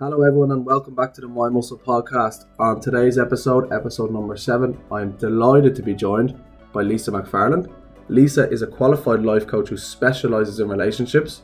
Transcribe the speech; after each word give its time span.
Hello, 0.00 0.22
everyone, 0.22 0.52
and 0.52 0.64
welcome 0.64 0.94
back 0.94 1.12
to 1.12 1.20
the 1.20 1.26
Mind 1.26 1.54
Muscle 1.54 1.76
podcast. 1.76 2.44
On 2.60 2.80
today's 2.80 3.18
episode, 3.18 3.72
episode 3.72 4.12
number 4.12 4.36
seven, 4.36 4.78
I'm 4.92 5.16
delighted 5.16 5.74
to 5.74 5.82
be 5.82 5.92
joined 5.92 6.40
by 6.72 6.82
Lisa 6.82 7.10
McFarland. 7.10 7.68
Lisa 8.06 8.48
is 8.48 8.62
a 8.62 8.66
qualified 8.68 9.24
life 9.24 9.48
coach 9.48 9.70
who 9.70 9.76
specializes 9.76 10.60
in 10.60 10.68
relationships. 10.68 11.42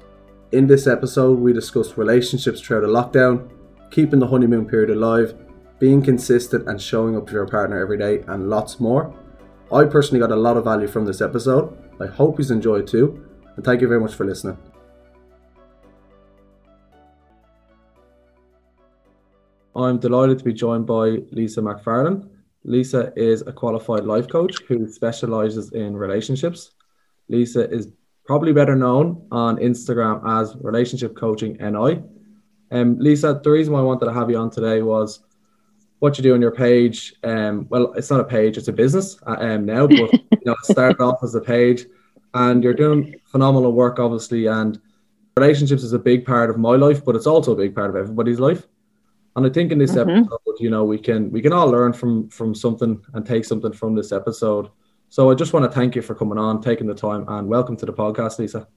In 0.53 0.69
this 0.69 0.87
episode, 0.87 1.41
we 1.41 1.53
discuss 1.53 1.99
relationships 1.99 2.61
throughout 2.61 2.83
the 2.83 2.87
lockdown, 2.87 3.51
keeping 3.91 4.21
the 4.21 4.29
honeymoon 4.29 4.67
period 4.67 4.91
alive, 4.91 5.35
being 5.81 6.01
consistent 6.01 6.69
and 6.69 6.81
showing 6.81 7.17
up 7.17 7.29
for 7.29 7.35
your 7.35 7.49
partner 7.49 7.81
every 7.81 7.99
day, 7.99 8.23
and 8.29 8.49
lots 8.49 8.79
more. 8.79 9.13
I 9.73 9.83
personally 9.83 10.21
got 10.21 10.31
a 10.31 10.37
lot 10.37 10.57
of 10.57 10.63
value 10.63 10.87
from 10.87 11.07
this 11.07 11.21
episode. 11.21 11.77
I 12.01 12.07
hope 12.07 12.39
you 12.39 12.49
enjoyed 12.55 12.87
too, 12.87 13.29
and 13.57 13.65
thank 13.65 13.81
you 13.81 13.89
very 13.89 14.01
much 14.01 14.15
for 14.15 14.25
listening. 14.25 14.59
I'm 19.77 19.99
delighted 19.99 20.39
to 20.39 20.45
be 20.45 20.53
joined 20.53 20.87
by 20.87 21.19
Lisa 21.31 21.61
McFarland. 21.61 22.29
Lisa 22.65 23.13
is 23.17 23.43
a 23.43 23.53
qualified 23.53 24.05
life 24.05 24.29
coach 24.29 24.63
who 24.69 24.89
specializes 24.91 25.73
in 25.73 25.97
relationships. 25.97 26.73
Lisa 27.29 27.69
is 27.71 27.89
probably 28.25 28.53
better 28.53 28.77
known 28.77 29.27
on 29.31 29.57
Instagram 29.57 30.23
as 30.41 30.57
Relationship 30.57 31.17
Coaching 31.17 31.57
NI. 31.61 32.03
Um, 32.71 32.99
Lisa, 32.99 33.41
the 33.43 33.51
reason 33.51 33.73
why 33.73 33.81
I 33.81 33.83
wanted 33.83 34.07
to 34.07 34.13
have 34.13 34.31
you 34.31 34.39
on 34.39 34.51
today 34.51 34.83
was 34.83 35.21
what 35.99 36.17
you 36.19 36.23
do 36.23 36.35
on 36.35 36.41
your 36.41 36.53
page. 36.53 37.15
Um, 37.23 37.67
well, 37.69 37.93
it's 37.95 38.11
not 38.11 38.21
a 38.21 38.25
page; 38.25 38.57
it's 38.57 38.69
a 38.69 38.73
business 38.73 39.17
uh, 39.27 39.37
um, 39.39 39.67
now. 39.67 39.87
But 39.87 40.13
you 40.13 40.41
know, 40.45 40.53
it 40.53 40.65
started 40.65 41.01
off 41.01 41.23
as 41.23 41.35
a 41.35 41.41
page, 41.41 41.85
and 42.33 42.65
you're 42.65 42.75
doing 42.75 43.15
phenomenal 43.27 43.73
work, 43.73 43.99
obviously. 43.99 44.47
And 44.47 44.81
relationships 45.37 45.83
is 45.83 45.93
a 45.93 45.99
big 45.99 46.25
part 46.25 46.51
of 46.51 46.59
my 46.59 46.77
life, 46.77 47.05
but 47.05 47.17
it's 47.17 47.27
also 47.27 47.53
a 47.53 47.57
big 47.57 47.75
part 47.75 47.91
of 47.91 47.97
everybody's 47.97 48.41
life. 48.41 48.67
And 49.37 49.47
I 49.47 49.51
think 49.51 49.73
in 49.73 49.79
this 49.79 49.93
mm-hmm. 49.93 50.11
episode, 50.11 50.57
you 50.61 50.71
know, 50.71 50.85
we 50.85 50.99
can 50.99 51.31
we 51.31 51.43
can 51.43 51.53
all 51.53 51.69
learn 51.69 51.93
from 51.93 52.29
from 52.29 52.55
something 52.55 53.03
and 53.15 53.27
take 53.27 53.45
something 53.45 53.73
from 53.73 53.95
this 53.95 54.13
episode. 54.13 54.69
So 55.09 55.31
I 55.31 55.35
just 55.35 55.53
want 55.53 55.65
to 55.65 55.71
thank 55.71 55.97
you 55.97 56.03
for 56.03 56.15
coming 56.15 56.39
on, 56.39 56.61
taking 56.61 56.87
the 56.87 56.95
time, 56.95 57.25
and 57.29 57.49
welcome 57.49 57.77
to 57.79 57.87
the 57.87 57.93
podcast, 57.93 58.39
Lisa. 58.39 58.69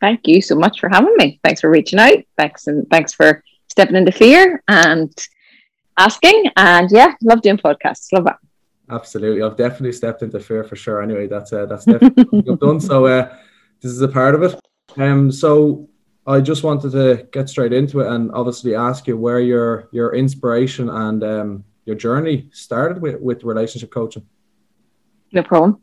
Thank 0.00 0.26
you 0.26 0.40
so 0.40 0.54
much 0.54 0.80
for 0.80 0.88
having 0.88 1.14
me. 1.16 1.40
Thanks 1.44 1.60
for 1.60 1.70
reaching 1.70 1.98
out. 1.98 2.18
Thanks 2.38 2.66
and 2.66 2.88
thanks 2.90 3.12
for 3.12 3.42
stepping 3.68 3.96
into 3.96 4.12
fear 4.12 4.62
and 4.68 5.12
asking. 5.98 6.50
And 6.56 6.90
yeah, 6.90 7.14
love 7.22 7.42
doing 7.42 7.58
podcasts. 7.58 8.12
Love 8.12 8.24
that. 8.24 8.38
Absolutely, 8.88 9.42
I've 9.42 9.56
definitely 9.56 9.92
stepped 9.92 10.22
into 10.22 10.40
fear 10.40 10.64
for 10.64 10.76
sure. 10.76 11.02
Anyway, 11.02 11.26
that's 11.26 11.52
uh, 11.52 11.66
that's 11.66 11.84
definitely 11.84 12.56
done. 12.56 12.80
So 12.80 13.06
uh, 13.06 13.36
this 13.80 13.92
is 13.92 14.00
a 14.00 14.08
part 14.08 14.34
of 14.34 14.42
it. 14.44 14.60
Um, 14.96 15.30
so 15.30 15.88
I 16.26 16.40
just 16.40 16.64
wanted 16.64 16.92
to 16.92 17.28
get 17.30 17.48
straight 17.48 17.72
into 17.72 18.00
it 18.00 18.08
and 18.08 18.32
obviously 18.32 18.74
ask 18.74 19.06
you 19.06 19.16
where 19.16 19.40
your 19.40 19.88
your 19.92 20.14
inspiration 20.14 20.88
and 20.88 21.22
um, 21.22 21.64
your 21.84 21.96
journey 21.96 22.48
started 22.52 23.00
with, 23.00 23.20
with 23.20 23.44
relationship 23.44 23.90
coaching. 23.90 24.26
No 25.32 25.42
problem. 25.42 25.80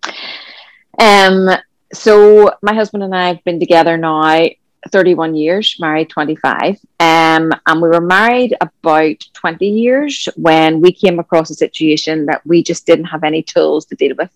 Um, 0.99 1.49
so 1.93 2.53
my 2.61 2.73
husband 2.73 3.03
and 3.03 3.15
I 3.15 3.27
have 3.29 3.43
been 3.43 3.59
together 3.59 3.97
now 3.97 4.49
31 4.91 5.35
years, 5.35 5.77
married 5.79 6.09
25. 6.09 6.77
Um, 6.99 7.53
and 7.65 7.81
we 7.81 7.87
were 7.87 8.01
married 8.01 8.55
about 8.59 9.25
20 9.33 9.65
years 9.65 10.27
when 10.35 10.81
we 10.81 10.91
came 10.91 11.19
across 11.19 11.49
a 11.49 11.55
situation 11.55 12.25
that 12.25 12.45
we 12.45 12.63
just 12.63 12.85
didn't 12.85 13.05
have 13.05 13.23
any 13.23 13.41
tools 13.41 13.85
to 13.85 13.95
deal 13.95 14.15
with. 14.17 14.29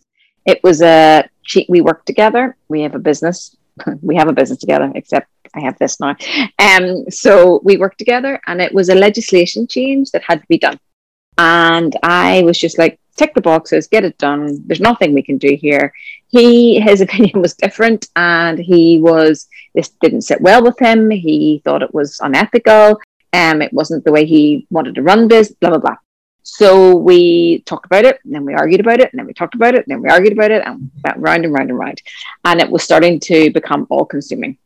It 0.45 0.63
was 0.63 0.81
a 0.81 1.29
we 1.69 1.81
worked 1.81 2.05
together. 2.05 2.55
We 2.69 2.81
have 2.81 2.95
a 2.95 2.99
business. 2.99 3.55
we 4.01 4.15
have 4.15 4.29
a 4.29 4.33
business 4.33 4.59
together, 4.59 4.91
except 4.95 5.27
I 5.53 5.61
have 5.61 5.77
this 5.79 5.99
now. 5.99 6.15
Um, 6.59 7.09
so 7.09 7.61
we 7.63 7.77
worked 7.77 7.97
together, 7.97 8.39
and 8.47 8.61
it 8.61 8.73
was 8.73 8.89
a 8.89 8.95
legislation 8.95 9.67
change 9.67 10.11
that 10.11 10.23
had 10.23 10.41
to 10.41 10.47
be 10.47 10.57
done. 10.57 10.79
And 11.37 11.95
I 12.03 12.41
was 12.43 12.57
just 12.57 12.77
like, 12.77 12.99
tick 13.15 13.33
the 13.33 13.41
boxes, 13.41 13.87
get 13.87 14.05
it 14.05 14.17
done. 14.17 14.63
There's 14.65 14.79
nothing 14.79 15.13
we 15.13 15.23
can 15.23 15.37
do 15.37 15.55
here. 15.55 15.93
He, 16.27 16.79
his 16.79 17.01
opinion 17.07 17.41
was 17.41 17.55
different, 17.55 18.07
and 18.15 18.57
he 18.59 18.99
was 19.01 19.47
this 19.75 19.89
didn't 20.01 20.21
sit 20.21 20.41
well 20.41 20.63
with 20.63 20.79
him. 20.79 21.09
He 21.09 21.61
thought 21.65 21.83
it 21.83 21.93
was 21.93 22.19
unethical. 22.21 22.99
Um, 23.33 23.61
it 23.61 23.73
wasn't 23.73 24.05
the 24.05 24.11
way 24.11 24.25
he 24.25 24.65
wanted 24.69 24.95
to 24.95 25.03
run 25.03 25.27
this. 25.27 25.51
Blah 25.51 25.71
blah 25.71 25.79
blah. 25.79 25.97
So 26.43 26.95
we 26.95 27.59
talked 27.65 27.85
about 27.85 28.05
it, 28.05 28.19
and 28.23 28.33
then 28.33 28.45
we 28.45 28.53
argued 28.53 28.79
about 28.79 29.01
it, 29.01 29.11
and 29.11 29.19
then 29.19 29.27
we 29.27 29.33
talked 29.33 29.53
about 29.53 29.75
it, 29.75 29.85
and 29.85 29.87
then 29.87 30.01
we 30.01 30.09
argued 30.09 30.31
about 30.31 30.51
it, 30.51 30.65
and 30.65 30.89
went 31.03 31.17
round 31.17 31.43
and 31.43 31.53
round 31.53 31.69
and 31.69 31.77
round. 31.77 32.01
And 32.45 32.61
it 32.61 32.69
was 32.69 32.83
starting 32.83 33.19
to 33.21 33.51
become 33.51 33.85
all 33.89 34.05
consuming 34.05 34.57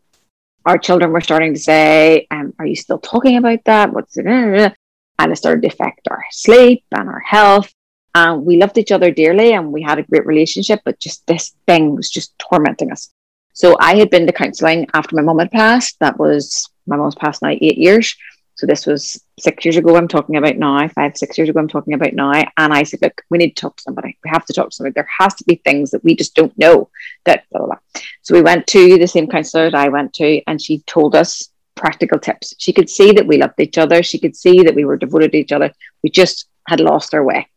our 0.66 0.78
children 0.78 1.12
were 1.12 1.22
starting 1.22 1.54
to 1.54 1.60
say, 1.60 2.28
um, 2.32 2.54
Are 2.60 2.66
you 2.66 2.76
still 2.76 3.00
talking 3.00 3.38
about 3.38 3.64
that? 3.66 3.94
What's 3.94 4.18
it? 4.18 4.26
And 4.26 5.32
it 5.32 5.36
started 5.36 5.62
to 5.62 5.68
affect 5.68 6.08
our 6.10 6.24
sleep 6.32 6.84
and 6.92 7.08
our 7.08 7.20
health. 7.20 7.74
And 8.14 8.46
we 8.46 8.58
loved 8.58 8.78
each 8.78 8.92
other 8.92 9.12
dearly 9.12 9.54
and 9.54 9.72
we 9.72 9.82
had 9.82 10.00
a 10.00 10.04
great 10.04 10.26
relationship, 10.26 10.82
but 10.84 11.00
just 11.00 11.26
this 11.28 11.56
thing 11.66 11.96
was 11.96 12.10
just 12.10 12.38
tormenting 12.40 12.92
us. 12.92 13.10
So 13.54 13.78
I 13.80 13.96
had 13.96 14.10
been 14.10 14.26
to 14.28 14.34
counseling 14.34 14.88
after 14.94 15.16
my 15.16 15.22
mum 15.22 15.40
had 15.40 15.52
passed. 15.52 15.98
That 16.00 16.18
was 16.20 16.70
my 16.88 16.96
mum's 16.98 17.16
passed 17.16 17.42
now 17.42 17.50
eight 17.50 17.78
years. 17.78 18.16
So 18.62 18.68
this 18.68 18.86
was 18.86 19.20
six 19.40 19.66
years 19.66 19.78
ago. 19.78 19.96
I'm 19.96 20.08
talking 20.08 20.36
about 20.36 20.56
now, 20.56 20.88
five, 20.90 21.18
six 21.18 21.36
years 21.36 21.50
ago. 21.50 21.60
I'm 21.60 21.68
talking 21.68 21.96
about 21.96 22.14
now. 22.14 22.32
And 22.32 22.72
I 22.72 22.84
said, 22.84 23.02
look, 23.02 23.20
we 23.32 23.40
need 23.40 23.56
to 23.56 23.62
talk 23.62 23.78
to 23.78 23.82
somebody. 23.82 24.20
We 24.24 24.30
have 24.30 24.46
to 24.46 24.54
talk 24.54 24.70
to 24.70 24.76
somebody. 24.76 24.94
There 24.94 25.10
has 25.18 25.34
to 25.34 25.44
be 25.46 25.56
things 25.56 25.90
that 25.90 26.04
we 26.04 26.16
just 26.16 26.36
don't 26.36 26.56
know. 26.60 26.88
That 27.26 27.46
blah, 27.50 27.62
blah, 27.62 27.68
blah. 27.70 28.02
So 28.22 28.36
we 28.36 28.44
went 28.44 28.68
to 28.68 29.00
the 29.00 29.08
same 29.08 29.26
counselor 29.26 29.72
that 29.72 29.76
I 29.76 29.90
went 29.90 30.14
to, 30.14 30.44
and 30.46 30.62
she 30.62 30.82
told 30.82 31.16
us 31.16 31.50
practical 31.74 32.20
tips. 32.20 32.54
She 32.60 32.72
could 32.72 32.88
see 32.88 33.12
that 33.14 33.26
we 33.26 33.40
loved 33.40 33.60
each 33.60 33.80
other. 33.80 34.04
She 34.04 34.20
could 34.20 34.36
see 34.36 34.62
that 34.62 34.76
we 34.76 34.86
were 34.86 34.96
devoted 34.96 35.32
to 35.32 35.40
each 35.40 35.52
other. 35.52 35.72
We 36.04 36.12
just 36.12 36.48
had 36.68 36.80
lost 36.80 37.16
our 37.16 37.24
way 37.24 37.50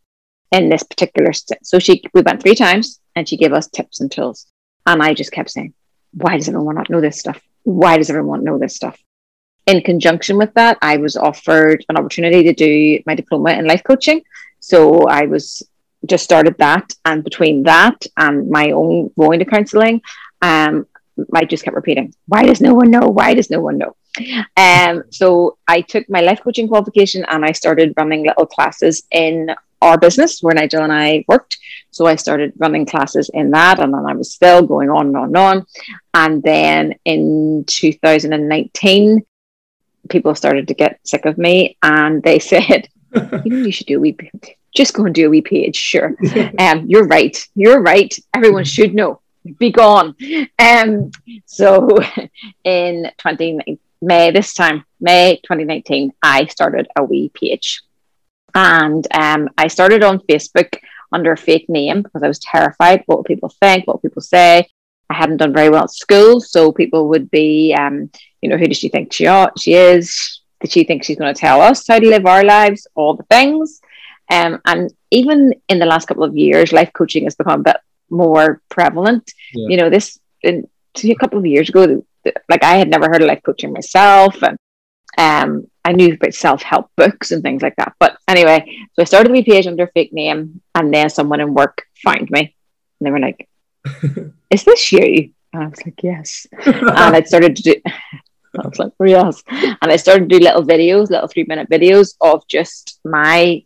in 0.51 0.69
this 0.69 0.81
particular. 0.81 1.33
St- 1.33 1.63
so 1.63 1.77
she, 1.77 2.01
we 2.15 2.23
went 2.23 2.41
three 2.41 2.55
times, 2.55 2.99
and 3.15 3.29
she 3.29 3.37
gave 3.37 3.53
us 3.53 3.67
tips 3.67 4.01
and 4.01 4.11
tools. 4.11 4.47
And 4.87 5.03
I 5.03 5.13
just 5.13 5.31
kept 5.31 5.51
saying, 5.51 5.75
why 6.13 6.37
does 6.37 6.49
everyone 6.49 6.73
not 6.73 6.89
know 6.89 6.99
this 6.99 7.19
stuff? 7.19 7.39
Why 7.61 7.97
does 7.97 8.09
everyone 8.09 8.43
know 8.43 8.57
this 8.57 8.75
stuff? 8.75 8.99
In 9.67 9.81
conjunction 9.81 10.37
with 10.37 10.53
that, 10.53 10.77
I 10.81 10.97
was 10.97 11.15
offered 11.17 11.85
an 11.89 11.97
opportunity 11.97 12.43
to 12.43 12.53
do 12.53 13.01
my 13.05 13.15
diploma 13.15 13.51
in 13.51 13.67
life 13.67 13.83
coaching. 13.83 14.21
So 14.59 15.07
I 15.07 15.25
was 15.25 15.63
just 16.05 16.23
started 16.23 16.55
that, 16.59 16.93
and 17.05 17.23
between 17.23 17.63
that 17.63 18.05
and 18.17 18.49
my 18.49 18.71
own 18.71 19.11
going 19.17 19.39
to 19.39 19.45
counselling, 19.45 20.01
um, 20.41 20.85
I 21.33 21.45
just 21.45 21.63
kept 21.63 21.75
repeating, 21.75 22.13
"Why 22.27 22.45
does 22.45 22.61
no 22.61 22.73
one 22.73 22.91
know? 22.91 23.07
Why 23.07 23.33
does 23.33 23.49
no 23.49 23.61
one 23.61 23.77
know?" 23.77 23.95
Um, 24.55 25.03
so 25.09 25.57
I 25.67 25.81
took 25.81 26.09
my 26.09 26.21
life 26.21 26.41
coaching 26.43 26.67
qualification 26.67 27.25
and 27.27 27.43
I 27.43 27.51
started 27.51 27.93
running 27.97 28.25
little 28.25 28.45
classes 28.45 29.03
in 29.11 29.53
our 29.81 29.97
business 29.97 30.41
where 30.41 30.53
Nigel 30.53 30.83
and 30.83 30.93
I 30.93 31.25
worked. 31.27 31.57
So 31.91 32.05
I 32.05 32.15
started 32.15 32.53
running 32.57 32.85
classes 32.85 33.29
in 33.33 33.51
that, 33.51 33.79
and 33.79 33.93
then 33.93 34.05
I 34.07 34.13
was 34.13 34.33
still 34.33 34.61
going 34.61 34.89
on 34.89 35.07
and 35.07 35.17
on 35.17 35.27
and 35.27 35.37
on. 35.37 35.65
And 36.13 36.43
then 36.43 36.95
in 37.05 37.65
2019, 37.67 39.25
people 40.09 40.35
started 40.35 40.67
to 40.67 40.73
get 40.73 40.99
sick 41.03 41.25
of 41.25 41.37
me 41.37 41.77
and 41.83 42.23
they 42.23 42.39
said, 42.51 42.89
you 43.13 43.21
know, 43.21 43.65
you 43.65 43.71
should 43.71 43.87
do 43.87 43.97
a 43.97 44.01
wee 44.01 44.17
just 44.75 44.93
go 44.93 45.05
and 45.05 45.15
do 45.15 45.27
a 45.27 45.29
wee 45.29 45.41
page. 45.41 45.75
Sure. 45.75 46.15
Um, 46.59 46.85
you're 46.87 47.07
right. 47.07 47.37
You're 47.55 47.81
right. 47.81 48.13
Everyone 48.33 48.65
should 48.65 48.93
know. 48.93 49.21
Be 49.59 49.71
gone. 49.71 50.15
Um, 50.59 51.11
so 51.45 51.87
in 52.63 53.11
20 53.17 53.79
May 54.01 54.31
this 54.31 54.53
time, 54.53 54.83
May 54.99 55.37
2019, 55.43 56.11
I 56.21 56.45
started 56.47 56.87
a 56.95 57.03
wee 57.03 57.31
page. 57.33 57.81
And 58.53 59.05
um, 59.13 59.49
I 59.57 59.67
started 59.67 60.03
on 60.03 60.19
Facebook 60.19 60.77
under 61.11 61.31
a 61.31 61.37
fake 61.37 61.67
name 61.69 62.01
because 62.01 62.23
I 62.23 62.27
was 62.27 62.39
terrified. 62.39 63.03
What 63.05 63.17
will 63.17 63.23
people 63.23 63.49
think? 63.61 63.85
What 63.85 63.95
will 63.95 64.09
people 64.09 64.21
say? 64.21 64.67
I 65.09 65.13
hadn't 65.13 65.37
done 65.37 65.53
very 65.53 65.69
well 65.69 65.83
at 65.83 65.91
school, 65.91 66.41
so 66.41 66.71
people 66.71 67.09
would 67.09 67.29
be, 67.29 67.75
um, 67.77 68.09
you 68.41 68.49
know, 68.49 68.57
who 68.57 68.67
does 68.67 68.77
she 68.77 68.89
think 68.89 69.13
she 69.13 69.27
are, 69.27 69.51
she 69.57 69.73
is? 69.73 70.41
Did 70.61 70.71
she 70.71 70.83
think 70.83 71.03
she's 71.03 71.17
going 71.17 71.33
to 71.33 71.39
tell 71.39 71.61
us 71.61 71.87
how 71.87 71.99
to 71.99 72.07
live 72.07 72.25
our 72.25 72.43
lives? 72.43 72.87
All 72.95 73.15
the 73.15 73.23
things. 73.23 73.81
Um, 74.31 74.59
and 74.65 74.91
even 75.11 75.53
in 75.69 75.79
the 75.79 75.85
last 75.85 76.07
couple 76.07 76.23
of 76.23 76.35
years, 76.35 76.73
life 76.73 76.91
coaching 76.93 77.25
has 77.25 77.35
become 77.35 77.59
a 77.59 77.63
bit 77.63 77.77
more 78.09 78.61
prevalent. 78.69 79.31
Yeah. 79.53 79.67
You 79.69 79.77
know, 79.77 79.89
this 79.89 80.19
in, 80.41 80.67
a 81.03 81.15
couple 81.15 81.37
of 81.37 81.45
years 81.45 81.69
ago, 81.69 82.03
like 82.49 82.63
I 82.63 82.77
had 82.77 82.89
never 82.89 83.07
heard 83.07 83.21
of 83.21 83.27
life 83.27 83.41
coaching 83.45 83.73
myself, 83.73 84.41
and 84.41 84.57
um, 85.17 85.67
I 85.83 85.91
knew 85.91 86.13
about 86.13 86.33
self 86.33 86.63
help 86.63 86.89
books 86.95 87.31
and 87.31 87.43
things 87.43 87.61
like 87.61 87.75
that. 87.77 87.93
But 87.99 88.17
anyway, 88.27 88.87
so 88.93 89.01
I 89.01 89.05
started 89.05 89.31
the 89.31 89.43
page 89.43 89.67
under 89.67 89.83
a 89.83 89.91
fake 89.91 90.13
name, 90.13 90.61
and 90.73 90.93
then 90.93 91.09
someone 91.09 91.41
in 91.41 91.53
work 91.53 91.85
found 92.03 92.29
me, 92.31 92.55
and 92.99 93.07
they 93.07 93.11
were 93.11 93.19
like, 93.19 93.47
is 94.49 94.63
this 94.63 94.91
you? 94.91 95.31
And 95.53 95.63
I 95.63 95.67
was 95.67 95.85
like, 95.85 96.01
yes. 96.03 96.47
and 96.65 97.15
I 97.15 97.21
started 97.23 97.55
to 97.57 97.63
do, 97.63 97.75
I 97.85 98.67
was 98.67 98.79
like, 98.79 98.91
yes. 99.03 99.43
And 99.49 99.91
I 99.91 99.95
started 99.95 100.29
to 100.29 100.39
do 100.39 100.43
little 100.43 100.63
videos, 100.63 101.09
little 101.09 101.27
three 101.27 101.45
minute 101.47 101.69
videos 101.69 102.15
of 102.21 102.47
just 102.47 102.99
my 103.05 103.63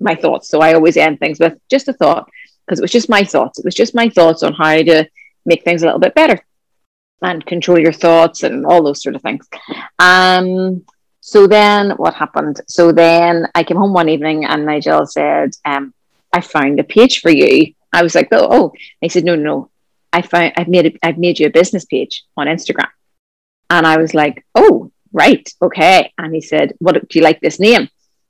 my 0.00 0.14
thoughts. 0.14 0.48
So 0.48 0.60
I 0.60 0.74
always 0.74 0.96
end 0.96 1.18
things 1.18 1.38
with 1.40 1.56
just 1.70 1.88
a 1.88 1.92
thought 1.92 2.28
because 2.66 2.78
it 2.78 2.82
was 2.82 2.90
just 2.90 3.08
my 3.08 3.24
thoughts. 3.24 3.58
It 3.58 3.64
was 3.64 3.74
just 3.74 3.94
my 3.94 4.08
thoughts 4.08 4.42
on 4.42 4.52
how 4.52 4.74
to 4.82 5.08
make 5.46 5.62
things 5.62 5.82
a 5.82 5.86
little 5.86 6.00
bit 6.00 6.14
better 6.14 6.44
and 7.22 7.46
control 7.46 7.78
your 7.78 7.92
thoughts 7.92 8.42
and 8.42 8.66
all 8.66 8.82
those 8.82 9.02
sort 9.02 9.14
of 9.14 9.22
things. 9.22 9.46
Um, 9.98 10.84
So 11.20 11.46
then 11.46 11.92
what 11.92 12.12
happened? 12.12 12.60
So 12.68 12.92
then 12.92 13.48
I 13.54 13.64
came 13.64 13.78
home 13.78 13.94
one 13.94 14.10
evening 14.10 14.44
and 14.44 14.66
Nigel 14.66 15.06
said, 15.06 15.52
um, 15.64 15.94
I 16.34 16.42
found 16.42 16.78
a 16.78 16.84
page 16.84 17.22
for 17.22 17.30
you. 17.30 17.72
I 17.94 18.02
was 18.02 18.14
like, 18.14 18.28
oh, 18.32 18.48
oh. 18.50 18.72
he 19.00 19.08
said, 19.08 19.24
no, 19.24 19.36
no, 19.36 19.42
no. 19.42 19.70
I 20.12 20.22
found 20.22 20.52
I've 20.56 20.68
made 20.68 20.86
a, 20.86 21.06
I've 21.06 21.18
made 21.18 21.38
you 21.38 21.46
a 21.46 21.50
business 21.50 21.84
page 21.84 22.24
on 22.36 22.46
Instagram. 22.46 22.88
And 23.70 23.86
I 23.86 23.96
was 23.98 24.14
like, 24.14 24.44
oh, 24.54 24.90
right, 25.12 25.48
okay. 25.62 26.12
And 26.18 26.34
he 26.34 26.40
said, 26.40 26.74
what 26.78 26.94
do 26.94 27.18
you 27.18 27.24
like 27.24 27.40
this 27.40 27.60
name? 27.60 27.88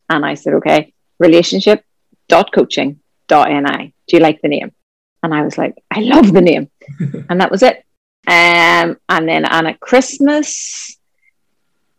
And 0.08 0.24
I 0.24 0.34
said, 0.34 0.54
okay, 0.54 0.92
relationship 1.18 1.82
dot 2.28 2.52
coaching 2.52 3.00
dot 3.26 3.50
ni. 3.50 3.94
Do 4.06 4.16
you 4.16 4.22
like 4.22 4.42
the 4.42 4.48
name? 4.48 4.72
And 5.22 5.34
I 5.34 5.42
was 5.42 5.56
like, 5.56 5.74
I 5.90 6.00
love 6.00 6.32
the 6.32 6.42
name. 6.42 6.70
and 7.00 7.40
that 7.40 7.50
was 7.50 7.62
it. 7.62 7.78
Um, 8.26 8.98
and 9.08 9.28
then 9.28 9.46
on 9.46 9.66
at 9.66 9.80
Christmas, 9.80 10.98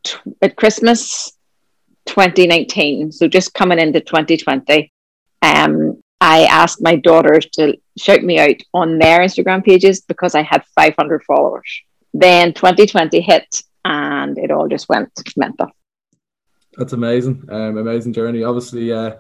t- 0.03 0.17
at 0.41 0.55
Christmas 0.55 1.31
2019, 2.05 3.11
so 3.11 3.27
just 3.27 3.53
coming 3.53 3.79
into 3.79 4.01
2020, 4.01 4.91
um, 5.41 6.01
I 6.25 6.45
asked 6.45 6.81
my 6.81 6.95
daughters 6.95 7.45
to 7.51 7.77
shout 7.99 8.23
me 8.23 8.39
out 8.39 8.59
on 8.73 8.97
their 8.97 9.19
Instagram 9.19 9.63
pages 9.63 10.01
because 10.01 10.33
I 10.33 10.41
had 10.41 10.65
500 10.73 11.23
followers. 11.23 11.69
Then 12.15 12.51
2020 12.51 13.21
hit 13.21 13.61
and 13.85 14.35
it 14.39 14.49
all 14.49 14.67
just 14.67 14.89
went 14.89 15.11
mental. 15.37 15.69
That's 16.77 16.93
amazing. 16.93 17.45
Um, 17.49 17.77
amazing 17.77 18.13
journey. 18.13 18.43
Obviously, 18.43 18.91
uh, 18.91 19.17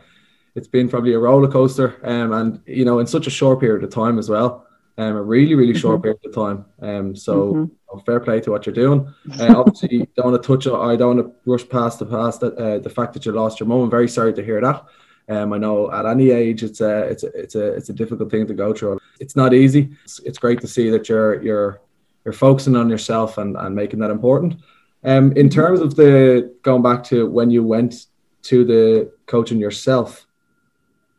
it's 0.55 0.67
been 0.67 0.89
probably 0.89 1.13
a 1.13 1.19
roller 1.19 1.47
coaster, 1.47 1.99
um, 2.03 2.33
and 2.33 2.61
you 2.65 2.85
know, 2.85 2.99
in 2.99 3.05
such 3.07 3.27
a 3.27 3.29
short 3.29 3.59
period 3.59 3.83
of 3.83 3.91
time 3.91 4.17
as 4.17 4.27
well. 4.27 4.65
Um, 4.97 5.15
a 5.15 5.21
really, 5.21 5.55
really 5.55 5.77
short 5.77 5.97
mm-hmm. 5.97 6.03
period 6.03 6.25
of 6.25 6.33
time. 6.33 6.65
Um, 6.81 7.15
so 7.15 7.53
mm-hmm. 7.53 7.99
fair 8.05 8.19
play 8.19 8.41
to 8.41 8.51
what 8.51 8.65
you're 8.65 8.73
doing. 8.73 9.13
Uh, 9.39 9.53
obviously, 9.55 10.09
don't 10.17 10.31
want 10.31 10.41
to 10.41 10.47
touch. 10.47 10.67
I 10.67 10.95
don't 10.95 11.17
want 11.17 11.27
to 11.27 11.51
rush 11.51 11.69
past 11.69 11.99
the 11.99 12.07
past 12.07 12.39
that 12.39 12.55
uh, 12.55 12.79
the 12.79 12.89
fact 12.89 13.13
that 13.13 13.25
you 13.25 13.31
lost 13.31 13.59
your 13.59 13.67
mom. 13.67 13.81
I'm 13.81 13.89
very 13.91 14.09
sorry 14.09 14.33
to 14.33 14.43
hear 14.43 14.59
that. 14.61 14.85
Um, 15.27 15.53
I 15.53 15.57
know 15.57 15.91
at 15.91 16.05
any 16.05 16.31
age 16.31 16.63
it's 16.63 16.81
a 16.81 16.99
it's 17.01 17.23
a 17.23 17.27
it's 17.27 17.55
a 17.55 17.73
it's 17.73 17.89
a 17.89 17.93
difficult 17.93 18.29
thing 18.29 18.45
to 18.47 18.53
go 18.53 18.73
through. 18.73 18.99
It's 19.19 19.35
not 19.35 19.53
easy. 19.53 19.89
It's, 20.03 20.19
it's 20.19 20.37
great 20.37 20.61
to 20.61 20.67
see 20.67 20.89
that 20.91 21.09
you're 21.09 21.41
you're 21.41 21.81
you're 22.23 22.33
focusing 22.33 22.75
on 22.75 22.89
yourself 22.89 23.37
and, 23.37 23.55
and 23.55 23.75
making 23.75 23.99
that 23.99 24.11
important. 24.11 24.55
Um, 25.03 25.31
in 25.33 25.49
terms 25.49 25.79
of 25.79 25.95
the 25.95 26.53
going 26.63 26.81
back 26.81 27.03
to 27.05 27.27
when 27.27 27.51
you 27.51 27.63
went 27.63 28.07
to 28.43 28.63
the 28.63 29.11
coaching 29.27 29.59
yourself, 29.59 30.25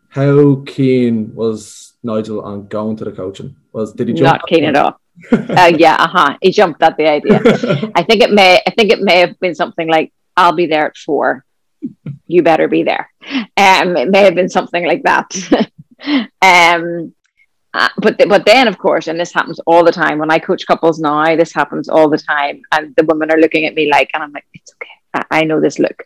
how 0.09 0.63
keen 0.67 1.35
was 1.35 1.95
Nigel 2.03 2.41
on 2.43 2.67
going 2.69 2.97
to 2.97 3.05
the 3.05 3.13
coaching? 3.13 3.57
Was 3.73 3.93
did 3.93 4.09
he 4.09 4.15
jump 4.15 4.33
not 4.33 4.47
keen 4.49 4.65
at 4.65 4.77
all? 4.77 5.01
uh, 5.33 5.73
yeah, 5.77 5.97
uh 5.99 6.09
huh. 6.09 6.37
He 6.43 6.51
jumped 6.51 6.83
at 6.83 6.97
the 6.97 7.09
idea. 7.09 7.41
I 7.95 8.03
think 8.03 8.23
it 8.23 8.31
may. 8.33 8.61
I 8.67 8.71
think 8.71 8.93
it 8.93 9.01
may 9.01 9.19
have 9.19 9.39
been 9.41 9.55
something 9.55 9.89
like, 9.89 10.13
"I'll 10.37 10.53
be 10.53 10.67
there 10.67 10.87
at 10.87 10.97
four. 10.97 11.45
You 12.27 12.43
better 12.43 12.69
be 12.69 12.83
there." 12.83 13.11
Um, 13.57 13.97
it 13.97 14.11
may 14.11 14.23
have 14.25 14.35
been 14.35 14.49
something 14.49 14.87
like 14.87 15.03
that. 15.05 15.29
um, 16.43 17.15
uh, 17.75 17.89
but 17.99 18.17
th- 18.17 18.29
but 18.31 18.47
then 18.47 18.69
of 18.69 18.79
course, 18.79 19.07
and 19.07 19.21
this 19.21 19.33
happens 19.33 19.61
all 19.67 19.85
the 19.85 19.93
time 19.93 20.19
when 20.19 20.31
I 20.31 20.39
coach 20.39 20.67
couples 20.67 20.99
now. 20.99 21.37
This 21.37 21.53
happens 21.53 21.89
all 21.89 22.09
the 22.09 22.19
time, 22.19 22.63
and 22.73 22.95
the 22.97 23.05
women 23.05 23.31
are 23.31 23.39
looking 23.39 23.67
at 23.67 23.75
me 23.75 23.91
like, 23.91 24.11
and 24.15 24.23
I'm 24.23 24.33
like, 24.33 24.47
it's 24.55 24.73
okay. 24.75 24.97
I, 25.31 25.41
I 25.41 25.45
know 25.45 25.61
this 25.61 25.79
look. 25.79 26.05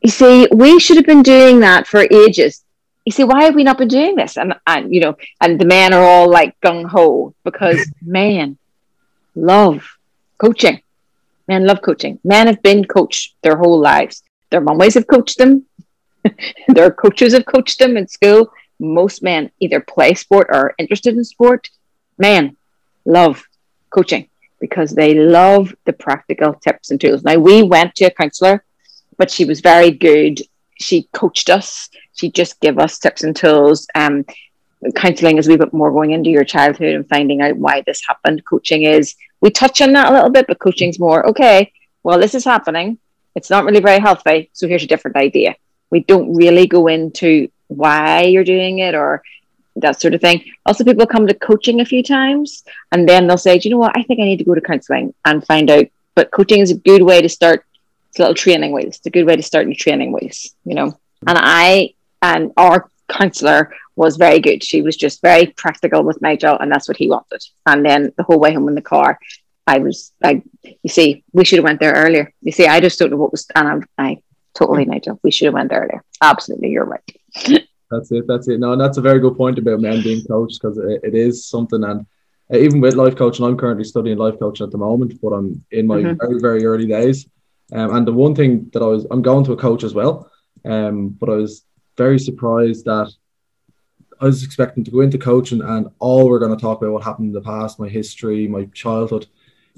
You 0.00 0.10
see, 0.10 0.48
we 0.50 0.80
should 0.80 0.96
have 0.96 1.06
been 1.06 1.22
doing 1.22 1.60
that 1.60 1.86
for 1.86 2.06
ages. 2.10 2.64
You 3.04 3.12
see, 3.12 3.24
why 3.24 3.44
have 3.44 3.54
we 3.54 3.64
not 3.64 3.76
been 3.76 3.88
doing 3.88 4.16
this? 4.16 4.38
And 4.38 4.54
and 4.66 4.94
you 4.94 5.00
know, 5.00 5.16
and 5.40 5.60
the 5.60 5.66
men 5.66 5.92
are 5.92 6.02
all 6.02 6.30
like 6.30 6.58
gung 6.60 6.86
ho 6.86 7.34
because 7.44 7.78
men 8.02 8.56
love 9.34 9.86
coaching. 10.38 10.80
Men 11.48 11.66
love 11.66 11.82
coaching. 11.82 12.18
Men 12.24 12.46
have 12.46 12.62
been 12.62 12.84
coached 12.84 13.34
their 13.42 13.56
whole 13.56 13.78
lives. 13.78 14.22
Their 14.50 14.60
mummies 14.60 14.94
have 14.94 15.06
coached 15.06 15.38
them. 15.38 15.66
their 16.68 16.90
coaches 16.90 17.32
have 17.32 17.46
coached 17.46 17.78
them 17.78 17.96
in 17.96 18.06
school 18.08 18.52
most 18.80 19.22
men 19.22 19.50
either 19.60 19.80
play 19.80 20.14
sport 20.14 20.48
or 20.50 20.56
are 20.56 20.74
interested 20.78 21.14
in 21.14 21.24
sport, 21.24 21.68
men 22.18 22.56
love 23.04 23.44
coaching 23.90 24.28
because 24.58 24.92
they 24.92 25.14
love 25.14 25.74
the 25.84 25.92
practical 25.92 26.54
tips 26.54 26.90
and 26.90 27.00
tools. 27.00 27.22
Now, 27.22 27.36
we 27.36 27.62
went 27.62 27.94
to 27.96 28.06
a 28.06 28.10
counselor, 28.10 28.64
but 29.16 29.30
she 29.30 29.44
was 29.44 29.60
very 29.60 29.90
good. 29.90 30.40
She 30.78 31.08
coached 31.12 31.50
us, 31.50 31.88
she 32.14 32.30
just 32.30 32.60
gave 32.60 32.78
us 32.78 32.98
tips 32.98 33.22
and 33.22 33.36
tools. 33.36 33.86
Um, 33.94 34.24
counseling 34.96 35.38
is 35.38 35.46
a 35.46 35.50
wee 35.50 35.56
bit 35.56 35.72
more 35.72 35.92
going 35.92 36.12
into 36.12 36.30
your 36.30 36.44
childhood 36.44 36.94
and 36.94 37.08
finding 37.08 37.42
out 37.42 37.56
why 37.56 37.82
this 37.86 38.02
happened. 38.06 38.44
Coaching 38.44 38.82
is, 38.82 39.14
we 39.40 39.50
touch 39.50 39.80
on 39.80 39.92
that 39.92 40.10
a 40.10 40.14
little 40.14 40.30
bit, 40.30 40.46
but 40.46 40.58
coaching's 40.58 40.98
more, 40.98 41.26
okay, 41.28 41.72
well, 42.02 42.18
this 42.18 42.34
is 42.34 42.44
happening. 42.44 42.98
It's 43.34 43.50
not 43.50 43.64
really 43.64 43.80
very 43.80 44.00
healthy. 44.00 44.50
So 44.52 44.66
here's 44.66 44.82
a 44.82 44.88
different 44.88 45.16
idea. 45.16 45.56
We 45.90 46.00
don't 46.00 46.34
really 46.34 46.66
go 46.66 46.86
into 46.86 47.48
why 47.68 48.22
you're 48.22 48.44
doing 48.44 48.78
it 48.78 48.94
or 48.94 49.22
that 49.76 50.00
sort 50.00 50.14
of 50.14 50.20
thing. 50.20 50.44
Also, 50.66 50.84
people 50.84 51.06
come 51.06 51.26
to 51.26 51.34
coaching 51.34 51.80
a 51.80 51.84
few 51.84 52.02
times 52.02 52.64
and 52.92 53.08
then 53.08 53.26
they'll 53.26 53.36
say, 53.36 53.58
Do 53.58 53.68
you 53.68 53.74
know 53.74 53.80
what? 53.80 53.96
I 53.96 54.02
think 54.02 54.20
I 54.20 54.24
need 54.24 54.38
to 54.38 54.44
go 54.44 54.54
to 54.54 54.60
counseling 54.60 55.14
and 55.24 55.44
find 55.44 55.70
out. 55.70 55.86
But 56.14 56.30
coaching 56.30 56.60
is 56.60 56.70
a 56.70 56.76
good 56.76 57.02
way 57.02 57.22
to 57.22 57.28
start. 57.28 57.64
It's 58.08 58.18
a 58.18 58.22
little 58.22 58.34
training 58.34 58.72
wheels. 58.72 58.96
It's 58.96 59.06
a 59.06 59.10
good 59.10 59.26
way 59.26 59.36
to 59.36 59.42
start 59.42 59.66
your 59.66 59.76
training 59.76 60.12
wheels, 60.12 60.54
you 60.64 60.74
know. 60.74 60.98
And 61.26 61.38
I 61.38 61.94
and 62.22 62.52
our 62.56 62.90
counselor 63.08 63.72
was 63.96 64.16
very 64.16 64.40
good. 64.40 64.64
She 64.64 64.82
was 64.82 64.96
just 64.96 65.20
very 65.20 65.46
practical 65.46 66.02
with 66.02 66.22
Nigel, 66.22 66.58
and 66.58 66.70
that's 66.70 66.88
what 66.88 66.96
he 66.96 67.08
wanted. 67.08 67.42
And 67.66 67.84
then 67.84 68.12
the 68.16 68.22
whole 68.22 68.38
way 68.38 68.52
home 68.52 68.68
in 68.68 68.74
the 68.74 68.82
car, 68.82 69.18
I 69.70 69.78
was 69.78 70.12
like, 70.20 70.42
you 70.64 70.90
see, 70.90 71.22
we 71.32 71.44
should 71.44 71.58
have 71.58 71.64
went 71.64 71.78
there 71.78 71.92
earlier. 71.92 72.34
You 72.42 72.50
see, 72.50 72.66
I 72.66 72.80
just 72.80 72.98
don't 72.98 73.10
know 73.10 73.16
what 73.16 73.30
was, 73.30 73.46
and 73.54 73.84
I, 73.96 74.04
I 74.06 74.22
totally, 74.52 74.84
Nigel, 74.84 75.20
we 75.22 75.30
should 75.30 75.46
have 75.46 75.54
went 75.54 75.70
there 75.70 75.82
earlier. 75.82 76.02
Absolutely, 76.20 76.70
you're 76.70 76.84
right. 76.84 77.08
That's 77.90 78.10
it. 78.10 78.24
That's 78.26 78.48
it. 78.48 78.58
No, 78.58 78.72
and 78.72 78.80
that's 78.80 78.98
a 78.98 79.00
very 79.00 79.18
good 79.18 79.36
point 79.36 79.58
about 79.58 79.80
men 79.80 80.00
being 80.00 80.24
coached 80.24 80.60
because 80.60 80.78
it, 80.78 81.00
it 81.02 81.14
is 81.16 81.44
something. 81.44 81.82
And 81.82 82.06
uh, 82.52 82.56
even 82.56 82.80
with 82.80 82.94
life 82.94 83.16
coaching, 83.16 83.44
I'm 83.44 83.56
currently 83.56 83.82
studying 83.82 84.16
life 84.16 84.38
coaching 84.38 84.64
at 84.64 84.70
the 84.70 84.78
moment, 84.78 85.20
but 85.20 85.30
I'm 85.30 85.64
in 85.72 85.88
my 85.88 85.96
mm-hmm. 85.96 86.16
very 86.20 86.38
very 86.40 86.64
early 86.64 86.86
days. 86.86 87.28
Um, 87.72 87.96
and 87.96 88.06
the 88.06 88.12
one 88.12 88.36
thing 88.36 88.70
that 88.72 88.80
I 88.80 88.86
was, 88.86 89.08
I'm 89.10 89.22
going 89.22 89.44
to 89.46 89.54
a 89.54 89.56
coach 89.56 89.82
as 89.82 89.92
well. 89.92 90.30
Um, 90.64 91.08
but 91.08 91.30
I 91.30 91.34
was 91.34 91.64
very 91.96 92.20
surprised 92.20 92.84
that 92.84 93.12
I 94.20 94.26
was 94.26 94.44
expecting 94.44 94.84
to 94.84 94.90
go 94.92 95.00
into 95.00 95.18
coaching 95.18 95.60
and 95.60 95.88
all 95.98 96.28
we're 96.28 96.38
going 96.38 96.56
to 96.56 96.60
talk 96.60 96.80
about 96.80 96.92
what 96.92 97.02
happened 97.02 97.28
in 97.28 97.32
the 97.32 97.40
past, 97.40 97.80
my 97.80 97.88
history, 97.88 98.46
my 98.46 98.66
childhood. 98.66 99.26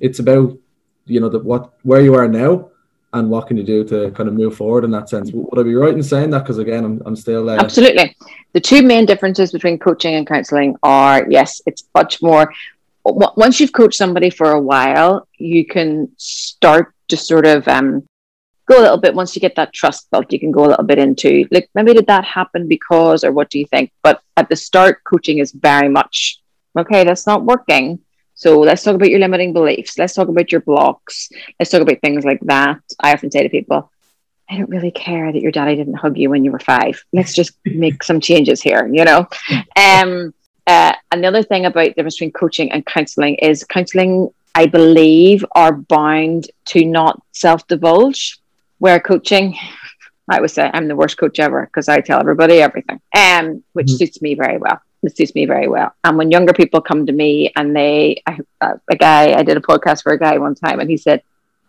It's 0.00 0.18
about 0.18 0.58
you 1.06 1.20
know 1.20 1.28
what 1.28 1.74
where 1.82 2.00
you 2.00 2.14
are 2.14 2.28
now 2.28 2.70
and 3.14 3.28
what 3.28 3.46
can 3.46 3.56
you 3.56 3.62
do 3.62 3.84
to 3.84 4.10
kind 4.12 4.28
of 4.28 4.34
move 4.34 4.56
forward 4.56 4.84
in 4.84 4.90
that 4.90 5.08
sense? 5.08 5.30
Would 5.32 5.58
I 5.58 5.62
be 5.62 5.74
right 5.74 5.92
in 5.92 6.02
saying 6.02 6.30
that? 6.30 6.40
Because 6.40 6.58
again, 6.58 6.84
I'm, 6.84 7.02
I'm 7.04 7.16
still 7.16 7.50
uh... 7.50 7.56
absolutely. 7.56 8.16
The 8.52 8.60
two 8.60 8.82
main 8.82 9.06
differences 9.06 9.52
between 9.52 9.78
coaching 9.78 10.14
and 10.14 10.26
counseling 10.26 10.76
are 10.82 11.26
yes, 11.28 11.60
it's 11.66 11.84
much 11.94 12.22
more. 12.22 12.52
Once 13.04 13.58
you've 13.58 13.72
coached 13.72 13.98
somebody 13.98 14.30
for 14.30 14.52
a 14.52 14.60
while, 14.60 15.26
you 15.36 15.66
can 15.66 16.10
start 16.16 16.94
to 17.08 17.16
sort 17.16 17.46
of 17.46 17.66
um, 17.66 18.06
go 18.66 18.78
a 18.78 18.82
little 18.82 18.96
bit. 18.96 19.14
Once 19.14 19.34
you 19.34 19.40
get 19.40 19.56
that 19.56 19.72
trust 19.72 20.08
built, 20.10 20.32
you 20.32 20.38
can 20.38 20.52
go 20.52 20.64
a 20.64 20.70
little 20.70 20.84
bit 20.84 20.98
into 20.98 21.46
like 21.50 21.68
maybe 21.74 21.94
did 21.94 22.06
that 22.06 22.24
happen 22.24 22.68
because, 22.68 23.24
or 23.24 23.32
what 23.32 23.50
do 23.50 23.58
you 23.58 23.66
think? 23.66 23.90
But 24.02 24.22
at 24.36 24.48
the 24.48 24.56
start, 24.56 25.02
coaching 25.04 25.38
is 25.38 25.52
very 25.52 25.88
much 25.88 26.40
okay. 26.78 27.04
That's 27.04 27.26
not 27.26 27.44
working 27.44 27.98
so 28.42 28.58
let's 28.58 28.82
talk 28.82 28.96
about 28.96 29.08
your 29.08 29.20
limiting 29.20 29.52
beliefs. 29.52 29.96
Let's 29.96 30.14
talk 30.14 30.26
about 30.26 30.50
your 30.50 30.62
blocks. 30.62 31.28
Let's 31.60 31.70
talk 31.70 31.80
about 31.80 32.00
things 32.00 32.24
like 32.24 32.40
that. 32.40 32.80
I 32.98 33.12
often 33.12 33.30
say 33.30 33.44
to 33.44 33.48
people, 33.48 33.88
I 34.50 34.58
don't 34.58 34.68
really 34.68 34.90
care 34.90 35.32
that 35.32 35.40
your 35.40 35.52
daddy 35.52 35.76
didn't 35.76 35.94
hug 35.94 36.18
you 36.18 36.28
when 36.28 36.44
you 36.44 36.50
were 36.50 36.58
five. 36.58 37.00
Let's 37.12 37.34
just 37.34 37.52
make 37.64 38.02
some 38.02 38.18
changes 38.18 38.60
here, 38.60 38.84
you 38.92 39.04
know? 39.04 39.28
Um, 39.76 40.34
uh, 40.66 40.92
another 41.12 41.44
thing 41.44 41.66
about 41.66 41.84
the 41.84 41.90
difference 41.90 42.16
between 42.16 42.32
coaching 42.32 42.72
and 42.72 42.84
counseling 42.84 43.36
is 43.36 43.62
counseling, 43.62 44.34
I 44.56 44.66
believe, 44.66 45.44
are 45.52 45.74
bound 45.74 46.50
to 46.70 46.84
not 46.84 47.22
self 47.30 47.64
divulge, 47.68 48.40
where 48.78 48.98
coaching, 48.98 49.56
I 50.28 50.40
would 50.40 50.50
say 50.50 50.68
I'm 50.74 50.88
the 50.88 50.96
worst 50.96 51.16
coach 51.16 51.38
ever 51.38 51.64
because 51.66 51.88
I 51.88 52.00
tell 52.00 52.18
everybody 52.18 52.60
everything, 52.60 53.00
um, 53.16 53.62
which 53.72 53.86
mm-hmm. 53.86 53.96
suits 53.98 54.20
me 54.20 54.34
very 54.34 54.58
well 54.58 54.80
it 55.02 55.16
suits 55.16 55.34
me 55.34 55.46
very 55.46 55.68
well. 55.68 55.94
And 56.04 56.16
when 56.16 56.30
younger 56.30 56.52
people 56.52 56.80
come 56.80 57.06
to 57.06 57.12
me 57.12 57.52
and 57.56 57.74
they, 57.74 58.22
I, 58.26 58.38
uh, 58.60 58.74
a 58.88 58.96
guy, 58.96 59.34
I 59.34 59.42
did 59.42 59.56
a 59.56 59.60
podcast 59.60 60.02
for 60.02 60.12
a 60.12 60.18
guy 60.18 60.38
one 60.38 60.54
time 60.54 60.80
and 60.80 60.88
he 60.88 60.96
said, 60.96 61.22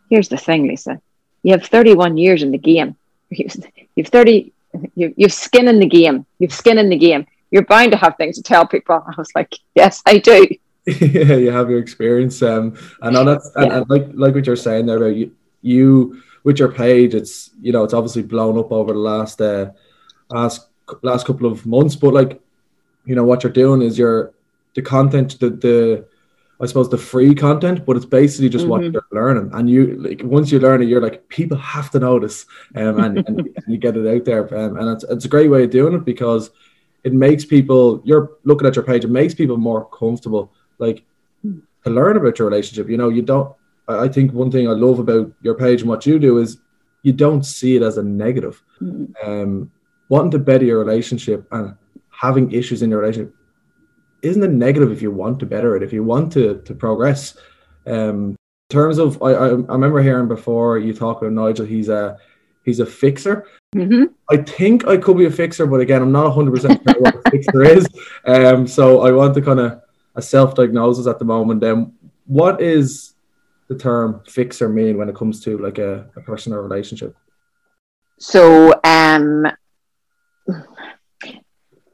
Here's 0.09 0.29
the 0.29 0.37
thing, 0.37 0.67
Lisa, 0.67 1.01
you 1.41 1.53
have 1.53 1.65
31 1.65 2.17
years 2.17 2.43
in 2.43 2.51
the 2.51 2.57
game. 2.57 2.95
You've 3.29 4.07
30, 4.07 4.53
you, 4.95 5.13
you've 5.17 5.33
skin 5.33 5.67
in 5.67 5.79
the 5.79 5.87
game. 5.87 6.25
You've 6.37 6.53
skin 6.53 6.77
in 6.77 6.89
the 6.89 6.97
game. 6.97 7.25
You're 7.49 7.65
bound 7.65 7.91
to 7.91 7.97
have 7.97 8.15
things 8.17 8.35
to 8.35 8.43
tell 8.43 8.67
people. 8.67 8.95
I 9.07 9.13
was 9.17 9.31
like, 9.33 9.57
Yes, 9.73 10.03
I 10.05 10.19
do. 10.19 10.47
yeah, 10.85 11.35
you 11.35 11.51
have 11.51 11.69
your 11.69 11.79
experience. 11.79 12.43
Um, 12.43 12.75
know 13.01 13.23
that's, 13.23 13.49
and, 13.55 13.67
yeah. 13.67 13.77
and 13.77 13.89
like, 13.89 14.07
like 14.13 14.35
what 14.35 14.45
you're 14.45 14.55
saying 14.55 14.85
there 14.85 14.97
about 14.97 15.15
you, 15.15 15.31
you, 15.61 16.21
with 16.43 16.59
your 16.59 16.71
page, 16.71 17.15
it's, 17.15 17.51
you 17.61 17.71
know, 17.71 17.85
it's 17.85 17.93
obviously 17.93 18.21
blown 18.21 18.59
up 18.59 18.71
over 18.71 18.91
the 18.91 18.99
last, 18.99 19.39
uh, 19.41 19.71
last, 20.29 20.67
last 21.01 21.25
couple 21.25 21.49
of 21.49 21.65
months, 21.65 21.95
but 21.95 22.13
like, 22.13 22.42
you 23.05 23.15
know 23.15 23.24
what 23.24 23.43
you're 23.43 23.51
doing 23.51 23.81
is 23.81 23.98
you're 23.98 24.33
the 24.75 24.81
content 24.81 25.39
the 25.39 25.50
the 25.50 26.05
I 26.62 26.65
suppose 26.65 26.89
the 26.89 26.98
free 26.98 27.36
content, 27.36 27.86
but 27.86 27.98
it's 27.98 28.05
basically 28.05 28.48
just 28.48 28.63
mm-hmm. 28.63 28.72
what 28.72 28.83
you're 28.83 29.05
learning. 29.12 29.50
And 29.53 29.69
you 29.69 29.98
like 30.01 30.22
once 30.24 30.51
you 30.51 30.60
learn 30.60 30.81
it, 30.81 30.88
you're 30.88 31.01
like 31.01 31.27
people 31.27 31.57
have 31.57 31.91
to 31.91 32.00
notice, 32.00 32.45
um, 32.75 33.00
and, 33.00 33.17
and 33.27 33.51
you 33.67 33.77
get 33.77 33.98
it 33.98 34.07
out 34.07 34.24
there. 34.24 34.57
Um, 34.57 34.77
and 34.77 34.89
it's 34.89 35.03
it's 35.05 35.25
a 35.25 35.29
great 35.29 35.50
way 35.50 35.65
of 35.65 35.72
doing 35.72 35.93
it 35.93 36.05
because 36.05 36.51
it 37.03 37.13
makes 37.13 37.43
people. 37.43 38.01
You're 38.05 38.31
looking 38.43 38.67
at 38.67 38.75
your 38.75 38.86
page, 38.86 39.03
it 39.03 39.10
makes 39.10 39.33
people 39.33 39.57
more 39.57 39.89
comfortable, 39.89 40.53
like 40.77 41.03
to 41.43 41.89
learn 41.89 42.17
about 42.17 42.39
your 42.39 42.48
relationship. 42.48 42.89
You 42.89 42.98
know, 42.98 43.10
you 43.10 43.24
don't. 43.24 43.53
I 43.88 44.07
think 44.07 44.31
one 44.31 44.50
thing 44.50 44.69
I 44.69 44.72
love 44.72 45.00
about 45.00 45.33
your 45.41 45.55
page 45.55 45.81
and 45.81 45.89
what 45.89 46.05
you 46.05 46.17
do 46.17 46.38
is 46.38 46.57
you 47.01 47.12
don't 47.12 47.43
see 47.43 47.75
it 47.75 47.81
as 47.81 47.98
a 47.98 48.03
negative. 48.03 48.63
Mm-hmm. 48.79 49.29
Um, 49.29 49.72
wanting 50.07 50.31
to 50.31 50.39
better 50.39 50.63
your 50.63 50.79
relationship 50.79 51.45
and 51.51 51.75
having 52.23 52.51
issues 52.51 52.81
in 52.81 52.89
your 52.89 53.01
relationship 53.01 53.35
isn't 54.21 54.41
a 54.41 54.47
negative 54.47 54.91
if 54.91 55.01
you 55.01 55.11
want 55.11 55.39
to 55.41 55.45
better 55.45 55.75
it, 55.75 55.83
if 55.83 55.91
you 55.91 56.03
want 56.03 56.31
to 56.31 56.61
to 56.65 56.73
progress. 56.73 57.37
Um, 57.85 58.35
in 58.69 58.75
terms 58.79 58.97
of, 58.97 59.21
I, 59.21 59.31
I, 59.31 59.47
I 59.49 59.73
remember 59.77 60.01
hearing 60.01 60.29
before 60.29 60.79
you 60.79 60.93
talk 60.93 61.21
about 61.21 61.33
Nigel. 61.33 61.65
He's 61.65 61.89
a 61.89 62.17
he's 62.63 62.79
a 62.79 62.85
fixer. 62.85 63.45
Mm-hmm. 63.75 64.05
I 64.31 64.37
think 64.37 64.87
I 64.87 64.97
could 64.97 65.17
be 65.17 65.25
a 65.25 65.31
fixer, 65.31 65.67
but 65.67 65.81
again, 65.81 66.01
I'm 66.01 66.13
not 66.13 66.35
100 66.35 66.51
percent 66.51 66.81
sure 66.87 67.01
what 67.01 67.15
a 67.15 67.29
fixer 67.31 67.61
is. 67.63 67.85
Um, 68.25 68.65
so 68.65 69.01
I 69.01 69.11
want 69.11 69.33
to 69.35 69.41
kind 69.41 69.59
of 69.59 69.81
a 70.15 70.21
self 70.21 70.55
diagnosis 70.55 71.07
at 71.07 71.19
the 71.19 71.25
moment. 71.25 71.63
Um, 71.63 71.93
what 72.25 72.61
is 72.61 73.15
the 73.67 73.77
term 73.77 74.21
fixer 74.27 74.69
mean 74.69 74.97
when 74.97 75.09
it 75.09 75.15
comes 75.15 75.43
to 75.43 75.57
like 75.57 75.77
a, 75.77 76.09
a 76.15 76.21
personal 76.21 76.59
relationship? 76.59 77.15
So 78.17 78.73
um 78.85 79.45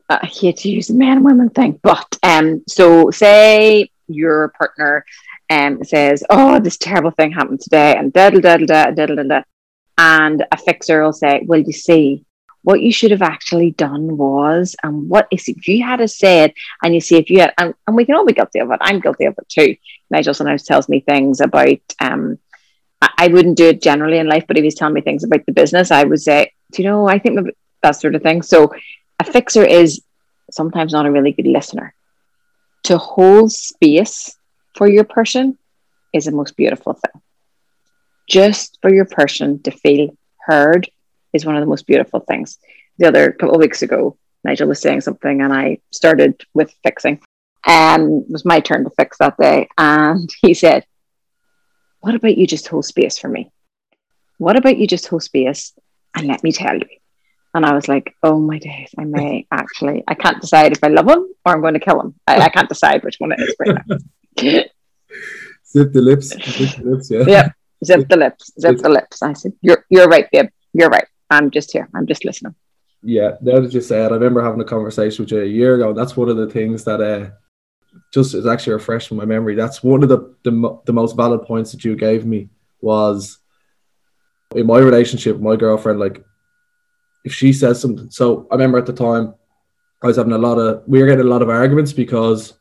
I 0.10 0.26
hate 0.26 0.58
to 0.58 0.70
use 0.70 0.88
the 0.88 0.96
man 0.96 1.18
and 1.18 1.26
women 1.26 1.50
thing, 1.50 1.80
but 1.84 2.18
um, 2.24 2.64
so 2.68 3.12
say 3.12 3.90
your 4.08 4.50
partner 4.58 5.06
um 5.52 5.84
says, 5.84 6.24
"Oh, 6.30 6.60
this 6.60 6.78
terrible 6.78 7.12
thing 7.12 7.32
happened 7.32 7.62
today," 7.62 7.96
and 7.96 8.12
da 8.12 8.30
da 8.32 8.58
da 8.58 8.92
da 8.92 9.06
da, 9.06 9.42
and 9.98 10.46
a 10.52 10.58
fixer 10.58 11.04
will 11.04 11.14
say, 11.14 11.44
"Well, 11.46 11.60
you 11.60 11.74
see, 11.74 12.26
what 12.64 12.82
you 12.82 12.92
should 12.92 13.12
have 13.12 13.22
actually 13.22 13.72
done 13.72 14.18
was, 14.18 14.76
and 14.84 15.08
what 15.10 15.28
is 15.32 15.48
if 15.48 15.68
you 15.68 15.84
had 15.84 16.02
a 16.02 16.08
said, 16.08 16.54
and 16.84 16.94
you 16.94 17.02
see 17.02 17.18
if 17.18 17.30
you 17.30 17.42
had, 17.42 17.54
and, 17.58 17.74
and 17.86 17.96
we 17.96 18.06
can 18.06 18.16
all 18.16 18.26
be 18.26 18.34
guilty 18.34 18.60
of 18.60 18.72
it. 18.72 18.80
I'm 18.82 19.00
guilty 19.00 19.26
of 19.26 19.36
it 19.38 19.48
too. 19.48 19.76
Nigel 20.10 20.34
sometimes 20.34 20.64
tells 20.64 20.90
me 20.90 21.02
things 21.02 21.40
about 21.42 21.80
um." 22.00 22.40
I 23.02 23.28
wouldn't 23.30 23.58
do 23.58 23.70
it 23.70 23.82
generally 23.82 24.18
in 24.18 24.28
life, 24.28 24.44
but 24.46 24.58
if 24.58 24.64
he's 24.64 24.76
telling 24.76 24.94
me 24.94 25.00
things 25.00 25.24
about 25.24 25.46
the 25.46 25.54
business, 25.54 25.90
I 25.90 26.04
would 26.04 26.22
say, 26.22 26.52
do 26.74 26.82
you 26.82 26.90
know, 26.90 27.08
I 27.08 27.18
think 27.18 27.50
that 27.82 27.92
sort 27.92 28.16
of 28.16 28.22
thing. 28.22 28.42
So 28.42 28.74
a 29.20 29.24
fixer 29.24 29.64
is 29.64 30.02
sometimes 30.52 30.94
not 30.94 31.06
a 31.06 31.12
really 31.12 31.32
good 31.32 31.48
listener. 31.48 31.94
To 32.84 32.98
hold 32.98 33.52
space 33.52 34.38
for 34.76 34.88
your 34.88 35.04
person 35.04 35.58
is 36.14 36.26
the 36.26 36.32
most 36.32 36.56
beautiful 36.56 36.94
thing. 36.94 37.22
Just 38.28 38.80
for 38.82 38.94
your 38.94 39.06
person 39.06 39.62
to 39.64 39.72
feel 39.72 40.16
heard 40.40 40.90
is 41.34 41.46
one 41.46 41.56
of 41.56 41.62
the 41.62 41.68
most 41.68 41.86
beautiful 41.86 42.22
things. 42.22 42.58
The 42.98 43.08
other 43.08 43.32
couple 43.32 43.56
of 43.56 43.60
weeks 43.60 43.82
ago, 43.82 44.18
Nigel 44.44 44.68
was 44.68 44.82
saying 44.82 45.02
something, 45.02 45.42
and 45.42 45.54
I 45.54 45.80
started 45.92 46.42
with 46.54 46.74
fixing. 46.84 47.22
And 47.66 48.24
it 48.24 48.32
was 48.32 48.46
my 48.46 48.62
turn 48.62 48.86
to 48.86 48.90
fix 48.92 49.18
that 49.18 49.38
day. 49.38 49.68
And 49.78 50.30
he 50.42 50.54
said, 50.54 50.86
What 52.00 52.16
about 52.16 52.38
you 52.38 52.48
just 52.48 52.68
hold 52.68 52.86
space 52.86 53.18
for 53.18 53.28
me? 53.28 53.52
What 54.38 54.56
about 54.56 54.78
you 54.78 54.88
just 54.88 55.08
hold 55.08 55.24
space 55.24 55.74
and 56.16 56.28
let 56.28 56.44
me 56.44 56.52
tell 56.54 56.78
you? 56.78 56.88
And 57.54 57.66
I 57.66 57.74
was 57.74 57.88
like, 57.88 58.16
oh 58.24 58.40
my 58.40 58.60
days, 58.60 58.92
I 58.98 59.06
may 59.06 59.48
actually, 59.52 60.04
I 60.08 60.14
can't 60.14 60.42
decide 60.42 60.72
if 60.74 60.84
I 60.84 60.88
love 60.88 61.10
him 61.10 61.28
or 61.46 61.54
I'm 61.54 61.62
going 61.62 61.74
to 61.74 61.80
kill 61.80 62.00
him. 62.00 62.16
I, 62.28 62.42
I 62.42 62.50
can't 62.50 62.70
decide 62.70 63.04
which 63.04 63.16
one 63.20 63.32
it 63.32 63.40
is 63.40 63.56
right 63.60 63.78
now. 63.88 63.98
Zip 65.72 65.94
the 65.94 66.02
lips. 66.02 66.28
Zip 66.30 66.76
the 66.78 66.90
lips, 66.90 67.12
yeah. 67.12 67.24
Yep. 67.28 67.54
Zip 67.86 68.10
the 68.10 68.18
lips. 68.18 68.52
Zip 68.60 68.78
the 68.78 68.90
lips. 68.90 69.22
I 69.22 69.34
said, 69.34 69.54
you're, 69.62 69.86
you're 69.90 70.08
right, 70.08 70.30
babe. 70.32 70.50
You're 70.74 70.90
right. 70.90 71.08
I'm 71.30 71.52
just 71.52 71.72
here. 71.72 71.88
I'm 71.96 72.08
just 72.08 72.26
listening. 72.26 72.56
Yeah. 73.02 73.36
That 73.42 73.74
you 73.74 73.82
say 73.82 74.04
it, 74.04 74.12
I 74.12 74.16
remember 74.16 74.44
having 74.44 74.62
a 74.62 74.66
conversation 74.66 75.24
with 75.24 75.32
you 75.32 75.42
a 75.42 75.46
year 75.46 75.76
ago. 75.76 75.94
That's 75.94 76.18
one 76.18 76.30
of 76.30 76.38
the 76.38 76.50
things 76.50 76.84
that 76.86 77.02
uh, 77.02 77.30
just 78.14 78.34
is 78.34 78.46
actually 78.46 78.74
refreshed 78.74 79.12
in 79.12 79.18
my 79.18 79.26
memory. 79.26 79.56
That's 79.56 79.84
one 79.84 80.04
of 80.04 80.10
the, 80.10 80.36
the, 80.44 80.80
the 80.86 80.94
most 80.94 81.16
valid 81.16 81.44
points 81.44 81.72
that 81.72 81.84
you 81.84 81.96
gave 81.96 82.26
me 82.26 82.50
was 82.82 83.40
in 84.56 84.66
my 84.66 84.80
relationship, 84.80 85.40
my 85.40 85.56
girlfriend, 85.56 86.00
like 86.00 86.24
if 87.24 87.34
she 87.34 87.54
says 87.54 87.80
something. 87.82 88.10
So 88.10 88.48
I 88.52 88.56
remember 88.56 88.78
at 88.78 88.86
the 88.86 88.94
time 88.94 89.34
I 90.02 90.08
was 90.08 90.18
having 90.18 90.34
a 90.34 90.38
lot 90.38 90.58
of 90.58 90.84
we 90.88 91.00
were 91.00 91.08
getting 91.08 91.26
a 91.26 91.30
lot 91.30 91.42
of 91.42 91.50
arguments 91.50 91.94
because 91.94 92.54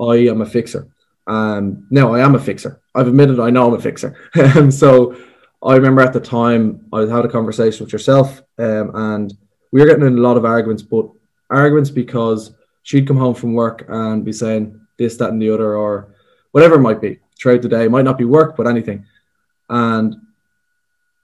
I 0.00 0.28
am 0.28 0.40
a 0.40 0.46
fixer. 0.46 0.88
And 1.26 1.84
no, 1.90 2.14
I 2.14 2.20
am 2.20 2.34
a 2.34 2.40
fixer. 2.40 2.80
I've 2.94 3.08
admitted 3.08 3.38
I 3.40 3.50
know 3.50 3.68
I'm 3.68 3.74
a 3.74 3.80
fixer. 3.80 4.16
and 4.34 4.72
so 4.82 5.16
I 5.62 5.74
remember 5.74 6.00
at 6.00 6.12
the 6.12 6.20
time 6.20 6.86
I 6.92 7.00
had 7.00 7.24
a 7.24 7.28
conversation 7.28 7.84
with 7.84 7.92
yourself, 7.92 8.42
um, 8.58 8.90
and 8.94 9.34
we 9.72 9.80
were 9.80 9.86
getting 9.86 10.06
in 10.06 10.18
a 10.18 10.22
lot 10.22 10.36
of 10.36 10.44
arguments, 10.44 10.82
but 10.82 11.10
arguments 11.50 11.90
because 11.90 12.52
she'd 12.82 13.06
come 13.06 13.18
home 13.18 13.34
from 13.34 13.54
work 13.54 13.84
and 13.88 14.24
be 14.24 14.32
saying 14.32 14.80
this, 14.98 15.16
that, 15.18 15.30
and 15.30 15.40
the 15.40 15.50
other, 15.52 15.76
or 15.76 16.14
whatever 16.52 16.76
it 16.76 16.80
might 16.80 17.00
be 17.00 17.18
throughout 17.38 17.62
the 17.62 17.68
day. 17.68 17.84
It 17.84 17.90
might 17.90 18.04
not 18.04 18.18
be 18.18 18.24
work, 18.24 18.56
but 18.56 18.66
anything. 18.66 19.04
And 19.68 20.16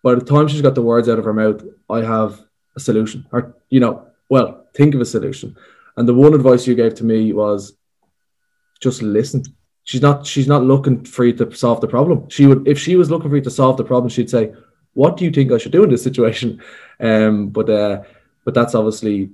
by 0.02 0.14
the 0.14 0.24
time 0.24 0.48
she's 0.48 0.62
got 0.62 0.74
the 0.74 0.82
words 0.82 1.08
out 1.08 1.18
of 1.18 1.24
her 1.24 1.32
mouth, 1.32 1.64
I 1.90 2.02
have 2.02 2.45
a 2.76 2.80
solution 2.80 3.26
or 3.32 3.56
you 3.70 3.80
know 3.80 4.06
well 4.28 4.66
think 4.74 4.94
of 4.94 5.00
a 5.00 5.04
solution. 5.04 5.56
And 5.96 6.06
the 6.06 6.14
one 6.14 6.34
advice 6.34 6.66
you 6.66 6.74
gave 6.74 6.94
to 6.96 7.04
me 7.04 7.32
was 7.32 7.76
just 8.80 9.02
listen. 9.02 9.42
She's 9.84 10.02
not 10.02 10.26
she's 10.26 10.48
not 10.48 10.62
looking 10.62 11.04
for 11.04 11.24
you 11.24 11.32
to 11.34 11.54
solve 11.54 11.80
the 11.80 11.88
problem. 11.88 12.28
She 12.28 12.46
would 12.46 12.66
if 12.68 12.78
she 12.78 12.96
was 12.96 13.10
looking 13.10 13.30
for 13.30 13.36
you 13.36 13.42
to 13.42 13.50
solve 13.50 13.76
the 13.76 13.84
problem 13.84 14.08
she'd 14.08 14.30
say 14.30 14.52
what 14.92 15.18
do 15.18 15.26
you 15.26 15.30
think 15.30 15.52
i 15.52 15.58
should 15.58 15.72
do 15.72 15.84
in 15.84 15.90
this 15.90 16.02
situation? 16.02 16.62
Um 16.98 17.48
but 17.48 17.68
uh 17.68 18.04
but 18.46 18.54
that's 18.54 18.74
obviously 18.74 19.28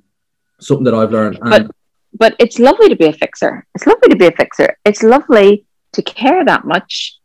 something 0.58 0.82
that 0.82 0.94
i've 0.94 1.12
learned 1.12 1.38
and 1.40 1.68
but 1.68 1.76
but 2.12 2.36
it's 2.40 2.58
lovely 2.58 2.88
to 2.88 2.96
be 2.96 3.06
a 3.06 3.12
fixer. 3.12 3.66
It's 3.74 3.86
lovely 3.86 4.08
to 4.08 4.16
be 4.16 4.26
a 4.26 4.32
fixer. 4.32 4.76
It's 4.84 5.02
lovely 5.02 5.64
to 5.92 6.02
care 6.02 6.44
that 6.44 6.64
much 6.64 7.18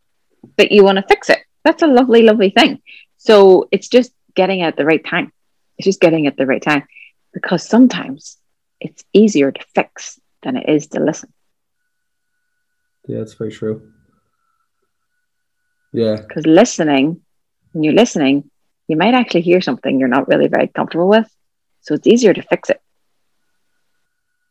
that 0.58 0.72
you 0.72 0.84
want 0.84 0.98
to 0.98 1.06
fix 1.08 1.30
it. 1.30 1.40
That's 1.64 1.82
a 1.82 1.88
lovely 1.88 2.22
lovely 2.22 2.52
thing. 2.52 2.82
So 3.18 3.68
it's 3.72 3.88
just 3.88 4.12
getting 4.36 4.62
at 4.62 4.78
the 4.78 4.86
right 4.86 5.04
time 5.04 5.32
it's 5.78 5.86
just 5.86 6.02
getting 6.02 6.26
it 6.26 6.38
the 6.38 6.46
right 6.46 6.62
time 6.62 6.88
because 7.34 7.68
sometimes 7.68 8.38
it's 8.80 9.04
easier 9.14 9.52
to 9.52 9.66
fix 9.76 10.20
than 10.44 10.58
it 10.58 10.70
is 10.70 10.88
to 10.88 11.00
listen. 11.00 11.34
Yeah, 13.08 13.20
that's 13.20 13.34
very 13.34 13.52
true. 13.52 13.92
Yeah. 15.94 16.18
Because 16.18 16.46
listening, 16.46 17.22
when 17.72 17.84
you're 17.84 17.94
listening, 17.94 18.50
you 18.88 18.98
might 18.98 19.14
actually 19.14 19.42
hear 19.42 19.62
something 19.62 20.00
you're 20.00 20.08
not 20.08 20.28
really 20.28 20.48
very 20.48 20.68
comfortable 20.68 21.08
with. 21.08 21.30
So 21.82 21.94
it's 21.94 22.08
easier 22.08 22.34
to 22.34 22.42
fix 22.42 22.70
it. 22.70 22.82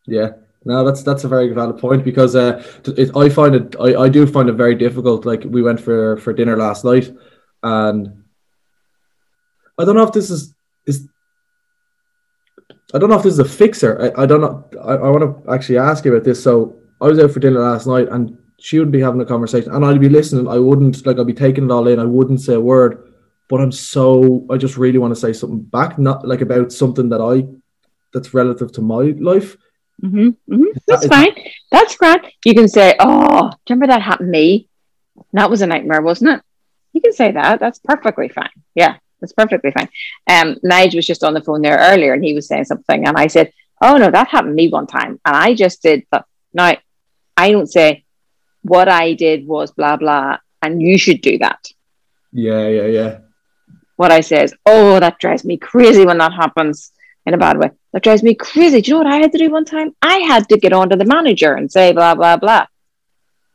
Yeah. 0.07 0.33
No, 0.65 0.85
that's 0.85 1.05
that's 1.05 1.23
a 1.23 1.29
very 1.29 1.53
valid 1.53 1.79
point 1.79 2.03
because 2.03 2.35
uh, 2.35 2.61
it, 2.97 3.17
I 3.17 3.29
find 3.29 3.55
it 3.55 3.77
I, 3.79 3.95
I 4.03 4.09
do 4.09 4.27
find 4.27 4.49
it 4.49 4.55
very 4.55 4.75
difficult. 4.75 5.25
Like 5.25 5.45
we 5.45 5.63
went 5.63 5.79
for 5.81 6.17
for 6.17 6.33
dinner 6.33 6.57
last 6.57 6.85
night, 6.85 7.09
and 7.63 8.25
I 9.79 9.85
don't 9.85 9.95
know 9.95 10.03
if 10.03 10.13
this 10.13 10.29
is 10.29 10.53
is 10.85 11.09
I 12.97 12.99
don't 12.99 13.11
know 13.11 13.17
if 13.17 13.23
this 13.23 13.35
is 13.35 13.39
a 13.39 13.45
fixer. 13.45 14.11
I, 14.17 14.23
I 14.23 14.27
don't 14.27 14.41
know. 14.41 14.65
I, 14.83 14.95
I 14.95 15.11
want 15.11 15.23
to 15.23 15.53
actually 15.53 15.77
ask 15.77 16.03
you 16.07 16.15
about 16.15 16.25
this. 16.25 16.43
So 16.43 16.77
I 17.03 17.07
was 17.09 17.19
out 17.19 17.31
for 17.31 17.41
dinner 17.41 17.61
last 17.61 17.87
night 17.87 18.09
and 18.09 18.39
she 18.59 18.79
would 18.79 18.91
be 18.91 19.01
having 19.01 19.21
a 19.21 19.27
conversation 19.27 19.71
and 19.71 19.85
I'd 19.85 20.01
be 20.01 20.09
listening. 20.09 20.49
I 20.49 20.59
wouldn't 20.59 21.05
like 21.05 21.19
I'd 21.19 21.27
be 21.27 21.35
taking 21.35 21.65
it 21.65 21.71
all 21.71 21.89
in. 21.89 22.01
I 22.01 22.05
wouldn't 22.05 22.41
say 22.41 22.55
a 22.55 22.61
word, 22.61 23.13
but 23.51 23.61
I'm 23.61 23.71
so 23.71 24.47
I 24.51 24.57
just 24.57 24.79
really 24.79 24.97
want 24.97 25.15
to 25.15 25.21
say 25.21 25.35
something 25.35 25.61
back, 25.61 25.99
not 25.99 26.27
like 26.27 26.41
about 26.41 26.73
something 26.73 27.11
that 27.11 27.21
I 27.21 27.47
that's 28.15 28.33
relative 28.33 28.73
to 28.73 28.81
my 28.81 29.15
life. 29.21 29.59
Mm-hmm, 30.03 30.29
mm-hmm. 30.55 30.65
That's 30.87 31.03
that 31.03 31.09
fine. 31.09 31.53
That's 31.71 31.97
great. 31.97 32.21
You 32.47 32.55
can 32.55 32.69
say, 32.69 32.95
"Oh, 32.99 33.51
remember 33.69 33.89
that 33.89 34.01
happened 34.01 34.29
to 34.29 34.39
me? 34.39 34.71
That 35.35 35.51
was 35.51 35.61
a 35.61 35.67
nightmare, 35.67 36.01
wasn't 36.01 36.31
it?" 36.31 36.43
You 36.95 37.03
can 37.03 37.13
say 37.13 37.33
that. 37.33 37.61
That's 37.61 37.79
perfectly 37.79 38.31
fine. 38.31 38.51
Yeah. 38.75 38.97
That's 39.21 39.33
perfectly 39.33 39.71
fine. 39.71 39.89
Um, 40.29 40.57
Nigel 40.63 40.99
was 40.99 41.07
just 41.07 41.25
on 41.25 41.35
the 41.35 41.41
phone 41.41 41.63
there 41.63 41.79
earlier 41.79 42.13
and 42.13 42.25
he 42.25 42.35
was 42.35 42.47
saying 42.47 42.65
something, 42.65 43.07
and 43.07 43.17
I 43.17 43.27
said, 43.27 43.53
Oh, 43.81 43.97
no, 43.97 44.11
that 44.11 44.29
happened 44.29 44.53
to 44.53 44.55
me 44.55 44.69
one 44.69 44.87
time. 44.87 45.21
And 45.25 45.37
I 45.37 45.55
just 45.55 45.83
did 45.83 46.07
that. 46.11 46.25
Now, 46.55 46.77
I 47.37 47.51
don't 47.51 47.71
say 47.71 48.05
what 48.63 48.89
I 48.89 49.13
did 49.13 49.47
was 49.47 49.71
blah, 49.73 49.97
blah, 49.97 50.39
and 50.63 50.81
you 50.81 50.97
should 50.97 51.21
do 51.21 51.39
that. 51.39 51.67
Yeah, 52.33 52.69
yeah, 52.69 52.87
yeah. 52.87 53.19
What 53.97 54.13
I 54.13 54.21
say 54.21 54.45
is, 54.45 54.55
Oh, 54.65 54.99
that 55.01 55.19
drives 55.19 55.45
me 55.45 55.57
crazy 55.59 56.07
when 56.07 56.19
that 56.19 56.33
happens 56.33 56.93
in 57.27 57.35
a 57.35 57.39
bad 57.39 57.59
way. 57.59 57.71
That 57.93 58.03
drives 58.03 58.23
me 58.23 58.35
crazy. 58.35 58.81
Do 58.81 58.91
you 58.91 58.95
know 58.95 59.05
what 59.05 59.13
I 59.13 59.19
had 59.19 59.33
to 59.33 59.39
do 59.39 59.51
one 59.51 59.65
time? 59.65 59.95
I 60.01 60.19
had 60.19 60.49
to 60.49 60.59
get 60.59 60.73
on 60.73 60.91
to 60.91 60.97
the 60.97 61.05
manager 61.05 61.55
and 61.55 61.71
say 61.71 61.93
blah, 61.93 62.15
blah, 62.15 62.37
blah. 62.37 62.67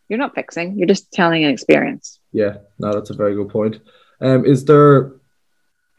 You're 0.10 0.20
not 0.20 0.36
fixing, 0.36 0.78
you're 0.78 0.88
just 0.88 1.12
telling 1.12 1.46
an 1.46 1.52
experience. 1.52 2.20
Yeah, 2.34 2.58
no, 2.80 2.92
that's 2.92 3.12
a 3.12 3.16
very 3.16 3.34
good 3.34 3.50
point. 3.50 3.80
Um, 4.20 4.46
is 4.46 4.66
there 4.66 5.14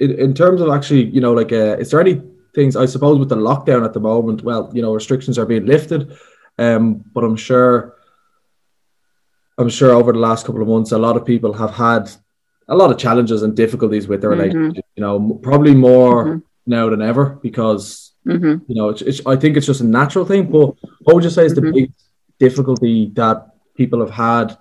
in, 0.02 0.10
in 0.18 0.34
terms 0.34 0.60
of 0.60 0.68
actually, 0.76 1.04
you 1.16 1.20
know, 1.20 1.32
like, 1.40 1.52
uh, 1.52 1.76
is 1.82 1.90
there 1.90 2.00
any 2.00 2.20
things 2.54 2.76
I 2.76 2.86
suppose 2.86 3.18
with 3.18 3.28
the 3.30 3.36
lockdown 3.36 3.84
at 3.84 3.94
the 3.94 4.00
moment? 4.00 4.42
Well, 4.42 4.70
you 4.74 4.82
know, 4.82 4.92
restrictions 4.92 5.38
are 5.38 5.46
being 5.46 5.66
lifted, 5.66 6.00
um, 6.58 6.82
but 7.14 7.24
I'm 7.24 7.36
sure. 7.36 7.94
I'm 9.58 9.68
sure 9.68 9.92
over 9.92 10.12
the 10.12 10.18
last 10.18 10.46
couple 10.46 10.62
of 10.62 10.68
months, 10.68 10.92
a 10.92 10.98
lot 10.98 11.16
of 11.16 11.24
people 11.26 11.52
have 11.52 11.72
had 11.74 12.10
a 12.68 12.74
lot 12.74 12.90
of 12.90 12.96
challenges 12.98 13.42
and 13.42 13.54
difficulties 13.54 14.08
with 14.08 14.20
their 14.22 14.30
Mhm. 14.30 14.38
relationship. 14.38 14.84
You 14.96 15.02
know, 15.04 15.14
probably 15.42 15.74
more 15.74 16.24
Mhm. 16.24 16.42
now 16.66 16.84
than 16.92 17.02
ever 17.02 17.24
because 17.42 18.12
hmm 18.24 18.54
you 18.68 18.76
know, 18.78 18.88
it's, 18.92 19.02
it's 19.02 19.20
I 19.26 19.36
think 19.36 19.56
it's 19.56 19.66
just 19.66 19.80
a 19.82 19.86
natural 20.00 20.24
thing. 20.24 20.44
But 20.56 20.66
what 21.04 21.14
would 21.14 21.24
you 21.24 21.30
say 21.38 21.44
is 21.44 21.54
the 21.54 21.60
Mhm. 21.60 21.74
big 21.78 21.92
difficulty 22.38 22.96
that 23.20 23.36
people 23.80 23.98
have 24.04 24.14
had 24.28 24.56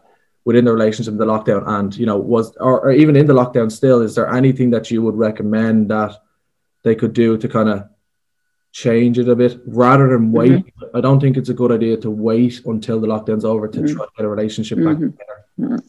within 0.45 0.65
the 0.65 0.73
relationship 0.73 1.11
in 1.13 1.17
the 1.17 1.25
lockdown? 1.25 1.63
And 1.67 1.95
you 1.95 2.05
know, 2.05 2.17
was 2.17 2.55
or, 2.57 2.81
or 2.81 2.91
even 2.91 3.15
in 3.15 3.25
the 3.27 3.33
lockdown 3.33 3.71
still, 3.71 4.01
is 4.01 4.15
there 4.15 4.31
anything 4.33 4.69
that 4.71 4.91
you 4.91 5.01
would 5.01 5.15
recommend 5.15 5.89
that 5.89 6.13
they 6.83 6.95
could 6.95 7.13
do 7.13 7.37
to 7.37 7.47
kind 7.47 7.69
of 7.69 7.87
change 8.73 9.19
it 9.19 9.27
a 9.27 9.35
bit 9.35 9.59
rather 9.65 10.07
than 10.09 10.31
wait? 10.31 10.65
I 10.93 11.01
don't 11.01 11.19
think 11.19 11.37
it's 11.37 11.49
a 11.49 11.53
good 11.53 11.71
idea 11.71 11.97
to 11.97 12.09
wait 12.09 12.61
until 12.65 12.99
the 12.99 13.07
lockdown's 13.07 13.45
over 13.45 13.67
to 13.67 13.79
Mhm. 13.79 13.93
try 13.95 14.05
to 14.05 14.11
get 14.17 14.25
a 14.25 14.29
relationship 14.29 14.77
back 14.77 14.97
Mhm. 14.97 15.13
together. 15.17 15.81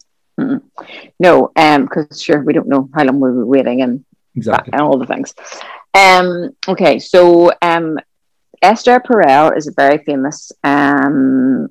No, 1.20 1.52
um, 1.56 1.84
because 1.84 2.20
sure, 2.20 2.42
we 2.42 2.52
don't 2.52 2.66
know 2.68 2.88
how 2.94 3.04
long 3.04 3.20
we'll 3.20 3.36
be 3.36 3.42
waiting 3.44 3.82
and 3.82 4.04
Exactly. 4.34 4.72
and 4.72 4.82
all 4.82 4.98
the 4.98 5.06
things. 5.06 5.34
Um, 5.94 6.50
okay, 6.66 6.98
so 6.98 7.52
um, 7.62 7.98
Esther 8.62 8.98
Perel 9.00 9.56
is 9.56 9.66
a 9.68 9.72
very 9.72 9.98
famous, 9.98 10.50
um, 10.64 11.68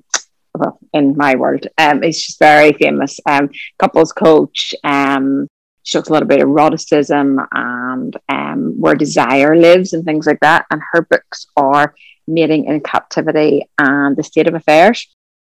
well, 0.54 0.78
in 0.92 1.16
my 1.16 1.34
world, 1.34 1.66
um, 1.78 2.02
just 2.02 2.38
very 2.38 2.72
famous 2.72 3.18
um, 3.26 3.50
couples 3.78 4.12
coach. 4.12 4.74
Um, 4.84 5.48
she 5.82 5.98
talks 5.98 6.08
a 6.08 6.12
lot 6.12 6.22
about 6.22 6.40
eroticism 6.40 7.40
and 7.52 8.16
um, 8.28 8.80
where 8.80 8.94
desire 8.94 9.56
lives 9.56 9.92
and 9.92 10.04
things 10.04 10.26
like 10.26 10.40
that. 10.40 10.66
And 10.70 10.80
her 10.92 11.02
books 11.02 11.46
are 11.56 11.94
Mating 12.28 12.66
in 12.66 12.80
Captivity 12.80 13.68
and 13.78 14.16
The 14.16 14.22
State 14.22 14.46
of 14.46 14.54
Affairs. 14.54 15.08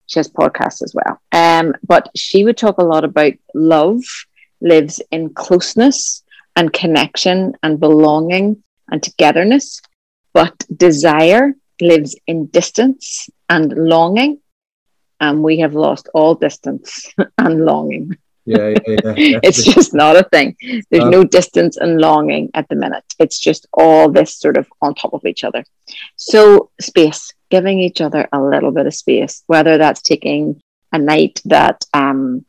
She 0.05 0.19
has 0.19 0.29
podcasts 0.29 0.83
as 0.83 0.93
well. 0.93 1.19
Um, 1.31 1.73
but 1.85 2.09
she 2.15 2.43
would 2.43 2.57
talk 2.57 2.77
a 2.77 2.83
lot 2.83 3.03
about 3.03 3.33
love 3.55 4.01
lives 4.61 5.01
in 5.11 5.33
closeness 5.33 6.23
and 6.55 6.73
connection 6.73 7.53
and 7.63 7.79
belonging 7.79 8.63
and 8.91 9.01
togetherness. 9.01 9.81
But 10.33 10.63
desire 10.75 11.53
lives 11.81 12.15
in 12.27 12.47
distance 12.47 13.29
and 13.49 13.71
longing. 13.73 14.39
And 15.19 15.43
we 15.43 15.59
have 15.59 15.73
lost 15.73 16.09
all 16.13 16.35
distance 16.35 17.13
and 17.37 17.65
longing. 17.65 18.17
Yeah, 18.45 18.69
yeah, 18.87 19.13
yeah. 19.15 19.39
It's 19.47 19.63
just 19.63 19.93
not 19.93 20.15
a 20.15 20.23
thing. 20.23 20.55
There's 20.89 21.03
Uh, 21.03 21.09
no 21.09 21.23
distance 21.23 21.77
and 21.77 22.01
longing 22.01 22.49
at 22.53 22.67
the 22.69 22.75
minute. 22.75 23.03
It's 23.19 23.37
just 23.37 23.67
all 23.73 24.09
this 24.09 24.35
sort 24.35 24.57
of 24.57 24.65
on 24.81 24.95
top 24.95 25.13
of 25.13 25.25
each 25.25 25.43
other. 25.43 25.63
So, 26.15 26.71
space, 26.81 27.33
giving 27.51 27.79
each 27.79 28.01
other 28.01 28.27
a 28.31 28.41
little 28.41 28.71
bit 28.71 28.87
of 28.87 28.93
space, 28.95 29.43
whether 29.47 29.77
that's 29.77 30.01
taking 30.01 30.61
a 30.91 30.97
night 30.97 31.41
that 31.45 31.85
um, 31.93 32.45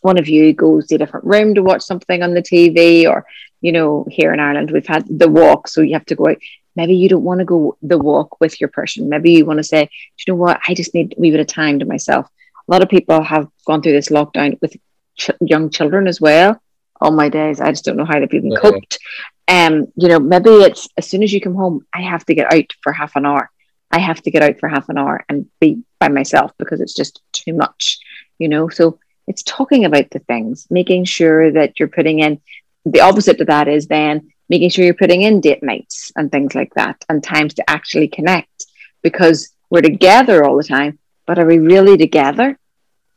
one 0.00 0.18
of 0.18 0.26
you 0.26 0.52
goes 0.52 0.86
to 0.86 0.94
a 0.96 0.98
different 0.98 1.26
room 1.26 1.54
to 1.54 1.62
watch 1.62 1.82
something 1.82 2.22
on 2.22 2.34
the 2.34 2.42
TV, 2.42 3.06
or, 3.08 3.24
you 3.60 3.72
know, 3.72 4.06
here 4.10 4.32
in 4.32 4.40
Ireland, 4.40 4.70
we've 4.70 4.86
had 4.86 5.04
the 5.08 5.28
walk. 5.28 5.68
So, 5.68 5.82
you 5.82 5.92
have 5.92 6.06
to 6.06 6.16
go 6.16 6.28
out. 6.30 6.38
Maybe 6.76 6.94
you 6.96 7.08
don't 7.08 7.24
want 7.24 7.40
to 7.40 7.44
go 7.44 7.76
the 7.82 7.98
walk 7.98 8.40
with 8.40 8.60
your 8.60 8.68
person. 8.68 9.08
Maybe 9.08 9.32
you 9.32 9.44
want 9.44 9.58
to 9.58 9.64
say, 9.64 9.84
"Do 9.84 9.90
you 10.26 10.32
know 10.32 10.38
what? 10.38 10.60
I 10.66 10.74
just 10.74 10.94
need 10.94 11.14
a 11.16 11.20
wee 11.20 11.30
bit 11.30 11.40
of 11.40 11.46
time 11.46 11.78
to 11.78 11.84
myself. 11.84 12.26
A 12.68 12.70
lot 12.70 12.82
of 12.82 12.88
people 12.88 13.22
have 13.22 13.48
gone 13.66 13.82
through 13.82 13.92
this 13.92 14.08
lockdown 14.08 14.60
with 14.60 14.76
ch- 15.16 15.30
young 15.40 15.70
children 15.70 16.06
as 16.06 16.20
well. 16.20 16.60
Oh 17.00 17.10
my 17.10 17.28
days, 17.28 17.60
I 17.60 17.70
just 17.70 17.84
don't 17.84 17.96
know 17.96 18.04
how 18.04 18.18
they've 18.20 18.32
even 18.34 18.52
Yeah. 18.52 18.58
coped. 18.60 18.98
Um, 19.48 19.88
you 19.96 20.08
know, 20.08 20.20
maybe 20.20 20.50
it's 20.50 20.88
as 20.96 21.08
soon 21.08 21.22
as 21.22 21.32
you 21.32 21.40
come 21.40 21.54
home, 21.56 21.84
I 21.92 22.02
have 22.02 22.24
to 22.26 22.34
get 22.34 22.52
out 22.52 22.72
for 22.82 22.92
half 22.92 23.16
an 23.16 23.26
hour. 23.26 23.50
I 23.90 23.98
have 23.98 24.22
to 24.22 24.30
get 24.30 24.42
out 24.42 24.60
for 24.60 24.68
half 24.68 24.88
an 24.88 24.98
hour 24.98 25.24
and 25.28 25.46
be 25.60 25.82
by 25.98 26.08
myself 26.08 26.52
because 26.58 26.80
it's 26.80 26.94
just 26.94 27.20
too 27.32 27.54
much, 27.54 27.98
you 28.38 28.48
know. 28.48 28.68
So 28.68 29.00
it's 29.26 29.42
talking 29.42 29.84
about 29.84 30.10
the 30.10 30.20
things, 30.20 30.68
making 30.70 31.04
sure 31.06 31.50
that 31.50 31.78
you're 31.80 31.88
putting 31.88 32.20
in 32.20 32.40
the 32.84 33.00
opposite 33.00 33.38
to 33.38 33.44
that 33.46 33.66
is 33.68 33.88
then 33.88 34.30
making 34.50 34.68
sure 34.68 34.84
you're 34.84 34.94
putting 34.94 35.22
in 35.22 35.40
date 35.40 35.62
nights 35.62 36.12
and 36.16 36.30
things 36.30 36.54
like 36.54 36.74
that 36.74 37.02
and 37.08 37.22
times 37.22 37.54
to 37.54 37.70
actually 37.70 38.08
connect 38.08 38.66
because 39.00 39.50
we're 39.70 39.80
together 39.80 40.44
all 40.44 40.56
the 40.56 40.64
time, 40.64 40.98
but 41.24 41.38
are 41.38 41.46
we 41.46 41.58
really 41.58 41.96
together? 41.96 42.58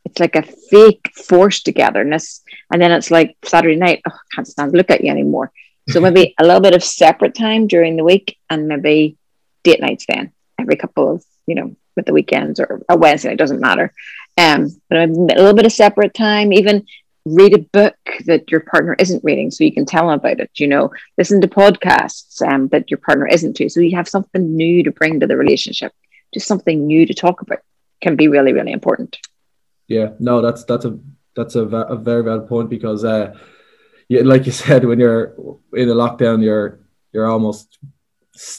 It's 0.04 0.20
like 0.20 0.36
a 0.36 0.42
fake 0.42 1.10
forced 1.14 1.64
togetherness. 1.64 2.42
And 2.72 2.80
then 2.80 2.92
it's 2.92 3.10
like 3.10 3.36
Saturday 3.44 3.76
night, 3.76 4.02
oh, 4.08 4.14
I 4.14 4.34
can't 4.34 4.46
stand 4.46 4.72
to 4.72 4.78
look 4.78 4.90
at 4.90 5.02
you 5.02 5.10
anymore. 5.10 5.50
So 5.88 6.00
maybe 6.00 6.34
a 6.38 6.44
little 6.44 6.60
bit 6.60 6.74
of 6.74 6.84
separate 6.84 7.34
time 7.34 7.66
during 7.66 7.96
the 7.96 8.04
week 8.04 8.38
and 8.48 8.68
maybe 8.68 9.16
date 9.64 9.80
nights 9.80 10.06
then 10.08 10.32
every 10.58 10.76
couple 10.76 11.12
of, 11.12 11.24
you 11.46 11.56
know, 11.56 11.74
with 11.96 12.06
the 12.06 12.12
weekends 12.12 12.60
or 12.60 12.82
a 12.88 12.96
Wednesday, 12.96 13.32
it 13.32 13.38
doesn't 13.38 13.60
matter. 13.60 13.92
Um, 14.38 14.68
but 14.88 14.98
a 14.98 15.06
little 15.06 15.54
bit 15.54 15.66
of 15.66 15.72
separate 15.72 16.14
time, 16.14 16.52
even 16.52 16.86
read 17.24 17.54
a 17.54 17.58
book 17.58 17.96
that 18.26 18.50
your 18.50 18.60
partner 18.60 18.94
isn't 18.98 19.24
reading 19.24 19.50
so 19.50 19.64
you 19.64 19.72
can 19.72 19.86
tell 19.86 20.08
them 20.08 20.18
about 20.18 20.40
it, 20.40 20.50
you 20.56 20.68
know, 20.68 20.90
listen 21.16 21.40
to 21.40 21.48
podcasts 21.48 22.42
um, 22.46 22.68
that 22.68 22.90
your 22.90 22.98
partner 22.98 23.26
isn't 23.26 23.54
to. 23.54 23.68
So 23.68 23.80
you 23.80 23.96
have 23.96 24.08
something 24.08 24.54
new 24.54 24.82
to 24.84 24.90
bring 24.90 25.20
to 25.20 25.26
the 25.26 25.36
relationship, 25.36 25.92
just 26.34 26.46
something 26.46 26.86
new 26.86 27.06
to 27.06 27.14
talk 27.14 27.40
about 27.40 27.60
can 28.02 28.16
be 28.16 28.28
really, 28.28 28.52
really 28.52 28.72
important. 28.72 29.18
Yeah, 29.88 30.10
no, 30.18 30.40
that's 30.40 30.64
that's 30.64 30.84
a 30.84 30.98
that's 31.34 31.56
a, 31.56 31.62
a 31.64 31.96
very 31.96 32.22
valid 32.22 32.48
point 32.48 32.70
because, 32.70 33.04
uh, 33.04 33.34
yeah, 34.08 34.22
like 34.22 34.46
you 34.46 34.52
said, 34.52 34.84
when 34.84 35.00
you're 35.00 35.34
in 35.72 35.88
a 35.88 35.94
lockdown, 35.94 36.42
you're 36.42 36.80
you're 37.12 37.26
almost 37.26 37.78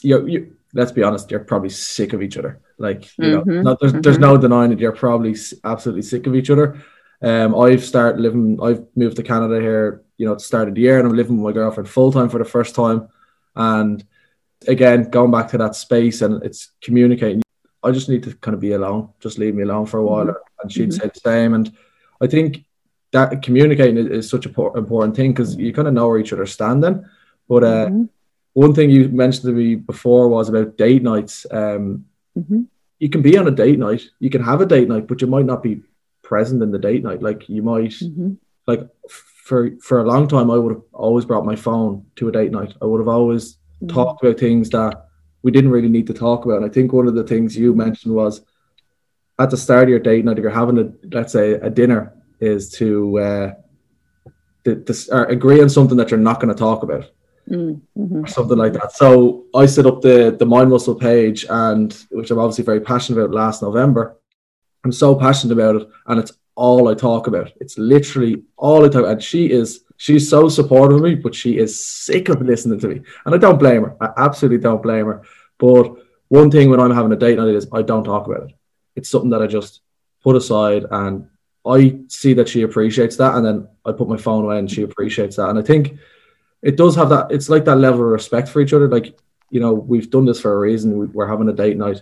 you 0.01 0.25
you. 0.27 0.51
Let's 0.73 0.91
be 0.91 1.03
honest, 1.03 1.31
you're 1.31 1.39
probably 1.39 1.69
sick 1.69 2.11
of 2.11 2.21
each 2.21 2.37
other. 2.37 2.59
Like 2.77 3.09
you 3.17 3.31
know, 3.31 3.43
Mhm, 3.43 3.63
not, 3.63 3.79
there's 3.79 3.93
there's 3.93 4.19
no 4.19 4.35
denying 4.37 4.73
it. 4.73 4.79
You're 4.79 4.91
probably 4.91 5.35
absolutely 5.63 6.01
sick 6.01 6.27
of 6.27 6.35
each 6.35 6.49
other. 6.49 6.83
Um, 7.21 7.55
I've 7.55 7.83
started 7.83 8.21
living. 8.21 8.59
I've 8.61 8.85
moved 8.95 9.15
to 9.17 9.23
Canada 9.23 9.59
here. 9.59 10.01
You 10.17 10.25
know, 10.25 10.31
at 10.31 10.37
the 10.37 10.43
start 10.45 10.69
of 10.69 10.75
the 10.75 10.81
year, 10.81 10.97
and 10.97 11.07
I'm 11.07 11.15
living 11.15 11.35
with 11.41 11.53
my 11.53 11.59
girlfriend 11.59 11.89
full 11.89 12.11
time 12.11 12.29
for 12.29 12.37
the 12.37 12.45
first 12.45 12.73
time. 12.73 13.09
And 13.55 14.03
again, 14.67 15.09
going 15.09 15.31
back 15.31 15.49
to 15.49 15.57
that 15.57 15.75
space, 15.75 16.21
and 16.21 16.41
it's 16.43 16.71
communicating. 16.81 17.41
I 17.83 17.91
just 17.91 18.09
need 18.09 18.23
to 18.23 18.33
kind 18.35 18.55
of 18.55 18.61
be 18.61 18.71
alone. 18.71 19.09
Just 19.19 19.37
leave 19.37 19.55
me 19.55 19.63
alone 19.63 19.85
for 19.85 19.99
a 19.99 20.05
while, 20.05 20.25
Mhm. 20.27 20.35
and 20.61 20.71
she'd 20.71 20.89
Mhm. 20.89 20.93
say 21.01 21.11
the 21.13 21.19
same. 21.19 21.53
And 21.53 21.71
I 22.21 22.27
think 22.27 22.63
that 23.11 23.41
communicating 23.41 23.97
is, 23.97 24.29
such 24.29 24.45
an 24.45 24.53
por- 24.53 24.77
important 24.77 25.15
thing 25.15 25.31
because 25.31 25.55
you 25.57 25.71
kind 25.73 25.87
of 25.87 25.93
know 25.93 26.07
where 26.07 26.17
each 26.17 26.33
other's 26.33 26.51
standing. 26.51 27.03
But 27.47 27.63
uh, 27.63 27.87
Mhm, 27.89 28.09
one 28.53 28.73
thing 28.73 28.89
you 28.89 29.09
mentioned 29.09 29.45
to 29.45 29.51
me 29.53 29.75
before 29.75 30.27
was 30.29 30.49
about 30.49 30.77
date 30.77 31.03
nights. 31.03 31.45
Um, 31.51 32.05
mhm. 32.37 32.65
you 32.99 33.09
can 33.09 33.21
be 33.21 33.37
on 33.37 33.47
a 33.47 33.51
date 33.51 33.77
night, 33.79 34.03
you 34.19 34.29
can 34.29 34.43
have 34.43 34.61
a 34.61 34.65
date 34.65 34.87
night, 34.87 35.07
but 35.07 35.21
you 35.21 35.27
might 35.27 35.45
not 35.45 35.61
be 35.61 35.81
present 36.31 36.61
in 36.65 36.71
the 36.71 36.79
date 36.87 37.03
night. 37.03 37.21
Like 37.29 37.41
you 37.55 37.61
might, 37.73 37.91
Mhm. 38.01 38.37
like 38.71 38.83
for 39.47 39.59
for 39.87 39.97
a 39.99 40.07
long 40.13 40.25
time, 40.27 40.49
I 40.51 40.57
would 40.61 40.73
have 40.75 40.85
always 41.05 41.25
brought 41.29 41.45
my 41.51 41.55
phone 41.67 41.91
to 42.17 42.27
a 42.29 42.31
date 42.39 42.51
night. 42.59 42.73
I 42.81 42.85
would 42.89 43.01
have 43.03 43.13
always 43.19 43.43
Mhm. 43.81 43.89
talked 43.97 44.17
about 44.23 44.39
things 44.39 44.69
that 44.77 44.93
we 45.43 45.51
didn't 45.55 45.71
really 45.75 45.93
need 45.97 46.07
to 46.07 46.13
talk 46.25 46.39
about. 46.45 46.57
And 46.59 46.65
I 46.69 46.73
think 46.75 46.91
one 46.91 47.07
of 47.07 47.15
the 47.19 47.23
things 47.31 47.55
you 47.57 47.73
mentioned 47.85 48.13
was 48.15 48.41
at 49.43 49.49
the 49.51 49.57
start 49.65 49.83
of 49.83 49.89
your 49.89 49.99
date 50.09 50.25
night, 50.25 50.37
if 50.39 50.43
you're 50.43 50.61
having 50.63 50.79
a 50.83 50.87
let's 51.17 51.33
say 51.37 51.47
a 51.53 51.69
dinner, 51.69 52.01
is 52.39 52.69
to 52.79 52.89
uh, 53.27 53.47
to, 54.63 54.75
to 54.87 54.93
or 55.15 55.25
agree 55.25 55.61
on 55.61 55.69
something 55.69 55.97
that 55.97 56.09
you're 56.11 56.19
not 56.29 56.39
going 56.41 56.53
to 56.55 56.63
talk 56.67 56.81
about 56.83 57.05
Mm, 57.47 57.79
mhm. 57.95 58.23
or 58.23 58.27
something 58.27 58.57
like 58.57 58.73
that. 58.73 58.91
So 59.01 59.07
I 59.53 59.67
set 59.67 59.85
up 59.85 60.01
the 60.01 60.35
the 60.41 60.47
Mind 60.47 60.69
Muscle 60.71 60.95
page, 60.95 61.45
and 61.47 61.89
which 62.17 62.31
I'm 62.31 62.39
obviously 62.39 62.63
very 62.71 62.79
passionate 62.91 63.19
about. 63.19 63.35
Last 63.35 63.61
November, 63.61 64.03
I'm 64.85 64.91
so 64.91 65.15
passionate 65.15 65.53
about 65.53 65.81
it, 65.81 65.87
and 66.05 66.19
it's 66.19 66.31
all 66.53 66.87
I 66.87 66.93
talk 66.93 67.25
about. 67.25 67.51
It's 67.59 67.77
literally 67.77 68.43
all 68.55 68.85
I 68.85 68.89
talk. 68.89 69.05
And 69.07 69.21
she 69.21 69.51
is 69.51 69.81
she's 69.97 70.29
so 70.29 70.47
supportive 70.47 70.97
of 70.97 71.03
me, 71.03 71.15
but 71.15 71.33
she 71.33 71.57
is 71.57 71.83
sick 71.83 72.29
of 72.29 72.41
listening 72.41 72.79
to 72.81 72.87
me, 72.87 73.01
and 73.25 73.33
I 73.33 73.37
don't 73.39 73.57
blame 73.57 73.83
her. 73.83 73.97
I 73.99 74.09
absolutely 74.17 74.59
don't 74.59 74.83
blame 74.83 75.07
her. 75.07 75.23
But 75.57 75.95
one 76.27 76.51
thing 76.51 76.69
when 76.69 76.79
I'm 76.79 76.93
having 76.93 77.11
a 77.11 77.15
date 77.15 77.37
night 77.37 77.55
is 77.55 77.67
I 77.73 77.81
don't 77.81 78.03
talk 78.03 78.27
about 78.27 78.49
it. 78.49 78.55
It's 78.95 79.09
something 79.09 79.31
that 79.31 79.41
I 79.41 79.47
just 79.47 79.81
put 80.23 80.35
aside, 80.35 80.85
and 80.91 81.27
I 81.65 81.97
see 82.07 82.33
that 82.35 82.47
she 82.47 82.61
appreciates 82.61 83.17
that, 83.17 83.33
and 83.35 83.43
then 83.43 83.67
I 83.85 83.91
put 83.91 84.07
my 84.07 84.17
phone 84.17 84.45
away, 84.45 84.59
and 84.59 84.69
she 84.69 84.83
appreciates 84.83 85.37
that, 85.37 85.49
and 85.49 85.57
I 85.57 85.63
think 85.63 85.97
it 86.61 86.77
does 86.77 86.95
have 86.95 87.09
that 87.09 87.31
it's 87.31 87.49
like 87.49 87.65
that 87.65 87.77
level 87.77 88.01
of 88.01 88.07
respect 88.07 88.49
for 88.49 88.59
each 88.59 88.73
other 88.73 88.87
like 88.87 89.17
you 89.49 89.59
know 89.59 89.73
we've 89.73 90.09
done 90.09 90.25
this 90.25 90.41
for 90.41 90.53
a 90.55 90.59
reason 90.59 90.97
we, 90.97 91.05
we're 91.07 91.27
having 91.27 91.47
a 91.47 91.53
date 91.53 91.77
night 91.77 92.01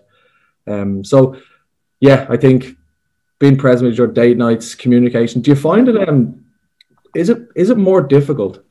um 0.67 1.03
so 1.03 1.35
yeah 2.07 2.19
i 2.35 2.37
think 2.43 2.59
being 3.39 3.57
present 3.63 3.89
with 3.89 3.97
your 3.97 4.11
date 4.21 4.37
nights 4.45 4.75
communication 4.83 5.41
do 5.41 5.51
you 5.53 5.59
find 5.69 5.89
it 5.91 5.97
um 6.07 6.19
is 7.21 7.29
it 7.29 7.39
is 7.55 7.69
it 7.69 7.77
more 7.89 8.01
difficult 8.01 8.63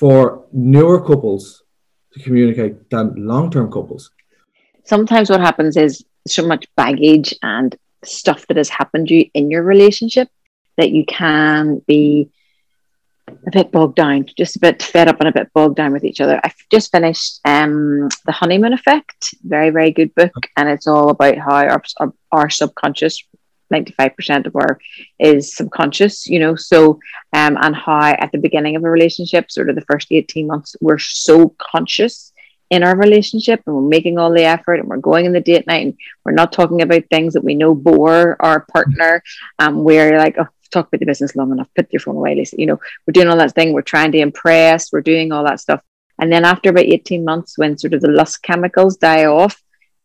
for 0.00 0.44
newer 0.52 1.00
couples 1.00 1.62
to 2.12 2.20
communicate 2.20 2.90
than 2.90 3.14
long-term 3.16 3.70
couples? 3.70 4.10
Sometimes 4.84 5.30
what 5.30 5.40
happens 5.40 5.76
is 5.76 6.04
so 6.26 6.46
much 6.46 6.66
baggage 6.76 7.34
and 7.42 7.76
stuff 8.04 8.46
that 8.48 8.56
has 8.56 8.68
happened 8.68 9.08
to 9.08 9.14
you 9.14 9.30
in 9.34 9.50
your 9.50 9.62
relationship 9.62 10.28
that 10.76 10.90
you 10.90 11.04
can 11.06 11.80
be 11.86 12.30
a 13.28 13.50
bit 13.50 13.72
bogged 13.72 13.96
down, 13.96 14.26
just 14.36 14.56
a 14.56 14.60
bit 14.60 14.82
fed 14.82 15.08
up 15.08 15.20
and 15.20 15.28
a 15.28 15.32
bit 15.32 15.52
bogged 15.52 15.76
down 15.76 15.92
with 15.92 16.04
each 16.04 16.20
other. 16.20 16.40
I've 16.42 16.54
just 16.70 16.92
finished 16.92 17.40
um, 17.44 18.08
The 18.26 18.32
Honeymoon 18.32 18.72
Effect, 18.72 19.34
very, 19.42 19.70
very 19.70 19.90
good 19.90 20.14
book. 20.14 20.32
And 20.56 20.68
it's 20.68 20.86
all 20.86 21.10
about 21.10 21.38
how 21.38 21.54
our, 21.54 21.82
our, 22.00 22.12
our 22.32 22.50
subconscious 22.50 23.22
95% 23.72 24.46
of 24.46 24.56
our 24.56 24.78
is 25.18 25.56
subconscious, 25.56 26.26
you 26.26 26.38
know. 26.38 26.54
So, 26.54 27.00
um, 27.32 27.56
and 27.60 27.74
how 27.74 28.12
at 28.12 28.30
the 28.32 28.38
beginning 28.38 28.76
of 28.76 28.84
a 28.84 28.90
relationship, 28.90 29.50
sort 29.50 29.68
of 29.68 29.74
the 29.74 29.84
first 29.88 30.08
18 30.10 30.46
months, 30.46 30.76
we're 30.80 30.98
so 30.98 31.54
conscious 31.58 32.32
in 32.70 32.82
our 32.82 32.96
relationship 32.96 33.62
and 33.66 33.76
we're 33.76 33.82
making 33.82 34.18
all 34.18 34.32
the 34.32 34.44
effort 34.44 34.80
and 34.80 34.88
we're 34.88 34.96
going 34.96 35.26
in 35.26 35.32
the 35.32 35.40
date 35.40 35.66
night 35.66 35.86
and 35.86 35.94
we're 36.24 36.32
not 36.32 36.52
talking 36.52 36.82
about 36.82 37.04
things 37.10 37.34
that 37.34 37.44
we 37.44 37.54
know 37.54 37.74
bore 37.74 38.36
our 38.40 38.60
partner. 38.72 39.22
Um, 39.58 39.84
we're 39.84 40.18
like, 40.18 40.36
oh, 40.38 40.48
talk 40.70 40.88
about 40.88 41.00
the 41.00 41.06
business 41.06 41.36
long 41.36 41.52
enough, 41.52 41.68
put 41.74 41.92
your 41.92 42.00
phone 42.00 42.16
away, 42.16 42.34
Lisa. 42.34 42.56
You 42.58 42.66
know, 42.66 42.80
we're 43.06 43.12
doing 43.12 43.28
all 43.28 43.36
that 43.36 43.54
thing, 43.54 43.72
we're 43.72 43.82
trying 43.82 44.12
to 44.12 44.18
impress, 44.18 44.92
we're 44.92 45.00
doing 45.00 45.32
all 45.32 45.44
that 45.44 45.60
stuff. 45.60 45.82
And 46.20 46.32
then 46.32 46.44
after 46.44 46.70
about 46.70 46.84
18 46.84 47.24
months, 47.24 47.58
when 47.58 47.76
sort 47.76 47.94
of 47.94 48.00
the 48.00 48.08
lust 48.08 48.42
chemicals 48.42 48.96
die 48.96 49.24
off, 49.24 49.60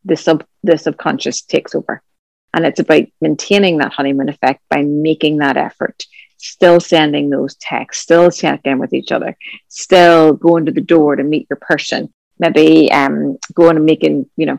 the 0.05 0.15
sub 0.15 0.45
the 0.63 0.77
subconscious 0.77 1.41
takes 1.41 1.75
over. 1.75 2.01
And 2.53 2.65
it's 2.65 2.79
about 2.79 3.03
maintaining 3.21 3.77
that 3.77 3.93
honeymoon 3.93 4.29
effect 4.29 4.61
by 4.69 4.81
making 4.81 5.37
that 5.37 5.57
effort, 5.57 6.03
still 6.37 6.79
sending 6.79 7.29
those 7.29 7.55
texts, 7.55 8.03
still 8.03 8.31
checking 8.31 8.79
with 8.79 8.93
each 8.93 9.11
other, 9.11 9.37
still 9.67 10.33
going 10.33 10.65
to 10.65 10.71
the 10.71 10.81
door 10.81 11.15
to 11.15 11.23
meet 11.23 11.47
your 11.49 11.59
person, 11.61 12.11
maybe 12.39 12.91
um, 12.91 13.37
going 13.53 13.77
and 13.77 13.85
making, 13.85 14.29
you 14.35 14.47
know, 14.47 14.57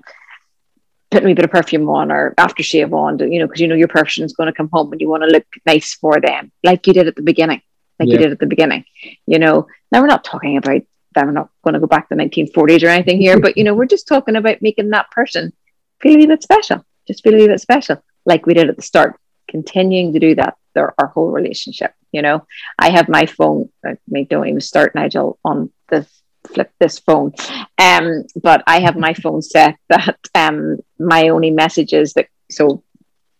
putting 1.11 1.31
a 1.31 1.35
bit 1.35 1.45
of 1.45 1.51
perfume 1.51 1.89
on 1.89 2.13
or 2.13 2.35
aftershave 2.39 2.93
on, 2.93 3.19
you 3.33 3.41
know, 3.41 3.47
because 3.47 3.61
you 3.61 3.69
know 3.69 3.75
your 3.75 3.89
person 3.89 4.25
is 4.25 4.33
going 4.33 4.47
to 4.47 4.53
come 4.53 4.69
home 4.73 4.93
and 4.93 5.01
you 5.01 5.09
want 5.09 5.23
to 5.23 5.29
look 5.29 5.47
nice 5.67 5.95
for 5.95 6.21
them, 6.21 6.53
like 6.63 6.87
you 6.87 6.93
did 6.93 7.09
at 7.09 7.17
the 7.17 7.23
beginning, 7.23 7.61
like 7.99 8.09
yeah. 8.09 8.13
you 8.13 8.19
did 8.19 8.33
at 8.33 8.39
the 8.39 8.47
beginning. 8.47 8.85
You 9.27 9.39
know, 9.39 9.67
now 9.91 10.01
we're 10.01 10.07
not 10.07 10.25
talking 10.25 10.57
about 10.57 10.83
that. 11.15 11.27
We're 11.27 11.33
not 11.33 11.51
going 11.65 11.75
to 11.75 11.81
go 11.81 11.87
back 11.87 12.09
to 12.09 12.15
the 12.15 12.23
1940s 12.23 12.85
or 12.85 12.89
anything 12.89 13.21
here, 13.21 13.41
but 13.41 13.57
you 13.57 13.65
know, 13.65 13.75
we're 13.75 13.87
just 13.87 14.09
talking 14.09 14.37
about 14.37 14.63
making 14.63 14.91
that 14.91 15.11
person 15.11 15.53
feel 16.01 16.13
a 16.13 16.15
little 16.15 16.29
bit 16.29 16.43
special, 16.43 16.85
just 17.07 17.23
feel 17.23 17.35
a 17.35 17.37
little 17.37 17.49
bit 17.49 17.61
special, 17.61 18.03
like 18.25 18.47
we 18.47 18.55
did 18.55 18.69
at 18.69 18.77
the 18.77 18.83
start. 18.83 19.19
Continuing 19.49 20.13
to 20.13 20.21
do 20.21 20.37
that, 20.37 20.55
their 20.75 20.95
our 20.97 21.09
whole 21.09 21.33
relationship. 21.33 21.93
You 22.13 22.23
know, 22.23 22.47
I 22.79 22.91
have 22.91 23.09
my 23.09 23.27
phone. 23.27 23.69
I 23.85 23.97
don't 24.23 24.47
even 24.47 24.61
start 24.61 24.95
Nigel 24.95 25.41
on 25.45 25.73
the 25.89 26.07
flip 26.55 26.73
this 26.79 26.99
phone. 26.99 27.33
Um, 27.79 28.25
but 28.43 28.63
I 28.67 28.81
have 28.81 28.97
my 28.97 29.15
phone 29.15 29.43
set 29.43 29.77
that 29.89 30.19
um, 30.35 30.79
my 30.99 31.29
only 31.29 31.51
messages 31.51 32.13
that 32.15 32.29
so 32.51 32.83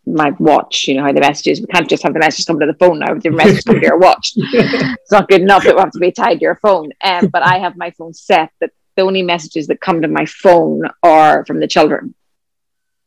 my 0.05 0.31
watch, 0.39 0.87
you 0.87 0.95
know 0.95 1.03
how 1.03 1.11
the 1.11 1.19
messages 1.19 1.61
we 1.61 1.67
can't 1.67 1.89
just 1.89 2.03
have 2.03 2.13
the 2.13 2.19
message 2.19 2.45
come 2.45 2.59
to 2.59 2.65
the 2.65 2.73
phone 2.73 2.99
now, 2.99 3.13
the 3.13 3.29
message 3.29 3.63
come 3.65 3.79
to 3.79 3.85
your 3.85 3.99
watch. 3.99 4.33
it's 4.35 5.11
not 5.11 5.29
good 5.29 5.41
enough 5.41 5.63
that 5.63 5.75
we 5.75 5.81
have 5.81 5.91
to 5.91 5.99
be 5.99 6.11
tied 6.11 6.35
to 6.35 6.41
your 6.41 6.55
phone. 6.55 6.91
Um, 7.03 7.27
but 7.27 7.43
I 7.43 7.59
have 7.59 7.77
my 7.77 7.91
phone 7.91 8.13
set 8.13 8.51
that 8.59 8.71
the 8.95 9.03
only 9.03 9.21
messages 9.21 9.67
that 9.67 9.79
come 9.79 10.01
to 10.01 10.07
my 10.07 10.25
phone 10.25 10.83
are 11.03 11.45
from 11.45 11.59
the 11.59 11.67
children. 11.67 12.15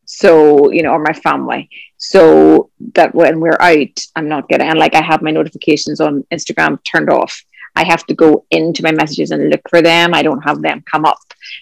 So, 0.07 0.71
you 0.71 0.83
know, 0.83 0.93
or 0.93 0.99
my 0.99 1.15
family. 1.15 1.71
So 1.97 2.71
that 2.95 3.15
when 3.15 3.41
we're 3.41 3.61
out, 3.61 3.99
I'm 4.15 4.29
not 4.29 4.49
getting 4.49 4.69
and 4.69 4.79
like 4.79 4.95
I 4.95 5.03
have 5.03 5.23
my 5.23 5.31
notifications 5.31 6.01
on 6.01 6.25
Instagram 6.33 6.79
turned 6.85 7.11
off 7.11 7.43
I 7.77 7.85
have 7.85 8.05
to 8.07 8.15
go 8.15 8.47
into 8.51 8.83
my 8.83 8.93
messages 8.93 9.31
and 9.31 9.51
look 9.51 9.63
for 9.69 9.83
them. 9.83 10.15
I 10.15 10.23
don't 10.23 10.43
have 10.43 10.63
them 10.63 10.83
come 10.91 11.05
up. 11.05 11.19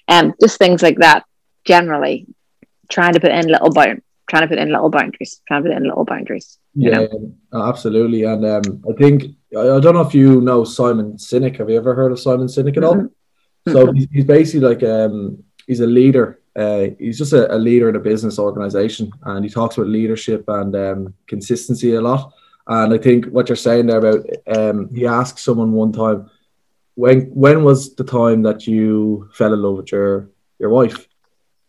And 0.09 0.29
um, 0.29 0.35
just 0.41 0.59
things 0.59 0.83
like 0.83 0.99
that. 0.99 1.25
Generally, 1.65 2.27
trying 2.91 3.15
to 3.15 3.21
put 3.21 3.31
in 3.31 3.47
little 3.47 3.71
bound, 3.71 4.03
trying 4.29 4.43
to 4.43 4.49
put 4.49 4.59
in 4.59 4.71
little 4.71 4.91
boundaries, 4.91 5.41
trying 5.47 5.63
to 5.63 5.69
put 5.69 5.77
in 5.77 5.85
little 5.85 6.05
boundaries. 6.05 6.59
yeah, 6.75 7.07
know? 7.07 7.35
absolutely. 7.55 8.25
And 8.25 8.45
um, 8.45 8.83
I 8.89 8.93
think 8.95 9.25
I, 9.53 9.81
don't 9.81 9.95
know 9.95 10.01
if 10.01 10.15
you 10.15 10.41
know 10.41 10.65
Simon 10.65 11.15
Sinek. 11.15 11.59
Have 11.59 11.71
you 11.71 11.77
ever 11.77 11.95
heard 11.95 12.13
of 12.13 12.21
Simon 12.21 12.47
Sinek 12.47 12.77
at 12.77 12.85
all? 12.85 12.97
Mm-hmm. 12.97 13.73
So 13.73 13.93
he's, 13.93 14.09
he's, 14.11 14.25
basically 14.25 14.69
like 14.69 14.83
um, 14.83 15.43
he's 15.67 15.81
a 15.81 15.87
leader. 15.87 16.41
Uh, 16.55 16.89
he's 16.99 17.17
just 17.17 17.33
a, 17.33 17.55
a, 17.55 17.57
leader 17.57 17.89
in 17.89 17.97
a 17.97 18.01
business 18.01 18.39
organization, 18.39 19.11
and 19.23 19.45
he 19.45 19.51
talks 19.51 19.77
about 19.77 19.89
leadership 19.89 20.45
and 20.49 20.75
um, 20.75 21.15
consistency 21.27 21.95
a 21.95 22.01
lot. 22.01 22.33
And 22.67 22.95
I 22.95 22.99
think 22.99 23.27
what 23.27 23.49
you're 23.49 23.57
saying 23.57 23.87
there 23.87 23.99
about 23.99 24.25
um, 24.47 24.95
he 24.95 25.07
asked 25.07 25.39
someone 25.39 25.73
one 25.73 25.93
time, 25.93 26.31
when 26.95 27.23
when 27.27 27.65
was 27.65 27.95
the 27.95 28.05
time 28.05 28.43
that 28.43 28.67
you 28.67 29.29
fell 29.33 29.55
in 29.55 29.63
love 29.63 29.77
with 29.77 29.93
your 29.93 30.31
your 30.59 30.71
wife? 30.71 31.09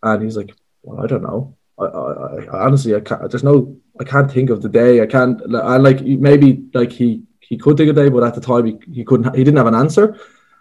And 0.02 0.22
he's 0.22 0.38
like, 0.38 0.54
well, 0.84 1.04
I 1.04 1.08
don't 1.08 1.24
know. 1.24 1.56
I, 1.80 1.86
I, 1.86 2.44
I 2.46 2.66
honestly, 2.66 2.96
I 2.96 3.00
can't. 3.00 3.30
There's 3.30 3.44
no, 3.44 3.76
I 4.00 4.04
can't 4.04 4.32
think 4.32 4.50
of 4.50 4.62
the 4.62 4.70
day. 4.70 5.02
I 5.02 5.06
can't. 5.06 5.42
I 5.56 5.78
like 5.78 6.02
maybe 6.02 6.66
like 6.74 6.92
he 6.92 7.24
he 7.40 7.58
could 7.58 7.78
think 7.78 7.90
of 7.90 7.98
a 7.98 8.04
day, 8.04 8.10
but 8.10 8.24
at 8.24 8.36
the 8.36 8.42
time 8.42 8.66
he, 8.66 8.78
he 8.92 9.04
couldn't. 9.04 9.36
He 9.36 9.44
didn't 9.44 9.58
have 9.58 9.68
an 9.68 9.76
answer. 9.76 10.18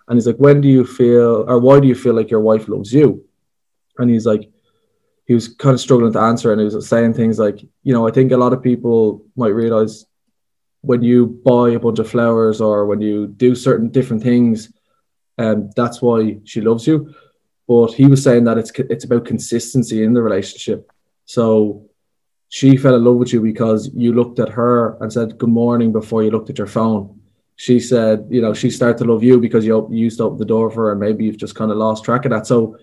And 0.09 0.16
he's 0.16 0.27
like, 0.27 0.37
when 0.37 0.61
do 0.61 0.68
you 0.68 0.85
feel, 0.85 1.45
or 1.49 1.59
why 1.61 1.79
do 1.79 1.87
you 1.87 1.95
feel 1.95 2.14
like 2.14 2.31
your 2.31 2.40
wife 2.40 2.68
loves 2.68 2.92
you? 2.92 3.25
And 3.99 4.11
he's 4.11 4.27
like, 4.27 4.51
he 5.27 5.35
was 5.35 5.49
kind 5.49 5.75
of 5.75 5.81
struggling 5.81 6.12
to 6.12 6.18
answer, 6.18 6.53
and 6.53 6.61
he 6.61 6.64
was 6.64 6.88
saying 6.88 7.14
things 7.14 7.38
like, 7.38 7.62
you 7.83 7.92
know, 7.95 8.07
I 8.07 8.11
think 8.11 8.33
a 8.33 8.37
lot 8.37 8.53
of 8.53 8.62
people 8.62 9.25
might 9.37 9.55
realize 9.55 10.05
when 10.83 11.03
you 11.03 11.40
buy 11.45 11.71
a 11.71 11.79
bunch 11.79 11.99
of 12.01 12.11
flowers 12.11 12.61
or 12.61 12.87
when 12.87 13.01
you 13.01 13.29
do 13.29 13.55
certain 13.55 13.88
different 13.88 14.23
things, 14.23 14.73
um, 15.38 15.71
that's 15.75 16.03
why 16.03 16.38
she 16.45 16.61
loves 16.61 16.87
you. 16.87 17.14
But 17.66 17.92
he 17.95 18.07
was 18.07 18.23
saying 18.23 18.45
that 18.45 18.59
it's 18.59 18.71
it's 18.95 19.05
about 19.05 19.25
consistency 19.25 20.03
in 20.03 20.12
the 20.12 20.23
relationship. 20.23 20.90
So 21.25 21.87
she 22.49 22.77
fell 22.77 22.97
in 22.97 23.05
love 23.05 23.16
with 23.16 23.33
you 23.33 23.40
because 23.40 23.90
you 23.95 24.12
looked 24.12 24.38
at 24.40 24.51
her 24.51 24.99
and 25.01 25.11
said 25.12 25.38
good 25.38 25.49
morning 25.49 25.92
before 25.92 26.23
you 26.23 26.31
looked 26.31 26.51
at 26.51 26.59
your 26.59 26.66
phone. 26.66 27.21
She 27.57 27.79
said, 27.79 28.27
you 28.29 28.42
know, 28.42 28.53
she 28.53 28.71
started 28.71 28.99
to 28.99 29.05
love 29.05 29.23
you 29.23 29.38
because 29.38 29.64
you, 29.64 29.88
you 29.90 30.05
used 30.05 30.18
to 30.18 30.25
open 30.25 30.38
the 30.38 30.45
door 30.45 30.71
for 30.71 30.87
her, 30.87 30.92
and 30.92 31.01
maybe 31.01 31.25
you've 31.25 31.37
just 31.37 31.55
kind 31.55 31.71
of 31.71 31.77
lost 31.77 32.05
track 32.05 32.25
of 32.25 32.33
that. 32.33 32.47
So 32.47 32.77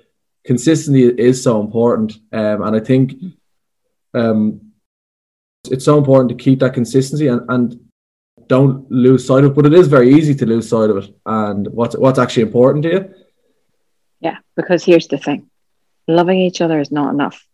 consistency 0.46 1.04
is 1.04 1.44
so 1.44 1.60
important, 1.60 2.14
um, 2.32 2.62
and 2.64 2.76
I 2.76 2.80
think 2.80 3.14
um, 4.14 4.72
it's 5.70 5.86
so 5.86 5.98
important 5.98 6.30
to 6.30 6.36
keep 6.36 6.60
that 6.60 6.74
consistency 6.74 7.28
and 7.28 7.42
and 7.50 7.89
don't 8.50 8.92
lose 8.92 9.26
sight 9.26 9.46
of. 9.46 9.56
But 9.56 9.68
it 9.68 9.74
is 9.74 9.88
very 9.88 10.14
easy 10.14 10.36
to 10.36 10.46
lose 10.46 10.68
sight 10.68 10.90
of 10.90 10.98
it, 10.98 11.16
and 11.26 11.68
what's 11.68 11.96
what's 11.96 12.20
actually 12.20 12.44
important 12.44 12.84
to 12.84 12.90
you. 12.90 13.14
Yeah, 14.20 14.38
because 14.58 14.84
here's 14.84 15.08
the 15.08 15.18
thing: 15.18 15.50
loving 16.08 16.40
each 16.40 16.60
other 16.60 16.80
is 16.82 16.92
not 16.92 17.14
enough. 17.14 17.46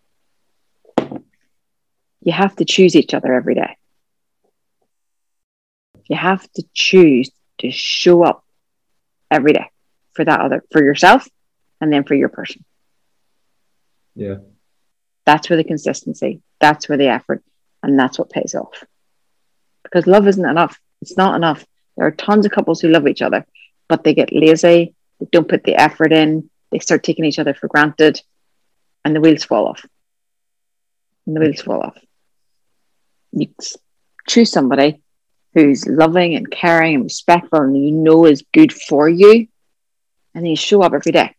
You 2.22 2.32
have 2.32 2.56
to 2.56 2.66
choose 2.66 2.96
each 2.96 3.14
other 3.14 3.32
every 3.34 3.54
day. 3.54 3.78
You 6.10 6.16
have 6.16 6.44
to 6.54 6.64
choose 6.74 7.30
to 7.60 7.70
show 7.70 8.24
up 8.24 8.44
every 9.30 9.54
day 9.54 9.70
for 10.14 10.26
that 10.26 10.40
other, 10.40 10.64
for 10.72 10.84
yourself, 10.84 11.28
and 11.80 11.94
then 11.94 12.04
for 12.04 12.16
your 12.16 12.30
person. 12.30 12.64
Yeah. 14.16 14.38
That's 15.26 15.50
where 15.50 15.58
the 15.58 15.64
consistency, 15.64 16.42
that's 16.60 16.88
where 16.88 16.98
the 16.98 17.10
effort, 17.10 17.44
and 17.84 18.00
that's 18.00 18.18
what 18.18 18.30
pays 18.30 18.56
off. 18.56 18.84
Because 19.84 20.08
love 20.08 20.28
isn't 20.28 20.50
enough. 20.50 20.80
It's 21.06 21.18
not 21.18 21.36
enough. 21.36 21.64
There 21.96 22.08
are 22.08 22.12
tons 22.12 22.48
of 22.48 22.52
couples 22.52 22.82
who 22.82 22.88
love 22.88 23.08
each 23.08 23.22
other, 23.22 23.46
but 23.88 24.04
they 24.04 24.16
get 24.16 24.34
lazy, 24.34 24.96
they 25.20 25.28
don't 25.32 25.48
put 25.48 25.64
the 25.64 25.76
effort 25.76 26.12
in, 26.12 26.50
they 26.72 26.80
start 26.80 27.04
taking 27.04 27.26
each 27.26 27.38
other 27.38 27.54
for 27.54 27.68
granted, 27.68 28.20
and 29.04 29.16
the 29.16 29.22
wheels 29.22 29.44
fall 29.44 29.68
off. 29.68 29.86
And 31.28 31.36
the 31.36 31.42
wheels 31.42 31.62
fall 31.62 31.82
off. 31.82 31.96
You 33.34 33.54
choose 34.28 34.52
somebody 34.52 35.04
who's 35.54 35.86
loving 35.86 36.34
and 36.34 36.50
caring 36.50 36.96
and 36.96 37.04
respectful 37.04 37.62
and 37.62 37.78
you 37.78 37.92
know 37.92 38.26
is 38.26 38.44
good 38.52 38.74
for 38.74 39.08
you, 39.08 39.48
and 40.34 40.44
then 40.44 40.46
you 40.46 40.56
show 40.56 40.82
up 40.82 40.94
every 40.94 41.12
day. 41.12 41.36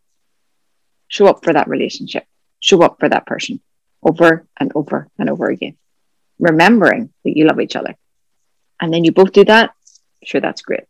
Show 1.09 1.27
up 1.27 1.43
for 1.43 1.53
that 1.53 1.67
relationship, 1.67 2.25
show 2.61 2.83
up 2.83 3.01
for 3.01 3.09
that 3.09 3.27
person 3.27 3.61
over 4.01 4.47
and 4.61 4.71
over 4.77 5.09
and 5.19 5.29
over 5.29 5.47
again, 5.47 5.77
remembering 6.39 7.13
that 7.25 7.37
you 7.37 7.47
love 7.47 7.59
each 7.59 7.75
other 7.75 7.97
and 8.81 8.93
then 8.93 9.05
you 9.05 9.13
both 9.13 9.33
do 9.33 9.45
that, 9.45 9.71
sure, 10.25 10.41
that's 10.41 10.63
great. 10.63 10.85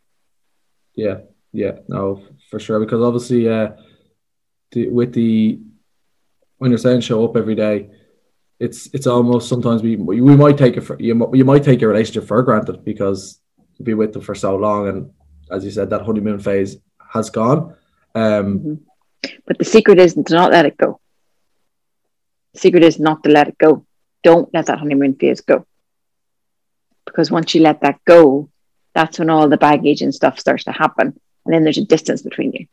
Yeah, 0.95 1.19
yeah, 1.53 1.79
no, 1.89 2.23
for 2.51 2.59
sure. 2.59 2.81
Because 2.81 3.03
obviously, 3.03 3.49
uh, 3.49 3.73
the, 4.73 4.89
with 4.89 5.13
the 5.13 5.61
when 6.59 6.71
you're 6.71 6.79
saying 6.79 7.03
show 7.03 7.25
up 7.25 7.37
every 7.37 7.55
day, 7.55 7.91
it's 8.59 8.87
it's 8.95 9.07
almost 9.07 9.49
sometimes 9.49 9.83
we 9.83 9.97
we 9.97 10.37
might 10.37 10.59
take 10.59 10.77
it 10.77 10.83
for 10.83 10.97
you, 10.99 11.31
you 11.35 11.45
might 11.45 11.65
take 11.65 11.81
your 11.81 11.91
relationship 11.91 12.27
for 12.27 12.43
granted 12.43 12.85
because 12.85 13.41
you 13.77 13.85
be 13.85 13.95
with 13.95 14.13
them 14.13 14.23
for 14.23 14.35
so 14.35 14.57
long, 14.57 14.89
and 14.89 15.11
as 15.51 15.65
you 15.65 15.71
said, 15.71 15.91
that 15.91 16.03
honeymoon 16.03 16.41
phase 16.41 16.77
has 17.13 17.31
gone. 17.31 17.77
Um, 18.15 18.59
mm-hmm. 18.59 18.75
But 19.47 19.59
the 19.59 19.65
secret 19.65 19.99
is 19.99 20.15
to 20.15 20.35
not 20.35 20.53
let 20.53 20.67
it 20.67 20.77
go. 20.77 21.01
The 22.55 22.61
secret 22.61 22.83
is 22.83 22.99
not 22.99 23.23
to 23.25 23.31
let 23.31 23.49
it 23.49 23.59
go. 23.59 23.85
Don't 24.23 24.53
let 24.55 24.67
that 24.67 24.79
honeymoon 24.79 25.15
phase 25.15 25.41
go 25.43 25.67
because 27.07 27.31
once 27.31 27.55
you 27.55 27.63
let 27.63 27.81
that 27.81 28.05
go, 28.05 28.51
that's 28.95 29.19
when 29.19 29.31
all 29.31 29.49
the 29.49 29.57
baggage 29.57 30.03
and 30.03 30.15
stuff 30.15 30.39
starts 30.39 30.65
to 30.65 30.73
happen. 30.73 31.19
And 31.45 31.55
then 31.55 31.65
there's 31.65 31.79
a 31.79 31.85
distance 31.85 32.23
between 32.23 32.53
you. 32.53 32.67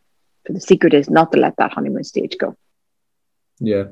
So 0.46 0.54
the 0.54 0.60
secret 0.60 0.93
is 0.93 1.10
not 1.10 1.32
to 1.32 1.39
let 1.39 1.56
that 1.58 1.72
honeymoon 1.72 2.04
stage 2.04 2.38
go. 2.38 2.58
Yeah. 3.60 3.86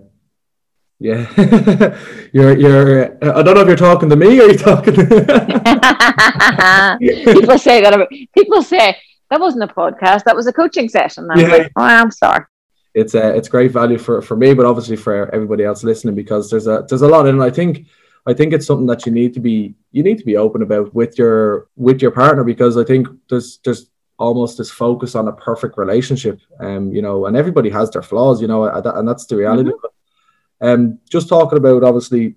Yeah. 1.00 1.28
you're 2.34 2.58
you're 2.58 3.14
I 3.24 3.42
don't 3.42 3.56
know 3.56 3.62
if 3.62 3.68
you're 3.68 3.76
talking 3.76 4.10
to 4.10 4.16
me 4.16 4.40
or 4.40 4.46
you're 4.46 4.54
talking 4.54 4.94
to 4.94 5.02
people 7.00 7.58
say 7.58 7.82
that 7.82 7.94
about, 7.94 8.10
people 8.10 8.62
say 8.62 8.98
that 9.32 9.40
wasn't 9.40 9.64
a 9.64 9.74
podcast, 9.74 10.26
that 10.26 10.36
was 10.36 10.46
a 10.48 10.54
coaching 10.54 10.90
session. 10.90 11.28
I'm 11.32 11.40
yeah. 11.40 11.48
like, 11.48 11.72
oh, 11.76 11.84
I'm 11.84 12.12
sorry. 12.12 12.46
It's 12.94 13.16
uh, 13.16 13.34
it's 13.36 13.48
great 13.48 13.72
value 13.72 13.98
for, 13.98 14.22
for 14.22 14.36
me, 14.36 14.54
but 14.54 14.66
obviously 14.66 14.98
for 14.98 15.34
everybody 15.34 15.64
else 15.64 15.84
listening 15.84 16.14
because 16.14 16.50
there's 16.50 16.68
a 16.68 16.86
there's 16.88 17.02
a 17.02 17.08
lot 17.08 17.26
in 17.28 17.42
it. 17.42 17.44
I 17.44 17.50
think 17.50 17.88
I 18.26 18.34
think 18.34 18.54
it's 18.54 18.68
something 18.68 18.88
that 18.88 19.06
you 19.06 19.12
need 19.12 19.34
to 19.34 19.40
be 19.40 19.76
you 19.92 20.04
need 20.04 20.20
to 20.20 20.26
be 20.26 20.38
open 20.38 20.62
about 20.62 20.94
with 20.94 21.18
your 21.18 21.68
with 21.76 22.02
your 22.02 22.12
partner 22.12 22.44
because 22.44 22.78
I 22.78 22.84
think 22.84 23.08
there's 23.30 23.60
there's 23.64 23.92
almost 24.22 24.58
this 24.58 24.70
focus 24.70 25.16
on 25.16 25.28
a 25.28 25.34
perfect 25.34 25.78
relationship, 25.78 26.40
um, 26.60 26.94
you 26.94 27.02
know, 27.02 27.26
and 27.26 27.36
everybody 27.36 27.70
has 27.72 27.90
their 27.90 28.04
flaws, 28.04 28.40
you 28.40 28.48
know, 28.48 28.66
and 28.66 29.08
that's 29.08 29.26
the 29.26 29.36
reality. 29.36 29.72
Mm-hmm. 29.72 30.68
Um, 30.68 31.00
just 31.10 31.28
talking 31.28 31.58
about 31.58 31.84
obviously, 31.84 32.36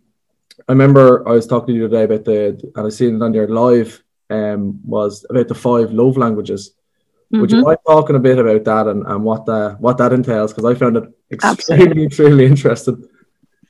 I 0.66 0.73
remember 0.73 1.29
I 1.29 1.33
was 1.33 1.47
talking 1.47 1.75
to 1.75 1.81
you 1.81 1.88
today 1.88 2.05
about 2.05 2.25
the, 2.25 2.73
and 2.75 2.87
I 2.87 2.88
seen 2.88 3.16
it 3.16 3.23
on 3.23 3.35
your 3.35 3.49
live, 3.49 4.03
um, 4.31 4.81
was 4.83 5.27
about 5.29 5.49
the 5.49 5.55
five 5.55 5.92
love 5.92 6.16
languages. 6.16 6.70
Mm-hmm. 6.70 7.40
Would 7.42 7.53
you 7.53 7.59
mm-hmm. 7.59 7.66
mind 7.66 7.79
talking 7.87 8.16
a 8.16 8.20
bit 8.20 8.38
about 8.38 8.64
that 8.64 8.87
and, 8.87 9.07
and 9.07 9.23
what 9.23 9.44
that 9.44 9.77
what 9.79 9.99
that 9.99 10.14
entails? 10.14 10.55
Because 10.55 10.64
I 10.64 10.79
found 10.79 10.97
it 10.97 11.05
extremely 11.31 11.53
Absolutely. 11.53 12.05
extremely 12.07 12.47
interesting. 12.53 13.09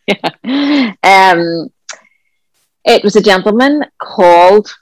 Yeah. 0.07 0.93
Um, 1.03 1.71
it 2.85 3.03
was 3.03 3.17
a 3.17 3.23
gentleman 3.23 3.85
called 3.99 4.75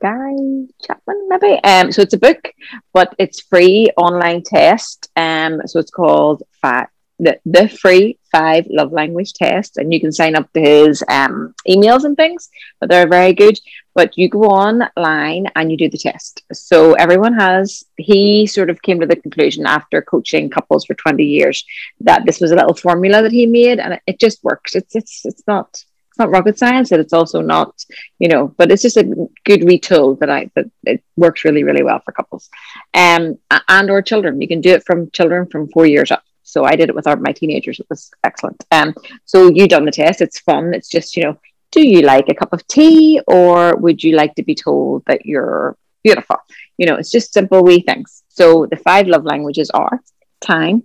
Gary 0.00 0.68
Chapman, 0.84 1.28
maybe. 1.28 1.62
Um, 1.64 1.92
so 1.92 2.02
it's 2.02 2.14
a 2.14 2.18
book, 2.18 2.52
but 2.92 3.14
it's 3.18 3.40
free 3.42 3.90
online 3.96 4.42
test. 4.42 5.10
Um, 5.16 5.60
so 5.66 5.78
it's 5.78 5.90
called 5.90 6.42
Five, 6.60 6.88
the 7.18 7.38
the 7.44 7.68
free 7.68 8.18
five 8.30 8.66
love 8.68 8.92
language 8.92 9.32
test, 9.32 9.76
and 9.76 9.92
you 9.92 10.00
can 10.00 10.12
sign 10.12 10.36
up 10.36 10.52
to 10.52 10.60
his 10.60 11.02
um 11.08 11.54
emails 11.68 12.04
and 12.04 12.16
things. 12.16 12.48
But 12.80 12.90
they're 12.90 13.08
very 13.08 13.32
good. 13.32 13.58
But 13.94 14.16
you 14.16 14.28
go 14.28 14.42
online 14.42 15.46
and 15.56 15.70
you 15.70 15.76
do 15.76 15.88
the 15.88 15.98
test. 15.98 16.42
So 16.52 16.94
everyone 16.94 17.34
has. 17.34 17.84
He 17.96 18.46
sort 18.46 18.70
of 18.70 18.82
came 18.82 19.00
to 19.00 19.06
the 19.06 19.16
conclusion 19.16 19.66
after 19.66 20.00
coaching 20.02 20.48
couples 20.50 20.84
for 20.84 20.94
twenty 20.94 21.24
years 21.24 21.64
that 22.00 22.24
this 22.24 22.40
was 22.40 22.52
a 22.52 22.56
little 22.56 22.74
formula 22.74 23.22
that 23.22 23.32
he 23.32 23.46
made, 23.46 23.80
and 23.80 23.94
it, 23.94 24.02
it 24.06 24.20
just 24.20 24.44
works. 24.44 24.76
It's 24.76 24.94
it's 24.94 25.22
it's 25.24 25.42
not 25.48 25.84
not 26.18 26.30
rocket 26.30 26.58
science 26.58 26.90
and 26.90 27.00
it's 27.00 27.12
also 27.12 27.40
not 27.40 27.84
you 28.18 28.28
know 28.28 28.48
but 28.56 28.70
it's 28.70 28.82
just 28.82 28.96
a 28.96 29.04
good 29.44 29.60
retool 29.60 30.18
that 30.18 30.30
i 30.30 30.50
that 30.54 30.66
it 30.84 31.02
works 31.16 31.44
really 31.44 31.64
really 31.64 31.82
well 31.82 32.00
for 32.04 32.12
couples. 32.12 32.48
Um 32.94 33.38
and 33.68 33.90
or 33.90 34.02
children. 34.02 34.40
You 34.40 34.48
can 34.48 34.60
do 34.60 34.70
it 34.70 34.84
from 34.84 35.10
children 35.10 35.46
from 35.46 35.68
four 35.68 35.86
years 35.86 36.10
up. 36.10 36.22
So 36.42 36.64
i 36.64 36.76
did 36.76 36.88
it 36.88 36.94
with 36.94 37.06
our, 37.06 37.16
my 37.16 37.32
teenagers. 37.32 37.80
It 37.80 37.86
was 37.88 38.10
excellent. 38.24 38.64
Um 38.70 38.94
so 39.24 39.48
you 39.48 39.68
done 39.68 39.84
the 39.84 39.90
test. 39.90 40.20
It's 40.20 40.40
fun. 40.40 40.74
It's 40.74 40.88
just 40.88 41.16
you 41.16 41.24
know 41.24 41.38
do 41.70 41.86
you 41.86 42.00
like 42.02 42.28
a 42.28 42.34
cup 42.34 42.52
of 42.52 42.66
tea 42.66 43.20
or 43.26 43.76
would 43.76 44.02
you 44.02 44.16
like 44.16 44.34
to 44.36 44.42
be 44.42 44.54
told 44.54 45.04
that 45.06 45.26
you're 45.26 45.76
beautiful? 46.02 46.36
You 46.78 46.86
know 46.86 46.96
it's 46.96 47.10
just 47.10 47.32
simple 47.32 47.62
wee 47.62 47.80
things. 47.80 48.22
So 48.28 48.66
the 48.66 48.76
five 48.76 49.06
love 49.06 49.24
languages 49.24 49.70
are 49.70 50.00
time 50.40 50.84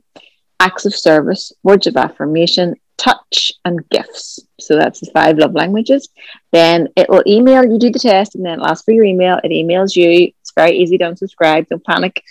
acts 0.59 0.85
of 0.85 0.95
service 0.95 1.51
words 1.63 1.87
of 1.87 1.97
affirmation 1.97 2.75
touch 3.03 3.51
and 3.65 3.87
gifts. 3.89 4.39
So 4.59 4.75
that's 4.75 4.99
the 4.99 5.11
five 5.11 5.37
love 5.37 5.53
languages. 5.53 6.09
Then 6.51 6.87
it 6.95 7.09
will 7.09 7.23
email 7.27 7.63
you 7.65 7.77
do 7.77 7.91
the 7.91 7.99
test 7.99 8.35
and 8.35 8.45
then 8.45 8.53
it'll 8.53 8.67
ask 8.67 8.85
for 8.85 8.91
your 8.91 9.03
email. 9.03 9.39
It 9.43 9.49
emails 9.49 9.95
you. 9.95 10.31
It's 10.41 10.53
very 10.55 10.77
easy. 10.77 10.97
Don't 10.97 11.19
subscribe. 11.19 11.67
Don't 11.67 11.83
panic. 11.83 12.23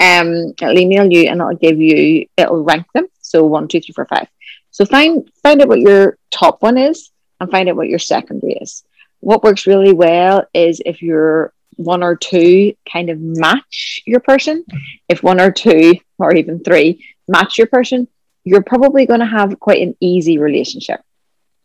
Um, 0.00 0.54
it'll 0.60 0.78
email 0.78 1.10
you 1.10 1.28
and 1.28 1.40
it'll 1.40 1.56
give 1.56 1.80
you. 1.80 2.26
It'll 2.36 2.62
rank 2.62 2.86
them. 2.94 3.06
So 3.20 3.44
one, 3.44 3.68
two, 3.68 3.80
three, 3.80 3.94
four, 3.94 4.06
five. 4.06 4.28
So 4.70 4.84
find 4.84 5.28
find 5.42 5.60
out 5.60 5.68
what 5.68 5.80
your 5.80 6.16
top 6.30 6.62
one 6.62 6.78
is 6.78 7.10
and 7.40 7.50
find 7.50 7.68
out 7.68 7.76
what 7.76 7.88
your 7.88 7.98
secondary 7.98 8.54
is. 8.54 8.84
What 9.20 9.42
works 9.42 9.66
really 9.66 9.92
well 9.92 10.44
is 10.54 10.80
if 10.84 11.02
you're 11.02 11.52
one 11.76 12.02
or 12.02 12.14
two 12.14 12.74
kind 12.90 13.10
of 13.10 13.18
match 13.20 14.02
your 14.06 14.20
person. 14.20 14.64
If 15.08 15.22
one 15.22 15.40
or 15.40 15.50
two 15.50 15.94
or 16.18 16.34
even 16.34 16.62
three 16.62 17.04
match 17.26 17.58
your 17.58 17.66
person, 17.66 18.06
you're 18.44 18.62
probably 18.62 19.06
going 19.06 19.20
to 19.20 19.26
have 19.26 19.60
quite 19.60 19.82
an 19.82 19.96
easy 20.00 20.38
relationship. 20.38 21.00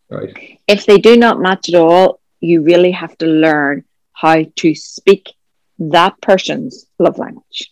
Right. 0.09 0.59
If 0.67 0.85
they 0.85 0.97
do 0.97 1.17
not 1.17 1.39
match 1.39 1.69
at 1.69 1.75
all, 1.75 2.19
you 2.39 2.61
really 2.61 2.91
have 2.91 3.17
to 3.19 3.25
learn 3.25 3.85
how 4.13 4.43
to 4.57 4.75
speak 4.75 5.33
that 5.79 6.19
person's 6.21 6.85
love 6.99 7.17
language. 7.17 7.71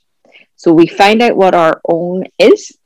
So 0.55 0.73
we 0.73 0.87
find 0.87 1.21
out 1.21 1.35
what 1.35 1.55
our 1.55 1.81
own 1.87 2.25
is, 2.39 2.77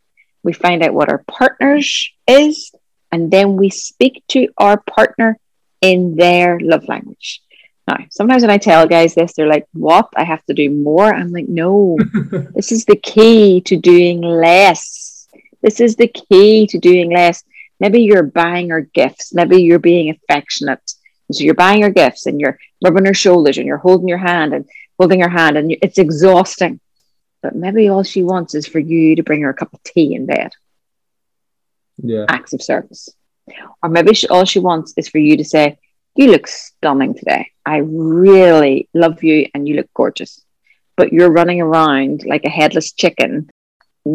we 0.43 0.53
find 0.53 0.83
out 0.83 0.93
what 0.93 1.09
our 1.09 1.23
partner's 1.27 2.09
is, 2.27 2.71
and 3.11 3.31
then 3.31 3.55
we 3.55 3.69
speak 3.69 4.23
to 4.29 4.47
our 4.57 4.77
partner 4.77 5.37
in 5.81 6.15
their 6.15 6.59
love 6.59 6.87
language. 6.87 7.41
Now, 7.87 7.99
sometimes 8.09 8.43
when 8.43 8.51
I 8.51 8.57
tell 8.57 8.85
guys 8.87 9.15
this, 9.15 9.33
they're 9.33 9.47
like, 9.47 9.65
What? 9.73 10.09
I 10.15 10.25
have 10.25 10.45
to 10.47 10.53
do 10.53 10.69
more? 10.69 11.13
I'm 11.13 11.31
like, 11.31 11.47
No, 11.47 11.97
this 12.55 12.71
is 12.71 12.85
the 12.85 12.97
key 12.97 13.61
to 13.61 13.77
doing 13.77 14.21
less 14.21 15.06
this 15.67 15.81
is 15.81 15.97
the 15.97 16.07
key 16.07 16.65
to 16.65 16.79
doing 16.79 17.11
less. 17.11 17.43
Maybe 17.81 18.01
you're 18.01 18.23
buying 18.23 18.69
her 18.69 18.79
gifts. 18.79 19.33
Maybe 19.33 19.61
you're 19.61 19.79
being 19.79 20.09
affectionate. 20.09 20.79
So 21.29 21.43
you're 21.43 21.55
buying 21.55 21.81
her 21.81 21.89
gifts 21.89 22.25
and 22.25 22.39
you're 22.39 22.57
rubbing 22.81 23.05
her 23.05 23.13
shoulders 23.13 23.57
and 23.57 23.67
you're 23.67 23.75
holding 23.75 24.07
your 24.07 24.17
hand 24.17 24.53
and 24.53 24.65
holding 24.97 25.19
her 25.19 25.27
hand 25.27 25.57
and 25.57 25.75
it's 25.81 25.97
exhausting. 25.97 26.79
But 27.41 27.53
maybe 27.53 27.89
all 27.89 28.03
she 28.03 28.23
wants 28.23 28.55
is 28.55 28.65
for 28.65 28.79
you 28.79 29.17
to 29.17 29.23
bring 29.23 29.41
her 29.41 29.49
a 29.49 29.53
cup 29.53 29.73
of 29.73 29.83
tea 29.83 30.15
in 30.15 30.25
bed. 30.25 30.53
Yeah. 31.97 32.23
Acts 32.29 32.53
of 32.53 32.61
service. 32.61 33.09
Or 33.83 33.89
maybe 33.89 34.13
she, 34.13 34.29
all 34.29 34.45
she 34.45 34.59
wants 34.59 34.93
is 34.95 35.09
for 35.09 35.17
you 35.17 35.35
to 35.35 35.43
say, 35.43 35.77
You 36.15 36.31
look 36.31 36.47
stunning 36.47 37.13
today. 37.13 37.51
I 37.65 37.79
really 37.79 38.87
love 38.93 39.21
you 39.21 39.47
and 39.53 39.67
you 39.67 39.75
look 39.75 39.93
gorgeous. 39.93 40.41
But 40.95 41.11
you're 41.11 41.29
running 41.29 41.59
around 41.59 42.23
like 42.25 42.45
a 42.45 42.49
headless 42.49 42.93
chicken 42.93 43.49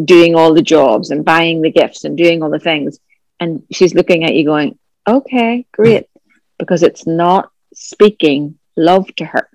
doing 0.05 0.35
all 0.35 0.55
the 0.55 0.63
jobs 0.63 1.11
and 1.11 1.25
buying 1.25 1.61
the 1.61 1.71
gifts 1.71 2.05
and 2.05 2.17
doing 2.17 2.43
all 2.43 2.51
the 2.51 2.59
things. 2.59 2.99
And 3.41 3.63
she's 3.71 3.95
looking 3.95 4.25
at 4.25 4.35
you 4.35 4.45
going, 4.45 4.79
okay, 5.07 5.67
great. 5.73 6.05
Mm-hmm. 6.05 6.29
Because 6.59 6.83
it's 6.83 7.07
not 7.07 7.51
speaking 7.75 8.59
love 8.77 9.13
to 9.17 9.25
her. 9.25 9.49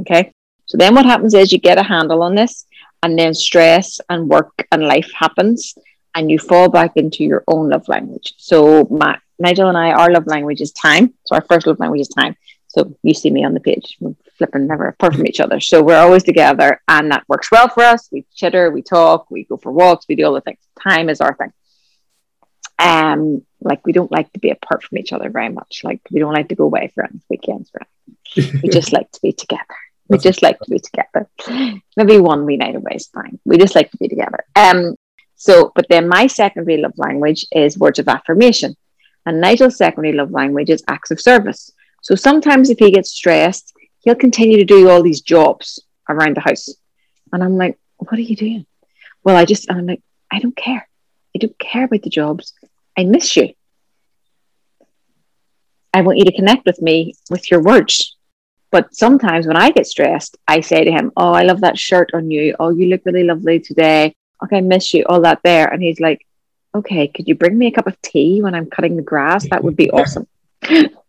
Okay. 0.00 0.32
So 0.66 0.78
then 0.78 0.94
what 0.94 1.06
happens 1.06 1.34
is 1.34 1.52
you 1.52 1.58
get 1.58 1.78
a 1.78 1.82
handle 1.82 2.22
on 2.22 2.34
this, 2.34 2.66
and 3.02 3.18
then 3.18 3.34
stress 3.34 4.00
and 4.08 4.28
work 4.28 4.66
and 4.70 4.82
life 4.82 5.10
happens, 5.12 5.74
and 6.14 6.30
you 6.30 6.38
fall 6.38 6.68
back 6.68 6.92
into 6.96 7.24
your 7.24 7.44
own 7.48 7.68
love 7.68 7.88
language. 7.88 8.34
So, 8.38 8.84
my, 8.90 9.18
Nigel 9.38 9.68
and 9.68 9.76
I, 9.76 9.92
our 9.92 10.10
love 10.10 10.26
language 10.26 10.60
is 10.60 10.72
time. 10.72 11.14
So, 11.24 11.34
our 11.34 11.42
first 11.42 11.66
love 11.66 11.80
language 11.80 12.00
is 12.00 12.08
time. 12.08 12.36
So, 12.72 12.96
you 13.02 13.14
see 13.14 13.30
me 13.30 13.44
on 13.44 13.54
the 13.54 13.60
page 13.60 13.98
flipping 14.38 14.66
never 14.66 14.88
apart 14.88 15.14
from 15.14 15.26
each 15.26 15.40
other. 15.40 15.60
So 15.60 15.82
we're 15.82 16.00
always 16.00 16.24
together 16.24 16.80
and 16.88 17.10
that 17.12 17.24
works 17.28 17.50
well 17.50 17.68
for 17.68 17.82
us. 17.82 18.08
We 18.10 18.24
chitter, 18.34 18.70
we 18.70 18.82
talk, 18.82 19.30
we 19.30 19.44
go 19.44 19.56
for 19.56 19.70
walks, 19.70 20.06
we 20.08 20.16
do 20.16 20.24
all 20.24 20.34
the 20.34 20.40
things. 20.40 20.58
Time 20.82 21.08
is 21.08 21.20
our 21.20 21.34
thing. 21.34 21.52
Um, 22.78 23.42
like 23.60 23.86
we 23.86 23.92
don't 23.92 24.10
like 24.10 24.32
to 24.32 24.40
be 24.40 24.50
apart 24.50 24.82
from 24.82 24.98
each 24.98 25.12
other 25.12 25.30
very 25.30 25.48
much. 25.48 25.82
Like 25.84 26.00
we 26.10 26.18
don't 26.18 26.34
like 26.34 26.48
to 26.48 26.56
go 26.56 26.64
away 26.64 26.90
for 26.94 27.04
any 27.04 27.20
weekends. 27.30 27.70
For 27.70 27.80
we 28.36 28.68
just 28.68 28.92
like 28.96 29.10
to 29.12 29.20
be 29.22 29.32
together. 29.32 29.76
We 30.08 30.18
just 30.18 30.42
like 30.42 30.58
to 30.58 30.70
be 30.70 30.80
together. 30.80 31.28
Maybe 31.96 32.18
one 32.18 32.44
wee 32.44 32.56
night 32.56 32.74
away 32.74 32.96
is 32.96 33.06
fine. 33.06 33.38
We 33.44 33.56
just 33.56 33.74
like 33.74 33.90
to 33.92 33.96
be 33.96 34.08
together. 34.08 34.44
Um, 34.56 34.96
so, 35.36 35.72
but 35.74 35.86
then 35.88 36.08
my 36.08 36.26
secondary 36.26 36.78
love 36.82 36.92
language 36.96 37.46
is 37.52 37.78
words 37.78 37.98
of 37.98 38.08
affirmation, 38.08 38.76
and 39.24 39.40
Nigel's 39.40 39.76
secondary 39.76 40.14
love 40.14 40.30
language 40.30 40.68
is 40.68 40.84
acts 40.88 41.10
of 41.12 41.20
service. 41.20 41.70
So 42.02 42.16
sometimes 42.16 42.68
if 42.68 42.78
he 42.78 42.90
gets 42.90 43.10
stressed, 43.10 43.72
he'll 44.00 44.16
continue 44.16 44.58
to 44.58 44.64
do 44.64 44.90
all 44.90 45.02
these 45.02 45.20
jobs 45.20 45.80
around 46.08 46.36
the 46.36 46.40
house. 46.40 46.68
And 47.32 47.42
I'm 47.42 47.56
like, 47.56 47.78
what 47.96 48.18
are 48.18 48.20
you 48.20 48.36
doing? 48.36 48.66
Well, 49.24 49.36
I 49.36 49.44
just, 49.44 49.70
I'm 49.70 49.86
like, 49.86 50.02
I 50.30 50.40
don't 50.40 50.56
care. 50.56 50.88
I 51.34 51.38
don't 51.38 51.58
care 51.58 51.84
about 51.84 52.02
the 52.02 52.10
jobs. 52.10 52.52
I 52.98 53.04
miss 53.04 53.36
you. 53.36 53.54
I 55.94 56.02
want 56.02 56.18
you 56.18 56.24
to 56.24 56.32
connect 56.32 56.66
with 56.66 56.82
me 56.82 57.14
with 57.30 57.50
your 57.50 57.62
words. 57.62 58.16
But 58.72 58.94
sometimes 58.94 59.46
when 59.46 59.56
I 59.56 59.70
get 59.70 59.86
stressed, 59.86 60.36
I 60.48 60.60
say 60.60 60.84
to 60.84 60.90
him, 60.90 61.12
Oh, 61.16 61.32
I 61.32 61.42
love 61.42 61.60
that 61.60 61.78
shirt 61.78 62.10
on 62.14 62.30
you. 62.30 62.56
Oh, 62.58 62.70
you 62.70 62.86
look 62.86 63.02
really 63.04 63.24
lovely 63.24 63.60
today. 63.60 64.14
Okay, 64.42 64.56
I 64.56 64.60
miss 64.62 64.92
you, 64.92 65.04
all 65.08 65.20
that 65.20 65.40
there. 65.44 65.68
And 65.68 65.82
he's 65.82 66.00
like, 66.00 66.26
Okay, 66.74 67.06
could 67.08 67.28
you 67.28 67.34
bring 67.34 67.56
me 67.56 67.66
a 67.66 67.70
cup 67.70 67.86
of 67.86 68.00
tea 68.02 68.42
when 68.42 68.54
I'm 68.54 68.70
cutting 68.70 68.96
the 68.96 69.02
grass? 69.02 69.48
That 69.50 69.62
would 69.62 69.76
be 69.76 69.90
awesome. 69.90 70.26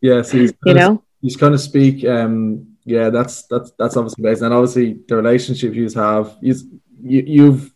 yes, 0.00 0.30
he's 0.30 0.52
you 0.64 0.74
know, 0.74 1.02
you 1.20 1.36
kind 1.36 1.54
of 1.54 1.60
speak 1.60 2.04
um 2.04 2.66
yeah 2.84 3.10
that's 3.10 3.46
that's 3.46 3.72
that's 3.78 3.96
obviously 3.96 4.22
based 4.22 4.42
and 4.42 4.54
obviously 4.54 4.98
the 5.08 5.16
relationship 5.16 5.74
you 5.74 5.88
have 5.90 6.36
you, 6.40 6.54
you've 7.02 7.72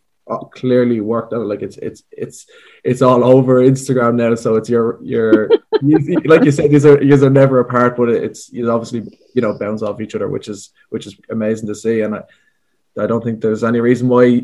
clearly 0.52 1.00
worked 1.00 1.34
out 1.34 1.46
like 1.46 1.60
it's 1.60 1.76
it's 1.78 2.02
it's 2.10 2.46
it's 2.82 3.02
all 3.02 3.22
over 3.22 3.60
instagram 3.62 4.14
now 4.14 4.34
so 4.34 4.56
it's 4.56 4.70
your 4.70 4.98
your 5.02 5.50
you, 5.82 5.98
like 6.24 6.44
you 6.44 6.50
said 6.50 6.70
these 6.70 6.86
are 6.86 6.96
these 6.98 7.22
are 7.22 7.30
never 7.30 7.60
apart 7.60 7.96
but 7.96 8.08
it's 8.08 8.50
you 8.50 8.70
obviously 8.70 9.18
you 9.34 9.42
know 9.42 9.56
bounce 9.58 9.82
off 9.82 10.00
each 10.00 10.14
other 10.14 10.28
which 10.28 10.48
is 10.48 10.70
which 10.88 11.06
is 11.06 11.14
amazing 11.30 11.66
to 11.66 11.74
see 11.74 12.00
and 12.00 12.14
i 12.14 12.22
i 12.98 13.06
don't 13.06 13.22
think 13.22 13.40
there's 13.40 13.64
any 13.64 13.80
reason 13.80 14.08
why 14.08 14.42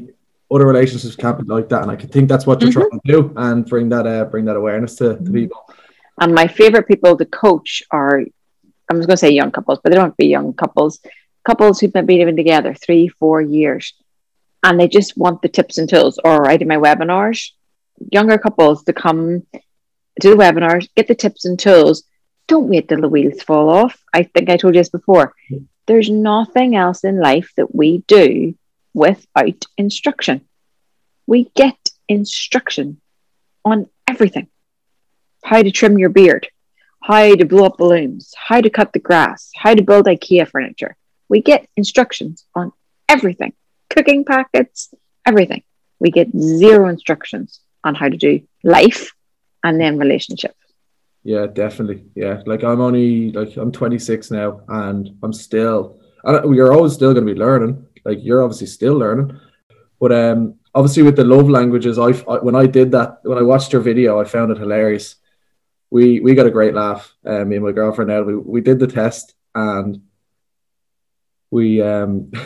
other 0.52 0.66
relationships 0.66 1.16
can't 1.16 1.38
be 1.38 1.44
like 1.44 1.70
that 1.70 1.82
and 1.82 1.90
i 1.90 1.96
think 1.96 2.28
that's 2.28 2.46
what 2.46 2.60
you're 2.60 2.70
mm-hmm. 2.70 2.80
trying 2.80 3.00
to 3.00 3.12
do 3.12 3.32
and 3.36 3.64
bring 3.64 3.88
that 3.88 4.06
uh, 4.06 4.24
bring 4.26 4.44
that 4.44 4.56
awareness 4.56 4.96
to, 4.96 5.14
to 5.14 5.14
mm-hmm. 5.14 5.32
people 5.32 5.64
and 6.20 6.35
my 6.35 6.46
favorite 6.46 6.87
people 6.87 7.16
to 7.16 7.24
coach 7.24 7.83
are 7.90 8.20
I'm 8.90 8.96
just 8.96 9.06
going 9.06 9.14
to 9.14 9.16
say 9.16 9.30
young 9.30 9.52
couples, 9.52 9.78
but 9.83 9.90
they 9.90 9.96
don't 9.96 10.06
have 10.06 10.12
to 10.12 10.24
be 10.24 10.26
young 10.26 10.52
couples. 10.52 10.98
Couples 11.44 11.78
who've 11.78 11.92
been 11.92 12.06
living 12.06 12.37
together 12.37 12.74
three, 12.74 13.09
four 13.09 13.40
years, 13.40 13.94
and 14.64 14.78
they 14.78 14.88
just 14.88 15.16
want 15.16 15.42
the 15.42 15.48
tips 15.48 15.78
and 15.78 15.88
tools. 15.88 16.18
Or 16.22 16.50
I 16.50 16.56
do 16.56 16.66
my 16.66 16.76
webinars, 16.76 17.52
younger 18.11 18.37
couples 18.37 18.83
to 18.85 18.92
come 18.92 19.46
do 20.20 20.30
the 20.30 20.37
webinars, 20.37 20.88
get 20.96 21.09
the 21.09 21.14
tips 21.14 21.44
and 21.44 21.59
tools. 21.59 22.02
Don't 22.48 22.68
wait 22.68 22.88
till 22.88 23.00
the 23.00 23.09
wheels 23.09 23.42
fall 23.42 23.70
off. 23.70 23.98
I 24.12 24.24
think 24.24 24.50
I 24.50 24.56
told 24.56 24.74
you 24.74 24.80
this 24.80 24.88
before. 24.90 25.35
There's 25.87 26.11
nothing 26.11 26.74
else 26.74 27.04
in 27.04 27.20
life 27.20 27.52
that 27.56 27.74
we 27.74 27.98
do 28.09 28.54
without 28.92 29.64
instruction. 29.78 30.42
We 31.26 31.50
get 31.54 31.78
instruction 32.09 33.00
on 33.64 33.88
everything 34.09 34.48
how 35.44 35.62
to 35.62 35.70
trim 35.70 35.98
your 35.98 36.11
beard, 36.11 36.48
how 37.03 37.35
to 37.35 37.44
blow 37.44 37.66
up 37.66 37.79
balloons, 37.79 38.33
how 38.37 38.61
to 38.61 38.70
cut 38.70 38.92
the 38.92 38.98
grass, 38.98 39.50
how 39.57 39.74
to 39.74 39.83
build 39.83 40.07
IKEA 40.07 40.48
furniture. 40.48 40.96
We 41.29 41.42
get 41.42 41.68
instructions 41.76 42.44
on 42.55 42.72
everything 43.09 43.53
cooking 43.90 44.24
packets, 44.24 44.94
everything. 45.26 45.62
We 45.98 46.11
get 46.11 46.29
zero 46.35 46.88
instructions 46.88 47.61
on 47.85 47.94
how 47.94 48.09
to 48.09 48.16
do 48.16 48.40
life 48.64 49.12
and 49.62 49.79
then 49.79 49.98
relationships. 49.98 50.55
Yeah, 51.22 51.46
definitely. 51.46 52.05
Yeah, 52.14 52.42
like 52.46 52.64
I'm 52.64 52.81
only 52.81 53.31
like 53.33 53.55
I'm 53.59 53.72
26 53.72 54.31
now, 54.31 54.62
and 54.68 55.11
I'm 55.22 55.35
still, 55.35 56.00
and 56.24 56.59
are 56.59 56.72
always 56.72 56.94
still 56.94 57.12
going 57.12 57.26
to 57.26 57.35
be 57.35 57.38
learning. 57.38 57.87
Like 58.07 58.18
you're 58.22 58.42
obviously 58.42 58.68
still 58.68 58.94
learning, 58.94 59.38
but 60.00 60.12
um, 60.12 60.55
obviously 60.74 61.03
with 61.03 61.16
the 61.16 61.24
love 61.24 61.50
languages, 61.50 61.98
I, 61.98 62.12
I 62.26 62.38
when 62.38 62.55
I 62.55 62.64
did 62.64 62.90
that 62.92 63.18
when 63.22 63.37
I 63.37 63.42
watched 63.42 63.74
your 63.74 63.83
video, 63.83 64.18
I 64.18 64.24
found 64.24 64.50
it 64.50 64.57
hilarious. 64.57 65.16
We 65.90 66.20
we 66.20 66.35
got 66.35 66.46
a 66.46 66.50
great 66.50 66.74
laugh. 66.74 67.14
Um, 67.24 67.48
me 67.48 67.57
and 67.57 67.64
my 67.64 67.72
girlfriend 67.72 68.11
now 68.11 68.22
we 68.22 68.37
we 68.37 68.61
did 68.61 68.79
the 68.79 68.87
test 68.87 69.35
and 69.55 70.03
we 71.50 71.83
um. 71.83 72.31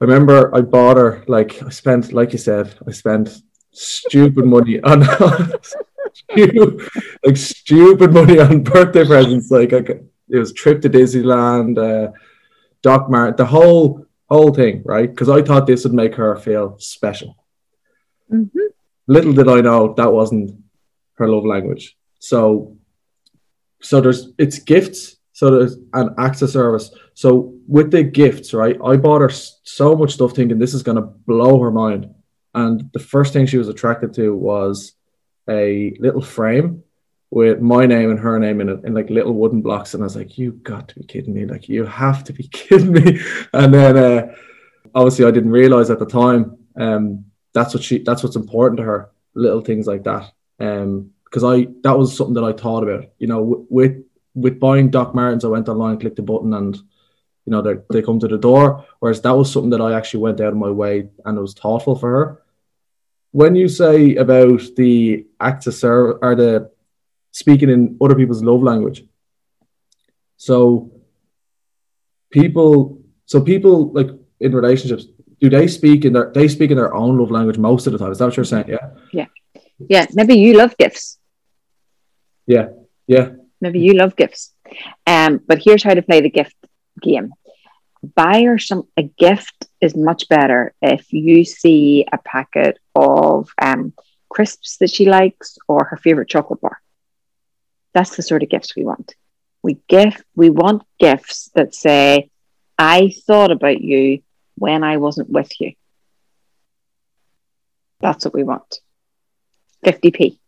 I 0.00 0.04
remember 0.04 0.52
I 0.52 0.62
bought 0.62 0.96
her 0.96 1.22
like 1.28 1.62
I 1.62 1.68
spent 1.68 2.12
like 2.12 2.32
you 2.32 2.38
said 2.38 2.74
I 2.88 2.90
spent 2.90 3.40
stupid 3.70 4.44
money 4.44 4.80
on 4.82 5.00
like 7.24 7.36
stupid 7.36 8.12
money 8.12 8.40
on 8.40 8.64
birthday 8.64 9.04
presents. 9.04 9.50
Like 9.50 9.72
I, 9.72 9.84
it 10.28 10.38
was 10.38 10.52
trip 10.52 10.82
to 10.82 10.90
Disneyland, 10.90 11.78
uh, 11.78 12.12
Doc 12.82 13.10
Mart, 13.10 13.36
the 13.36 13.46
whole 13.46 14.04
whole 14.28 14.52
thing, 14.52 14.82
right? 14.84 15.08
Because 15.08 15.28
I 15.28 15.42
thought 15.42 15.66
this 15.66 15.84
would 15.84 15.94
make 15.94 16.14
her 16.16 16.36
feel 16.36 16.78
special. 16.78 17.36
Mm-hmm. 18.32 18.58
Little 19.06 19.32
did 19.32 19.48
I 19.48 19.60
know 19.60 19.94
that 19.94 20.12
wasn't 20.12 20.62
her 21.14 21.28
love 21.28 21.44
language. 21.44 21.96
So, 22.22 22.76
so 23.82 24.00
there's 24.00 24.28
it's 24.38 24.60
gifts. 24.60 25.16
So 25.32 25.50
there's 25.50 25.76
an 25.92 26.14
access 26.18 26.52
service. 26.52 26.94
So 27.14 27.54
with 27.66 27.90
the 27.90 28.04
gifts, 28.04 28.54
right? 28.54 28.78
I 28.84 28.96
bought 28.96 29.22
her 29.22 29.30
so 29.30 29.96
much 29.96 30.12
stuff, 30.12 30.32
thinking 30.32 30.58
this 30.58 30.72
is 30.72 30.84
gonna 30.84 31.02
blow 31.02 31.58
her 31.58 31.72
mind. 31.72 32.14
And 32.54 32.90
the 32.92 33.00
first 33.00 33.32
thing 33.32 33.46
she 33.46 33.58
was 33.58 33.68
attracted 33.68 34.14
to 34.14 34.36
was 34.36 34.92
a 35.50 35.96
little 35.98 36.20
frame 36.20 36.84
with 37.30 37.60
my 37.60 37.86
name 37.86 38.10
and 38.10 38.20
her 38.20 38.38
name 38.38 38.60
in 38.60 38.68
it 38.68 38.84
in 38.84 38.94
like 38.94 39.10
little 39.10 39.34
wooden 39.34 39.60
blocks. 39.60 39.94
And 39.94 40.02
I 40.04 40.06
was 40.06 40.14
like, 40.14 40.38
you 40.38 40.52
got 40.52 40.88
to 40.88 40.94
be 41.00 41.04
kidding 41.04 41.34
me. 41.34 41.46
Like, 41.46 41.68
you 41.68 41.84
have 41.86 42.22
to 42.24 42.32
be 42.32 42.44
kidding 42.52 42.92
me. 42.92 43.18
And 43.52 43.74
then 43.74 43.96
uh, 43.96 44.34
obviously 44.94 45.24
I 45.24 45.32
didn't 45.32 45.50
realize 45.50 45.90
at 45.90 45.98
the 45.98 46.06
time 46.06 46.56
um, 46.76 47.24
that's 47.52 47.74
what 47.74 47.82
she 47.82 47.98
that's 47.98 48.22
what's 48.22 48.36
important 48.36 48.76
to 48.78 48.84
her, 48.84 49.10
little 49.34 49.60
things 49.60 49.88
like 49.88 50.04
that. 50.04 50.30
Um, 50.60 51.11
because 51.32 51.44
I 51.44 51.68
that 51.82 51.96
was 51.96 52.14
something 52.14 52.34
that 52.34 52.44
I 52.44 52.52
thought 52.52 52.82
about. 52.82 53.06
You 53.18 53.28
know, 53.28 53.66
with 53.70 54.04
with 54.34 54.60
buying 54.60 54.90
Doc 54.90 55.14
Martens, 55.14 55.44
I 55.44 55.48
went 55.48 55.68
online, 55.68 55.98
clicked 55.98 56.16
the 56.16 56.22
button, 56.22 56.52
and 56.52 56.76
you 56.76 57.50
know 57.50 57.62
they 57.62 57.76
they 57.90 58.02
come 58.02 58.20
to 58.20 58.28
the 58.28 58.38
door. 58.38 58.84
Whereas 59.00 59.22
that 59.22 59.36
was 59.36 59.50
something 59.50 59.70
that 59.70 59.80
I 59.80 59.94
actually 59.94 60.20
went 60.20 60.40
out 60.40 60.52
of 60.52 60.56
my 60.56 60.70
way 60.70 61.08
and 61.24 61.38
it 61.38 61.40
was 61.40 61.54
thoughtful 61.54 61.96
for 61.96 62.10
her 62.10 62.42
when 63.32 63.56
you 63.56 63.66
say 63.66 64.14
about 64.16 64.60
the 64.76 65.26
acts 65.40 65.66
of 65.66 65.74
service 65.74 66.18
or 66.22 66.34
the 66.36 66.70
speaking 67.32 67.70
in 67.70 67.96
other 68.00 68.14
people's 68.14 68.44
love 68.44 68.62
language, 68.62 69.04
so 70.36 70.92
people, 72.30 73.00
so 73.24 73.40
people 73.40 73.90
like 73.92 74.10
in 74.38 74.54
relationships, 74.54 75.06
do 75.40 75.48
they 75.48 75.66
speak 75.66 76.04
in 76.04 76.12
their 76.12 76.30
they 76.32 76.46
speak 76.46 76.70
in 76.70 76.76
their 76.76 76.94
own 76.94 77.18
love 77.18 77.30
language 77.30 77.58
most 77.58 77.86
of 77.86 77.92
the 77.92 77.98
time? 77.98 78.12
Is 78.12 78.18
that 78.18 78.26
what 78.26 78.36
you're 78.36 78.44
saying? 78.44 78.66
Yeah. 78.68 78.90
Yeah. 79.12 79.26
Yeah. 79.88 80.06
Maybe 80.12 80.34
you 80.34 80.54
love 80.54 80.76
gifts. 80.76 81.18
Yeah. 82.46 82.68
Yeah. 83.06 83.30
Maybe 83.60 83.80
you 83.80 83.94
love 83.94 84.16
gifts. 84.16 84.52
Um, 85.06 85.40
but 85.46 85.60
here's 85.62 85.82
how 85.82 85.94
to 85.94 86.02
play 86.02 86.20
the 86.20 86.30
gift 86.30 86.56
game 87.00 87.32
buy 88.02 88.42
or 88.42 88.58
some 88.58 88.86
a 88.96 89.02
gift 89.02 89.66
is 89.80 89.96
much 89.96 90.28
better 90.28 90.74
if 90.82 91.12
you 91.12 91.44
see 91.44 92.04
a 92.12 92.18
packet 92.18 92.78
of 92.94 93.50
um, 93.60 93.92
crisps 94.28 94.78
that 94.78 94.90
she 94.90 95.06
likes 95.06 95.58
or 95.68 95.84
her 95.84 95.96
favorite 95.96 96.28
chocolate 96.28 96.60
bar. 96.60 96.80
That's 97.94 98.16
the 98.16 98.22
sort 98.22 98.42
of 98.42 98.48
gifts 98.48 98.74
we 98.74 98.84
want. 98.84 99.14
We 99.62 99.78
gift 99.88 100.24
we 100.34 100.50
want 100.50 100.82
gifts 100.98 101.50
that 101.54 101.74
say, 101.74 102.30
I 102.78 103.12
thought 103.26 103.52
about 103.52 103.80
you 103.80 104.22
when 104.56 104.82
I 104.82 104.96
wasn't 104.96 105.30
with 105.30 105.52
you. 105.60 105.74
That's 108.00 108.24
what 108.24 108.34
we 108.34 108.42
want. 108.42 108.80
50p. 109.84 110.38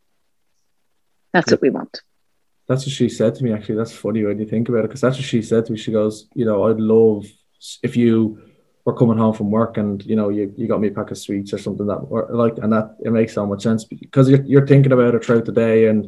That's 1.35 1.51
what 1.51 1.61
we 1.61 1.69
want. 1.69 2.01
That's 2.67 2.87
what 2.87 2.95
she 2.95 3.11
said 3.11 3.35
to 3.35 3.45
me, 3.45 3.53
actually. 3.53 3.75
That's 3.75 3.93
funny 3.93 4.25
when 4.25 4.39
you 4.39 4.47
think 4.47 4.71
about 4.71 4.79
it, 4.79 4.89
because 4.89 5.03
that's 5.03 5.17
what 5.17 5.27
she 5.27 5.43
said 5.43 5.67
to 5.67 5.73
me. 5.73 5.79
She 5.79 5.93
goes, 5.93 6.29
You 6.35 6.47
know, 6.47 6.65
I'd 6.65 6.81
love 6.81 7.27
if 7.83 7.97
you 7.97 8.41
were 8.85 8.95
coming 8.95 9.19
home 9.19 9.35
from 9.35 9.51
work 9.51 9.77
and 9.77 10.05
you 10.05 10.17
know 10.17 10.29
you, 10.29 10.53
you 10.57 10.69
got 10.69 10.81
me 10.81 10.89
a 10.89 10.91
pack 10.91 11.11
of 11.11 11.19
sweets 11.19 11.53
or 11.53 11.59
something 11.59 11.87
that 11.87 11.97
or 12.11 12.29
like 12.31 12.59
and 12.59 12.73
that 12.73 12.97
it 13.01 13.11
makes 13.11 13.33
so 13.33 13.47
much 13.47 13.63
sense 13.63 13.85
because 13.85 14.29
you're, 14.29 14.43
you're 14.45 14.67
thinking 14.67 14.93
about 14.93 15.15
it 15.15 15.25
throughout 15.25 15.45
the 15.47 15.53
day 15.53 15.89
and 15.89 16.07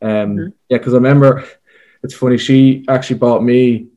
um 0.00 0.36
mm-hmm. 0.36 0.48
yeah 0.68 0.78
because 0.78 0.94
I 0.94 0.96
remember 0.96 1.44
it's 2.02 2.14
funny 2.14 2.38
she 2.38 2.84
actually 2.88 3.18
bought 3.18 3.42
me 3.42 3.88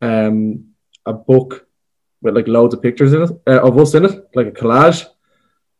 um 0.00 0.66
a 1.04 1.12
book 1.12 1.66
with 2.22 2.36
like 2.36 2.48
loads 2.48 2.74
of 2.74 2.82
pictures 2.82 3.12
in 3.12 3.22
it 3.22 3.30
uh, 3.48 3.60
of 3.60 3.76
us 3.76 3.94
in 3.94 4.04
it 4.04 4.24
like 4.34 4.46
a 4.46 4.52
collage 4.52 5.04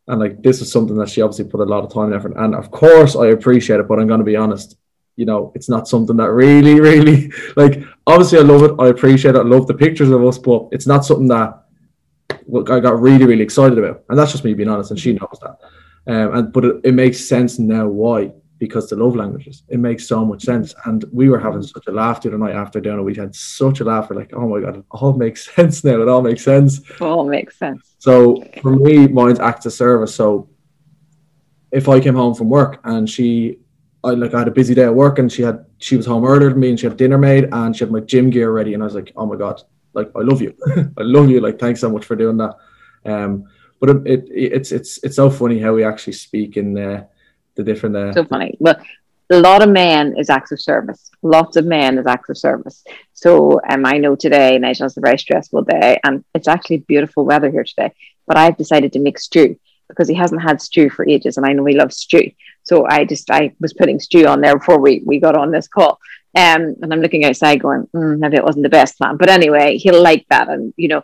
and 0.07 0.19
like 0.19 0.41
this 0.41 0.61
is 0.61 0.71
something 0.71 0.97
that 0.97 1.09
she 1.09 1.21
obviously 1.21 1.45
put 1.45 1.59
a 1.59 1.63
lot 1.63 1.83
of 1.83 1.93
time 1.93 2.05
and 2.05 2.15
effort 2.15 2.33
and 2.37 2.55
of 2.55 2.71
course 2.71 3.15
I 3.15 3.27
appreciate 3.27 3.79
it 3.79 3.87
but 3.87 3.99
I'm 3.99 4.07
going 4.07 4.19
to 4.19 4.25
be 4.25 4.35
honest 4.35 4.77
you 5.15 5.25
know, 5.25 5.51
it's 5.55 5.69
not 5.69 5.87
something 5.87 6.17
that 6.17 6.31
really, 6.31 6.79
really 6.79 7.31
like. 7.55 7.81
Obviously, 8.07 8.39
I 8.39 8.41
love 8.41 8.63
it. 8.63 8.75
I 8.79 8.87
appreciate 8.87 9.35
it. 9.35 9.39
I 9.39 9.43
love 9.43 9.67
the 9.67 9.73
pictures 9.73 10.09
of 10.09 10.23
us, 10.25 10.37
but 10.37 10.67
it's 10.71 10.87
not 10.87 11.05
something 11.05 11.27
that 11.29 11.63
look, 12.47 12.69
I 12.69 12.79
got 12.79 12.99
really, 12.99 13.25
really 13.25 13.43
excited 13.43 13.77
about. 13.77 14.03
And 14.09 14.17
that's 14.17 14.31
just 14.31 14.43
me 14.43 14.53
being 14.53 14.69
honest, 14.69 14.91
and 14.91 14.99
she 14.99 15.13
knows 15.13 15.39
that. 15.41 15.57
Um, 16.07 16.35
and 16.35 16.53
but 16.53 16.65
it, 16.65 16.75
it 16.83 16.93
makes 16.93 17.19
sense 17.25 17.57
now 17.57 17.87
why 17.87 18.31
because 18.57 18.89
the 18.89 18.95
love 18.95 19.15
languages. 19.15 19.63
It 19.67 19.79
makes 19.79 20.07
so 20.07 20.25
much 20.25 20.43
sense. 20.43 20.73
And 20.85 21.03
we 21.11 21.29
were 21.29 21.39
having 21.39 21.61
such 21.61 21.87
a 21.87 21.91
laugh 21.91 22.21
the 22.21 22.29
other 22.29 22.37
night 22.37 22.55
after 22.55 22.79
dinner. 22.79 23.03
We 23.03 23.15
had 23.15 23.35
such 23.35 23.81
a 23.81 23.83
laugh. 23.83 24.09
We're 24.09 24.15
like, 24.15 24.33
oh 24.33 24.47
my 24.47 24.61
god, 24.61 24.77
it 24.77 24.85
all 24.91 25.13
makes 25.25 25.53
sense 25.53 25.83
now. 25.83 26.01
It 26.01 26.07
all 26.07 26.21
makes 26.21 26.43
sense. 26.43 26.81
All 27.01 27.25
makes 27.25 27.57
sense. 27.57 27.95
So 27.99 28.43
for 28.61 28.75
me, 28.75 29.07
mine's 29.07 29.39
acts 29.39 29.65
of 29.65 29.73
service. 29.73 30.15
So 30.15 30.49
if 31.71 31.89
I 31.89 31.99
came 31.99 32.15
home 32.15 32.33
from 32.33 32.49
work 32.49 32.79
and 32.85 33.09
she 33.09 33.59
I 34.03 34.11
like 34.11 34.33
I 34.33 34.39
had 34.39 34.47
a 34.47 34.51
busy 34.51 34.73
day 34.75 34.83
at 34.83 34.93
work 34.93 35.19
and 35.19 35.31
she 35.31 35.41
had 35.41 35.65
she 35.79 35.97
was 35.97 36.05
home 36.05 36.23
earlier 36.25 36.49
than 36.49 36.59
me 36.59 36.69
and 36.69 36.79
she 36.79 36.85
had 36.85 36.95
dinner 36.95 37.17
made 37.17 37.49
and 37.51 37.75
she 37.75 37.83
had 37.83 37.91
my 37.91 37.99
gym 37.99 38.29
gear 38.29 38.51
ready 38.51 38.73
and 38.73 38.83
I 38.83 38.85
was 38.85 38.95
like, 38.95 39.11
oh 39.15 39.25
my 39.25 39.35
god, 39.35 39.61
like 39.93 40.11
I 40.15 40.21
love 40.21 40.41
you, 40.41 40.55
I 40.97 41.01
love 41.01 41.29
you, 41.29 41.41
like 41.41 41.59
thanks 41.59 41.81
so 41.81 41.89
much 41.89 42.05
for 42.05 42.15
doing 42.15 42.37
that. 42.37 42.55
Um, 43.03 43.45
but 43.79 43.89
it, 43.89 44.07
it 44.07 44.29
it's 44.29 44.71
it's 44.71 45.03
it's 45.03 45.15
so 45.15 45.29
funny 45.29 45.59
how 45.59 45.73
we 45.73 45.83
actually 45.83 46.13
speak 46.13 46.55
in 46.55 46.73
the 46.73 47.07
the 47.55 47.63
different. 47.63 47.95
Uh, 47.95 48.13
so 48.13 48.25
funny. 48.25 48.55
Well, 48.59 48.77
a 49.31 49.39
lot 49.39 49.63
of 49.63 49.69
men 49.69 50.15
is 50.17 50.29
acts 50.29 50.51
of 50.51 50.61
service. 50.61 51.09
Lots 51.23 51.57
of 51.57 51.65
men 51.65 51.97
is 51.97 52.05
acts 52.05 52.29
of 52.29 52.37
service. 52.37 52.83
So 53.13 53.59
um, 53.67 53.85
I 53.85 53.97
know 53.97 54.15
today 54.15 54.57
Nigel 54.59 54.85
is 54.85 54.97
a 54.97 55.01
very 55.01 55.17
stressful 55.17 55.63
day 55.63 55.99
and 56.03 56.23
it's 56.35 56.47
actually 56.47 56.77
beautiful 56.77 57.25
weather 57.25 57.49
here 57.49 57.63
today. 57.63 57.91
But 58.27 58.37
I've 58.37 58.57
decided 58.57 58.93
to 58.93 58.99
make 58.99 59.17
stew 59.17 59.59
because 59.89 60.07
he 60.07 60.15
hasn't 60.15 60.41
had 60.41 60.61
stew 60.61 60.89
for 60.89 61.07
ages 61.07 61.37
and 61.37 61.45
I 61.45 61.53
know 61.53 61.65
he 61.65 61.75
loves 61.75 61.97
stew. 61.97 62.31
So 62.63 62.85
I 62.87 63.05
just 63.05 63.31
I 63.31 63.53
was 63.59 63.73
putting 63.73 63.99
stew 63.99 64.27
on 64.27 64.41
there 64.41 64.57
before 64.57 64.79
we 64.79 65.01
we 65.05 65.19
got 65.19 65.37
on 65.37 65.51
this 65.51 65.67
call. 65.67 65.99
Um, 66.35 66.75
and 66.81 66.93
I'm 66.93 67.01
looking 67.01 67.23
outside 67.23 67.61
going, 67.61 67.87
mm, 67.95 68.19
maybe 68.19 68.35
it 68.35 68.43
wasn't 68.43 68.63
the 68.63 68.69
best 68.69 68.97
plan. 68.97 69.15
But 69.17 69.29
anyway, 69.29 69.77
he'll 69.77 70.01
like 70.01 70.25
that. 70.29 70.49
And, 70.49 70.73
you 70.75 70.89
know, 70.89 71.01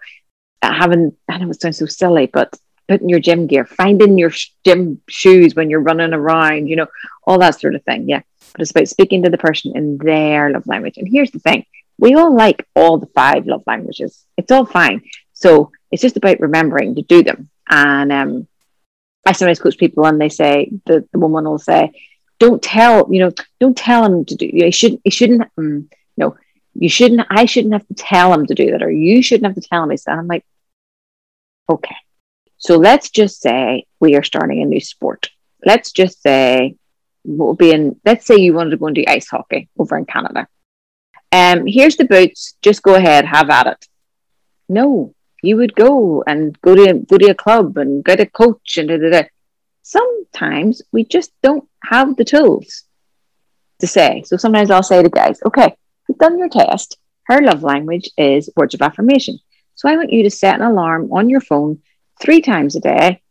having, 0.62 1.16
know 1.30 1.50
it 1.50 1.62
sounds 1.62 1.78
so 1.78 1.86
silly, 1.86 2.26
but 2.26 2.54
putting 2.92 3.08
your 3.08 3.22
gym 3.22 3.48
gear, 3.48 3.64
finding 3.64 4.18
your 4.18 4.34
gym 4.66 5.02
shoes 5.08 5.56
when 5.56 5.70
you're 5.70 5.80
running 5.80 6.14
around, 6.14 6.68
you 6.68 6.76
know, 6.76 6.88
all 7.26 7.40
that 7.40 7.58
sort 7.58 7.74
of 7.74 7.84
thing. 7.86 8.10
Yeah. 8.10 8.22
But 8.52 8.62
it's 8.62 8.72
about 8.72 8.90
speaking 8.90 9.24
to 9.24 9.30
the 9.30 9.38
person 9.38 9.72
in 9.78 9.98
their 9.98 10.52
love 10.52 10.68
language. 10.68 10.98
And 10.98 11.08
here's 11.10 11.32
the 11.32 11.40
thing 11.40 11.66
we 11.98 12.16
all 12.16 12.36
like 12.36 12.68
all 12.76 12.98
the 12.98 13.06
five 13.08 13.48
love 13.48 13.64
languages, 13.66 14.26
it's 14.36 14.52
all 14.52 14.66
fine. 14.66 15.04
So 15.32 15.72
it's 15.90 16.02
just 16.02 16.18
about 16.18 16.42
remembering 16.42 16.96
to 16.96 17.02
do 17.02 17.24
them. 17.24 17.50
And 17.70 18.12
um, 18.12 18.48
I 19.26 19.32
sometimes 19.32 19.60
coach 19.60 19.78
people 19.78 20.06
and 20.06 20.20
they 20.20 20.28
say 20.28 20.70
the, 20.86 21.08
the 21.14 21.20
woman 21.20 21.46
will 21.46 21.60
say, 21.60 21.94
"Don't 22.40 22.62
tell 22.62 23.08
you 23.10 23.20
know, 23.20 23.32
don't 23.62 23.78
tell 23.78 24.04
him 24.04 24.26
to 24.26 24.36
do. 24.36 24.50
You, 24.52 24.70
shouldn't. 24.72 25.02
You 25.06 25.12
shouldn't. 25.12 25.44
Um, 25.58 25.90
no, 26.18 26.36
you 26.74 26.90
shouldn't. 26.90 27.26
I 27.30 27.46
shouldn't 27.46 27.74
have 27.74 27.88
to 27.88 27.94
tell 27.94 28.34
him 28.34 28.48
to 28.48 28.54
do 28.54 28.72
that, 28.72 28.84
or 28.84 28.92
you 28.92 29.24
shouldn't 29.24 29.46
have 29.46 29.62
to 29.62 29.70
tell 29.70 29.84
him." 29.84 29.92
And 29.92 30.20
I'm 30.20 30.28
like, 30.28 30.44
okay. 31.70 31.96
So 32.62 32.78
let's 32.78 33.10
just 33.10 33.42
say 33.42 33.86
we 34.00 34.16
are 34.16 34.22
starting 34.22 34.62
a 34.62 34.66
new 34.66 34.80
sport. 34.80 35.32
Let's 35.66 35.92
just 35.92 36.22
say 36.22 36.76
we'll 37.26 37.56
be 37.56 37.72
in, 37.72 38.00
let's 38.06 38.28
say 38.28 38.36
you 38.36 38.54
wanted 38.54 38.70
to 38.70 38.78
go 38.78 38.86
and 38.86 38.96
do 38.96 39.04
ice 39.08 39.28
hockey 39.28 39.68
over 39.80 39.98
in 39.98 40.06
Canada. 40.06 40.48
Um, 41.32 41.66
here's 41.66 41.98
the 41.98 42.06
boots, 42.06 42.56
just 42.62 42.84
go 42.84 42.94
ahead, 42.94 43.26
have 43.26 43.50
at 43.50 43.66
it. 43.66 43.88
No, 44.70 45.16
you 45.42 45.58
would 45.58 45.74
go 45.74 46.24
and 46.28 46.60
go 46.62 46.76
to 46.76 46.94
go 47.00 47.18
to 47.18 47.32
a 47.32 47.34
club 47.34 47.80
and 47.80 48.06
get 48.06 48.20
a 48.20 48.28
coach 48.28 48.78
and 48.78 48.90
da, 48.90 48.98
da, 48.98 49.10
da. 49.10 49.24
sometimes 49.82 50.84
we 50.92 51.04
just 51.04 51.32
don't 51.42 51.68
have 51.84 52.16
the 52.16 52.26
tools 52.26 52.84
to 53.80 53.88
say. 53.88 54.22
So 54.24 54.38
sometimes 54.38 54.70
I'll 54.70 54.84
say 54.84 55.02
to 55.02 55.10
guys, 55.10 55.40
okay, 55.48 55.76
you've 56.08 56.20
done 56.20 56.38
your 56.38 56.50
test. 56.50 57.00
Her 57.24 57.42
love 57.42 57.64
language 57.64 58.08
is 58.20 58.52
words 58.56 58.76
of 58.76 58.84
affirmation. 58.84 59.40
So 59.74 59.90
I 59.90 59.96
want 59.96 60.14
you 60.14 60.22
to 60.22 60.30
set 60.30 60.60
an 60.60 60.62
alarm 60.62 61.12
on 61.12 61.28
your 61.28 61.42
phone 61.42 61.82
three 62.22 62.42
times 62.42 62.76
a 62.76 62.80
day. 62.80 63.22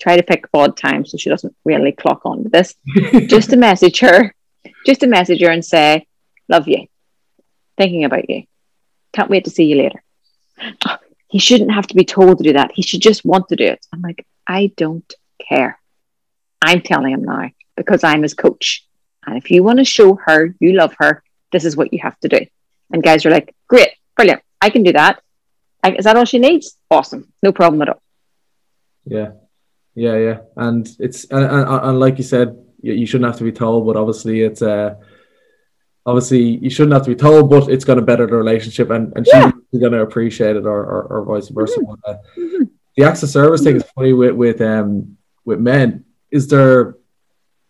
Try 0.00 0.16
to 0.16 0.22
pick 0.22 0.46
odd 0.54 0.76
times 0.76 1.10
so 1.10 1.18
she 1.18 1.30
doesn't 1.30 1.54
really 1.64 1.92
clock 1.92 2.22
on 2.24 2.44
to 2.44 2.48
this. 2.48 2.74
just 3.26 3.50
to 3.50 3.56
message 3.56 4.00
her, 4.00 4.34
just 4.86 5.00
to 5.00 5.06
message 5.06 5.42
her 5.42 5.50
and 5.50 5.64
say, 5.64 6.06
love 6.48 6.66
you, 6.66 6.86
thinking 7.76 8.04
about 8.04 8.28
you. 8.28 8.44
Can't 9.12 9.30
wait 9.30 9.44
to 9.44 9.50
see 9.50 9.64
you 9.64 9.76
later. 9.76 10.02
Oh, 10.86 10.96
he 11.28 11.38
shouldn't 11.38 11.72
have 11.72 11.86
to 11.88 11.94
be 11.94 12.04
told 12.04 12.38
to 12.38 12.44
do 12.44 12.54
that. 12.54 12.72
He 12.74 12.82
should 12.82 13.02
just 13.02 13.24
want 13.24 13.48
to 13.48 13.56
do 13.56 13.64
it. 13.64 13.84
I'm 13.92 14.00
like, 14.00 14.26
I 14.46 14.72
don't 14.76 15.12
care. 15.48 15.78
I'm 16.62 16.80
telling 16.80 17.12
him 17.12 17.24
now 17.24 17.50
because 17.76 18.04
I'm 18.04 18.22
his 18.22 18.34
coach. 18.34 18.86
And 19.26 19.36
if 19.36 19.50
you 19.50 19.62
want 19.62 19.78
to 19.78 19.84
show 19.84 20.18
her 20.26 20.54
you 20.60 20.72
love 20.72 20.94
her, 20.98 21.22
this 21.52 21.64
is 21.64 21.76
what 21.76 21.92
you 21.92 22.00
have 22.00 22.18
to 22.20 22.28
do. 22.28 22.46
And 22.92 23.02
guys 23.02 23.24
are 23.26 23.30
like, 23.30 23.54
great, 23.68 23.90
brilliant. 24.16 24.42
I 24.60 24.70
can 24.70 24.82
do 24.82 24.92
that. 24.92 25.22
I, 25.82 25.92
is 25.92 26.04
that 26.04 26.16
all 26.16 26.24
she 26.24 26.38
needs? 26.38 26.76
Awesome. 26.90 27.32
No 27.42 27.52
problem 27.52 27.80
at 27.82 27.88
all. 27.90 28.02
Yeah. 29.04 29.32
Yeah. 29.94 30.16
Yeah. 30.16 30.38
And 30.56 30.88
it's, 30.98 31.24
and, 31.24 31.44
and, 31.44 31.68
and 31.68 32.00
like 32.00 32.18
you 32.18 32.24
said, 32.24 32.56
you, 32.82 33.06
shouldn't 33.06 33.30
have 33.30 33.38
to 33.38 33.44
be 33.44 33.52
told, 33.52 33.86
but 33.86 33.96
obviously 33.96 34.40
it's, 34.42 34.62
uh, 34.62 34.94
obviously 36.06 36.42
you 36.42 36.70
shouldn't 36.70 36.94
have 36.94 37.04
to 37.04 37.10
be 37.10 37.16
told, 37.16 37.50
but 37.50 37.68
it's 37.68 37.84
going 37.84 37.98
to 37.98 38.04
better 38.04 38.26
the 38.26 38.36
relationship 38.36 38.90
and, 38.90 39.12
and 39.16 39.26
yeah. 39.30 39.50
she's 39.70 39.80
going 39.80 39.92
to 39.92 40.00
appreciate 40.00 40.56
it 40.56 40.64
or, 40.64 40.80
or, 40.84 41.02
or 41.02 41.24
vice 41.24 41.48
versa. 41.48 41.80
Mm-hmm. 41.80 41.92
Uh, 42.04 42.14
mm-hmm. 42.36 42.64
The 42.96 43.04
of 43.04 43.18
service 43.18 43.62
thing 43.62 43.76
is 43.76 43.84
funny 43.94 44.12
with, 44.12 44.32
with, 44.32 44.60
um, 44.60 45.16
with 45.44 45.60
men. 45.60 46.04
Is 46.30 46.48
there, 46.48 46.96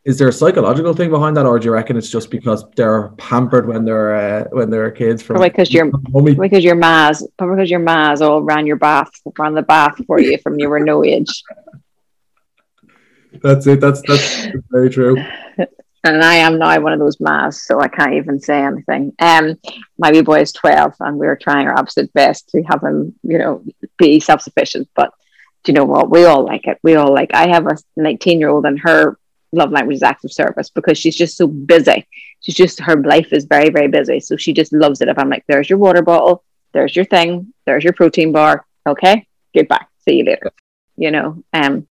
is 0.05 0.18
there 0.18 0.28
a 0.28 0.32
psychological 0.32 0.94
thing 0.94 1.11
behind 1.11 1.36
that, 1.36 1.44
or 1.44 1.59
do 1.59 1.66
you 1.66 1.72
reckon 1.72 1.96
it's 1.96 2.11
just 2.11 2.30
because 2.30 2.64
they're 2.70 3.09
pampered 3.18 3.68
when 3.68 3.84
they're 3.84 4.14
uh, 4.14 4.44
when 4.51 4.70
they're 4.70 4.90
kids? 4.90 5.22
From 5.22 5.34
probably 5.34 5.51
because 5.51 5.72
your 5.72 5.90
because 5.90 6.64
your 6.64 6.74
ma's 6.74 7.26
probably 7.36 7.57
because 7.57 7.70
your 7.70 7.80
ma's 7.80 8.22
all 8.22 8.40
ran 8.42 8.66
your 8.66 8.76
bath 8.76 9.11
ran 9.38 9.55
the 9.55 9.62
bath 9.62 10.01
for 10.07 10.18
you 10.18 10.38
from 10.38 10.59
you 10.59 10.70
were 10.70 10.80
no 10.80 11.05
age. 11.05 11.42
That's 13.42 13.66
it. 13.66 13.80
That's 13.80 14.01
that's 14.07 14.48
very 14.70 14.88
true. 14.90 15.22
And 16.03 16.24
I 16.24 16.36
am 16.36 16.59
now 16.59 16.80
one 16.80 16.94
of 16.94 16.98
those 16.98 17.20
ma's, 17.20 17.62
so 17.62 17.78
I 17.78 17.88
can't 17.88 18.14
even 18.14 18.40
say 18.40 18.62
anything. 18.62 19.12
Um, 19.18 19.59
my 19.98 20.11
wee 20.11 20.22
boy 20.22 20.40
is 20.40 20.53
twelve, 20.53 20.94
and 20.98 21.18
we 21.18 21.26
are 21.26 21.36
trying 21.36 21.66
our 21.66 21.78
absolute 21.78 22.11
best 22.14 22.48
to 22.51 22.62
have 22.62 22.82
him, 22.82 23.14
you 23.22 23.36
know, 23.36 23.62
be 23.98 24.18
self 24.18 24.40
sufficient. 24.40 24.88
But 24.94 25.12
do 25.62 25.72
you 25.72 25.74
know 25.74 25.84
what? 25.84 26.11
We 26.11 26.24
all 26.24 26.42
like 26.42 26.66
it. 26.66 26.78
We 26.82 26.94
all 26.94 27.12
like. 27.12 27.34
I 27.34 27.48
have 27.48 27.66
a 27.66 27.76
nineteen 27.96 28.40
year 28.40 28.48
old, 28.48 28.64
and 28.64 28.80
her 28.80 29.18
love 29.53 29.70
language 29.70 29.96
is 29.96 30.03
acts 30.03 30.24
of 30.24 30.32
service 30.32 30.70
because 30.70 30.98
she's 30.98 31.16
just 31.16 31.36
so 31.36 31.46
busy. 31.46 32.07
She's 32.40 32.55
just 32.55 32.80
her 32.80 32.96
life 33.03 33.32
is 33.32 33.44
very, 33.44 33.70
very 33.70 33.88
busy. 33.88 34.20
So 34.20 34.36
she 34.36 34.53
just 34.53 34.72
loves 34.72 35.01
it. 35.01 35.09
If 35.09 35.18
I'm 35.18 35.28
like, 35.28 35.44
there's 35.48 35.68
your 35.68 35.78
water 35.78 36.03
bottle, 36.03 36.44
there's 36.72 36.94
your 36.94 37.05
thing, 37.05 37.53
there's 37.66 37.84
your 37.84 37.92
protein 37.92 38.32
bar. 38.32 38.64
Okay, 38.86 39.26
goodbye. 39.55 39.84
See 40.07 40.16
you 40.16 40.24
later. 40.24 40.53
You 40.96 41.11
know, 41.11 41.42
um, 41.53 41.86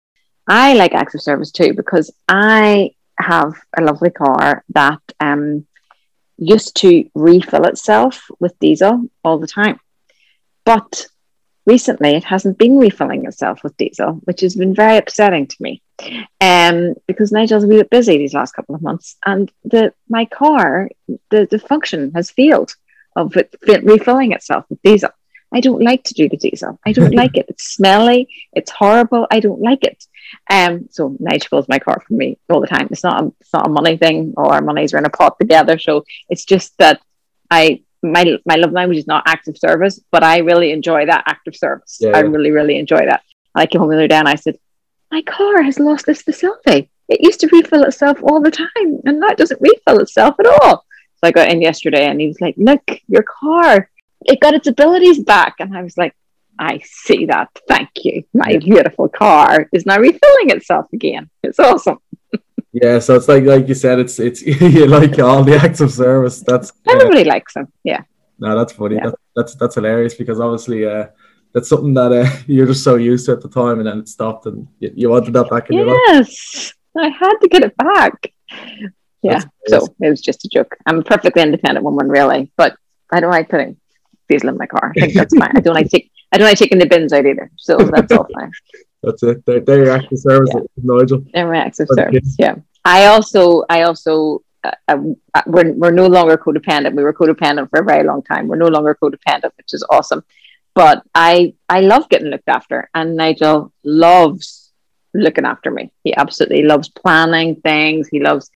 I 0.47 0.75
like 0.75 0.95
acts 0.95 1.15
of 1.15 1.23
service 1.23 1.51
too 1.51 1.75
because 1.75 2.13
I 2.29 2.93
have 3.19 3.55
a 3.77 3.83
lovely 3.83 4.11
car 4.11 4.65
that 4.75 5.01
um 5.21 5.67
used 6.39 6.77
to 6.77 7.09
refill 7.15 7.65
itself 7.65 8.27
with 8.39 8.59
diesel 8.59 9.09
all 9.25 9.39
the 9.39 9.47
time. 9.47 9.81
But 10.65 11.07
recently 11.67 12.11
it 12.11 12.25
hasn't 12.25 12.59
been 12.59 12.79
refilling 12.79 13.27
itself 13.27 13.63
with 13.63 13.77
diesel, 13.77 14.15
which 14.25 14.41
has 14.41 14.55
been 14.55 14.75
very 14.75 14.97
upsetting 14.97 15.47
to 15.47 15.57
me. 15.61 15.83
Um, 16.41 16.95
because 17.07 17.33
Nigel's 17.33 17.65
a 17.65 17.67
wee 17.67 17.79
bit 17.79 17.91
busy 17.91 18.19
these 18.19 18.35
last 18.35 18.53
couple 18.53 18.75
of 18.75 18.83
months, 18.83 19.17
and 19.25 19.51
the 19.65 19.93
my 20.09 20.27
car, 20.27 20.91
the, 21.31 21.47
the 21.51 21.59
function 21.59 22.13
has 22.15 22.31
failed 22.31 22.75
of 23.17 23.37
it 23.37 23.55
refilling 23.63 24.33
itself 24.33 24.67
with 24.69 24.83
diesel. 24.83 25.11
I 25.53 25.61
don't 25.61 25.83
like 25.83 26.05
to 26.05 26.15
do 26.15 26.29
the 26.29 26.37
diesel. 26.37 26.79
I 26.85 26.93
don't 26.93 27.15
like 27.23 27.37
it. 27.37 27.47
It's 27.49 27.65
smelly. 27.65 28.29
It's 28.53 28.71
horrible. 28.71 29.27
I 29.31 29.41
don't 29.41 29.61
like 29.61 29.85
it. 29.85 30.05
Um, 30.51 30.89
so 30.91 31.17
Nigel 31.19 31.49
fills 31.49 31.69
my 31.69 31.79
car 31.79 32.03
for 32.07 32.15
me 32.15 32.39
all 32.51 32.61
the 32.61 32.67
time. 32.67 32.89
It's 32.91 33.05
not 33.05 33.23
a, 33.23 33.33
it's 33.41 33.53
not 33.55 33.67
a 33.67 33.71
money 33.71 33.97
thing 33.97 34.35
or 34.37 34.53
our 34.53 34.61
monies 34.61 34.93
are 34.93 34.99
in 34.99 35.07
a 35.07 35.11
pot 35.11 35.39
together. 35.41 35.79
So 35.79 36.05
it's 36.29 36.45
just 36.45 36.77
that 36.79 37.01
I 37.51 37.83
my 38.13 38.39
my 38.45 38.57
love 38.57 38.73
language 38.73 38.99
is 38.99 39.07
not 39.07 39.25
acts 39.27 39.49
of 39.49 39.59
service, 39.59 40.01
but 40.11 40.23
I 40.23 40.39
really 40.39 40.73
enjoy 40.73 41.07
that 41.07 41.25
acts 41.27 41.47
of 41.47 41.57
service. 41.57 41.99
Yeah, 42.01 42.13
I 42.15 42.21
really, 42.21 42.51
really 42.51 42.79
enjoy 42.79 43.07
that. 43.07 43.23
I 43.55 43.67
came 43.67 43.81
home 43.81 43.91
the 43.91 43.97
other 43.97 44.09
day 44.09 44.17
and 44.17 44.29
I 44.29 44.35
said, 44.35 44.59
My 45.11 45.23
car 45.23 45.63
has 45.63 45.79
lost 45.79 46.09
its 46.09 46.23
facility. 46.23 46.91
It 47.09 47.21
used 47.23 47.41
to 47.41 47.49
refill 47.53 47.85
itself 47.85 48.19
all 48.23 48.41
the 48.41 48.51
time, 48.51 49.01
and 49.05 49.21
now 49.21 49.29
it 49.29 49.39
doesn't 49.39 49.61
refill 49.61 50.01
itself 50.01 50.37
at 50.41 50.47
all. 50.47 50.85
So 51.19 51.29
I 51.29 51.31
got 51.31 51.51
in 51.51 51.63
yesterday 51.63 52.07
and 52.07 52.21
he 52.21 52.27
was 52.27 52.41
like, 52.41 52.55
Look, 52.57 53.01
your 53.09 53.23
car, 53.23 53.91
it 54.25 54.41
got 54.41 54.55
its 54.55 54.67
abilities 54.67 55.23
back. 55.23 55.57
And 55.61 55.77
I 55.77 55.83
was 55.83 55.97
like, 55.97 56.15
I 56.59 56.81
see 56.85 57.27
that. 57.27 57.51
Thank 57.69 57.91
you. 58.03 58.25
My 58.33 58.57
beautiful 58.57 59.09
car 59.09 59.69
is 59.73 59.87
now 59.87 59.99
refilling 59.99 60.51
itself 60.51 60.87
again. 60.93 61.31
It's 61.43 61.59
awesome. 61.59 61.99
Yeah, 62.83 62.99
so 62.99 63.15
it's 63.15 63.27
like 63.27 63.45
like 63.45 63.69
you 63.69 63.75
said, 63.75 63.99
it's 63.99 64.19
it's 64.19 64.43
you 64.77 64.87
like 64.87 65.19
all 65.19 65.43
the 65.43 65.57
acts 65.57 65.81
of 65.81 65.91
service. 65.91 66.41
That's 66.43 66.73
everybody 66.87 67.25
likes 67.25 67.55
them. 67.55 67.73
Yeah. 67.85 68.03
No, 68.39 68.57
that's 68.57 68.75
funny. 68.75 68.97
Yeah. 68.97 69.07
That, 69.07 69.15
that's 69.35 69.55
that's 69.55 69.75
hilarious 69.77 70.15
because 70.15 70.41
obviously 70.41 70.85
uh, 70.85 71.07
that's 71.55 71.71
something 71.71 71.95
that 71.95 72.13
uh, 72.13 72.31
you're 72.47 72.67
just 72.67 72.85
so 72.85 72.97
used 72.97 73.25
to 73.27 73.33
at 73.33 73.41
the 73.41 73.49
time, 73.49 73.79
and 73.79 73.87
then 73.87 74.01
it 74.01 74.09
stopped, 74.09 74.45
and 74.45 74.69
you, 74.79 74.93
you 74.95 75.09
wanted 75.09 75.33
that 75.33 75.49
back 75.49 75.71
in 75.71 75.79
yes, 75.79 75.87
your 75.87 75.95
life. 75.95 76.05
Yes, 76.09 76.75
I 76.99 77.09
had 77.09 77.39
to 77.39 77.49
get 77.49 77.65
it 77.65 77.75
back. 77.79 78.33
Yeah, 79.23 79.41
so 79.69 79.89
it 80.01 80.11
was 80.11 80.21
just 80.21 80.45
a 80.45 80.49
joke. 80.49 80.77
I'm 80.85 80.99
a 80.99 81.03
perfectly 81.03 81.43
independent 81.43 81.83
woman, 81.83 82.11
really, 82.11 82.53
but 82.59 82.77
I 83.11 83.21
don't 83.21 83.31
like 83.31 83.49
putting 83.49 83.79
diesel 84.29 84.51
in 84.51 84.59
my 84.59 84.67
car. 84.67 84.93
I 84.95 85.01
think 85.01 85.15
that's 85.15 85.35
fine. 85.35 85.53
I 85.57 85.61
don't 85.61 85.75
like 85.75 85.89
take 85.89 86.11
I 86.31 86.37
don't 86.37 86.47
like 86.47 86.59
taking 86.59 86.79
the 86.79 86.87
bins 86.87 87.15
out 87.15 87.25
either, 87.25 87.51
so 87.57 87.79
that's 87.79 88.13
all 88.13 88.29
fine. 88.35 88.53
That's 89.07 89.23
it. 89.23 89.47
They're, 89.47 89.61
they're 89.61 89.85
your 89.85 89.95
acts 89.97 90.13
of 90.13 90.19
service, 90.19 90.51
yeah. 90.53 90.61
Nigel. 90.77 91.25
They're 91.33 91.49
my 91.49 91.59
acts 91.59 91.81
of 91.81 91.89
service. 91.93 92.37
Yeah. 92.39 92.57
I 92.85 93.07
also, 93.07 93.65
I 93.71 93.83
also, 93.83 94.43
uh, 94.65 94.73
uh, 94.89 95.43
we're 95.47 95.73
we're 95.73 95.93
no 95.93 96.09
longer 96.09 96.37
codependent. 96.37 96.95
We 96.97 97.05
were 97.05 97.15
codependent 97.15 97.71
for 97.71 97.81
a 97.81 97.85
very 97.85 98.05
long 98.05 98.23
time. 98.23 98.49
We're 98.49 98.57
no 98.57 98.67
longer 98.67 98.99
codependent, 99.01 99.53
which 99.57 99.73
is 99.73 99.87
awesome. 99.89 100.25
But 100.75 101.05
I, 101.15 101.55
I 101.69 101.81
love 101.81 102.09
getting 102.09 102.29
looked 102.29 102.49
after, 102.49 102.91
and 102.95 103.17
Nigel 103.17 103.73
loves 103.85 104.73
looking 105.15 105.47
after 105.47 105.71
me. 105.71 105.93
He 106.05 106.15
absolutely 106.15 106.65
loves 106.65 106.89
planning 106.89 107.57
things. 107.63 108.09
He 108.09 108.21
loves, 108.21 108.51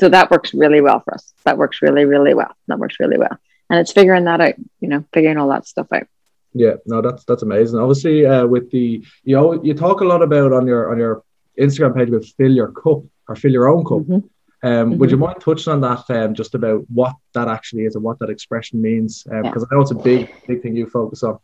so 0.00 0.08
that 0.08 0.30
works 0.30 0.54
really 0.54 0.80
well 0.80 1.00
for 1.00 1.14
us. 1.14 1.34
That 1.44 1.58
works 1.58 1.82
really, 1.82 2.04
really 2.04 2.32
well. 2.32 2.54
That 2.68 2.78
works 2.78 2.96
really 2.98 3.18
well, 3.18 3.36
and 3.68 3.80
it's 3.80 3.92
figuring 3.92 4.24
that 4.24 4.40
out. 4.40 4.54
You 4.80 4.88
know, 4.88 5.04
figuring 5.12 5.36
all 5.36 5.50
that 5.50 5.66
stuff 5.66 5.88
out. 5.92 6.06
Yeah, 6.56 6.76
no, 6.86 7.02
that's 7.02 7.24
that's 7.24 7.42
amazing. 7.42 7.78
Obviously, 7.78 8.24
uh, 8.24 8.46
with 8.46 8.70
the 8.70 9.04
you 9.24 9.36
know 9.36 9.62
you 9.62 9.74
talk 9.74 10.00
a 10.00 10.04
lot 10.04 10.22
about 10.22 10.54
on 10.54 10.66
your 10.66 10.90
on 10.90 10.98
your 10.98 11.22
Instagram 11.58 11.94
page 11.94 12.08
about 12.08 12.24
fill 12.24 12.50
your 12.50 12.72
cup 12.72 13.02
or 13.28 13.36
fill 13.36 13.52
your 13.52 13.68
own 13.68 13.84
cup. 13.84 13.98
Mm-hmm. 13.98 14.14
Um, 14.14 14.22
mm-hmm. 14.62 14.98
Would 14.98 15.10
you 15.10 15.18
mind 15.18 15.36
touching 15.40 15.74
on 15.74 15.82
that 15.82 16.08
um, 16.08 16.34
just 16.34 16.54
about 16.54 16.86
what 16.88 17.14
that 17.34 17.46
actually 17.46 17.84
is 17.84 17.94
and 17.94 18.02
what 18.02 18.18
that 18.20 18.30
expression 18.30 18.80
means? 18.80 19.22
Because 19.22 19.44
um, 19.44 19.44
yeah. 19.44 19.66
I 19.70 19.74
know 19.74 19.82
it's 19.82 19.90
a 19.90 19.96
big 19.96 20.32
big 20.46 20.62
thing 20.62 20.74
you 20.74 20.86
focus 20.86 21.22
on. 21.22 21.38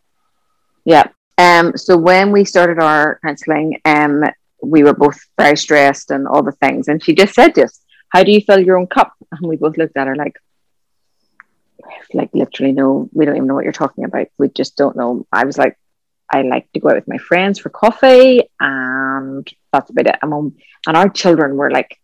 Yeah. 0.87 1.09
Um. 1.37 1.77
So 1.77 1.99
when 1.99 2.33
we 2.33 2.47
started 2.47 2.79
our 2.79 3.21
counselling, 3.23 3.81
um, 3.85 4.25
we 4.63 4.83
were 4.83 4.95
both 4.95 5.21
very 5.39 5.59
stressed 5.59 6.11
and 6.11 6.27
all 6.27 6.43
the 6.43 6.53
things, 6.53 6.89
and 6.89 7.05
she 7.05 7.15
just 7.15 7.35
said, 7.35 7.55
"Just 7.55 7.85
how 8.09 8.25
do 8.25 8.33
you 8.33 8.41
fill 8.41 8.61
your 8.61 8.79
own 8.79 8.87
cup?" 8.87 9.13
And 9.31 9.47
we 9.47 9.57
both 9.57 9.77
looked 9.77 9.99
at 9.99 10.07
her 10.07 10.17
like, 10.17 10.37
like 12.13 12.31
literally 12.33 12.73
no, 12.73 13.09
we 13.13 13.25
don't 13.25 13.37
even 13.37 13.49
know 13.49 13.55
what 13.55 13.65
you're 13.65 13.73
talking 13.73 14.05
about. 14.05 14.29
We 14.39 14.49
just 14.49 14.77
don't 14.77 14.97
know. 14.97 15.27
I 15.33 15.45
was 15.45 15.59
like, 15.59 15.79
I 16.31 16.43
like 16.43 16.71
to 16.73 16.81
go 16.81 16.89
out 16.89 16.97
with 16.97 17.09
my 17.09 17.19
friends 17.19 17.59
for 17.59 17.69
coffee, 17.69 18.43
and 18.59 19.47
that's 19.73 19.91
about 19.91 20.07
it. 20.07 20.17
I'm 20.23 20.33
on, 20.33 20.57
and 20.87 20.97
our 20.97 21.09
children 21.09 21.57
were 21.57 21.71
like 21.71 21.99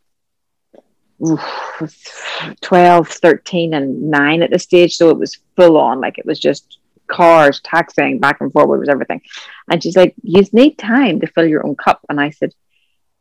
12, 2.61 3.09
13, 3.09 3.75
and 3.75 4.11
9 4.11 4.43
at 4.43 4.51
the 4.51 4.59
stage. 4.59 4.97
So 4.97 5.11
it 5.11 5.19
was 5.19 5.39
full 5.57 5.77
on. 5.77 6.01
Like 6.01 6.19
it 6.19 6.27
was 6.27 6.39
just 6.39 6.79
cars, 7.09 7.61
taxiing 7.61 8.21
back 8.21 8.41
and 8.41 8.53
forward 8.53 8.79
was 8.81 8.89
everything. 8.89 9.23
And 9.71 9.83
she's 9.83 9.97
like, 9.97 10.15
You 10.23 10.45
need 10.53 10.79
time 10.79 11.21
to 11.21 11.27
fill 11.27 11.47
your 11.47 11.67
own 11.67 11.75
cup. 11.75 12.01
And 12.09 12.21
I 12.21 12.31
said, 12.31 12.55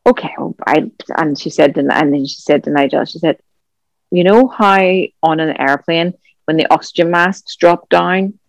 Okay. 0.06 0.34
Well, 0.38 0.56
I, 0.66 0.92
and 1.18 1.38
she 1.38 1.50
said, 1.50 1.78
and 1.78 1.90
then 1.90 2.26
she 2.26 2.42
said 2.42 2.64
to 2.64 2.70
Nigel, 2.70 3.06
she 3.06 3.20
said, 3.20 3.40
You 4.12 4.24
know 4.24 4.48
how 4.48 4.80
on 5.24 5.40
an 5.40 5.60
airplane, 5.60 6.14
when 6.48 6.56
the 6.56 6.74
oxygen 6.74 7.12
masks 7.12 7.58
drop 7.58 7.90
down, 7.90 8.40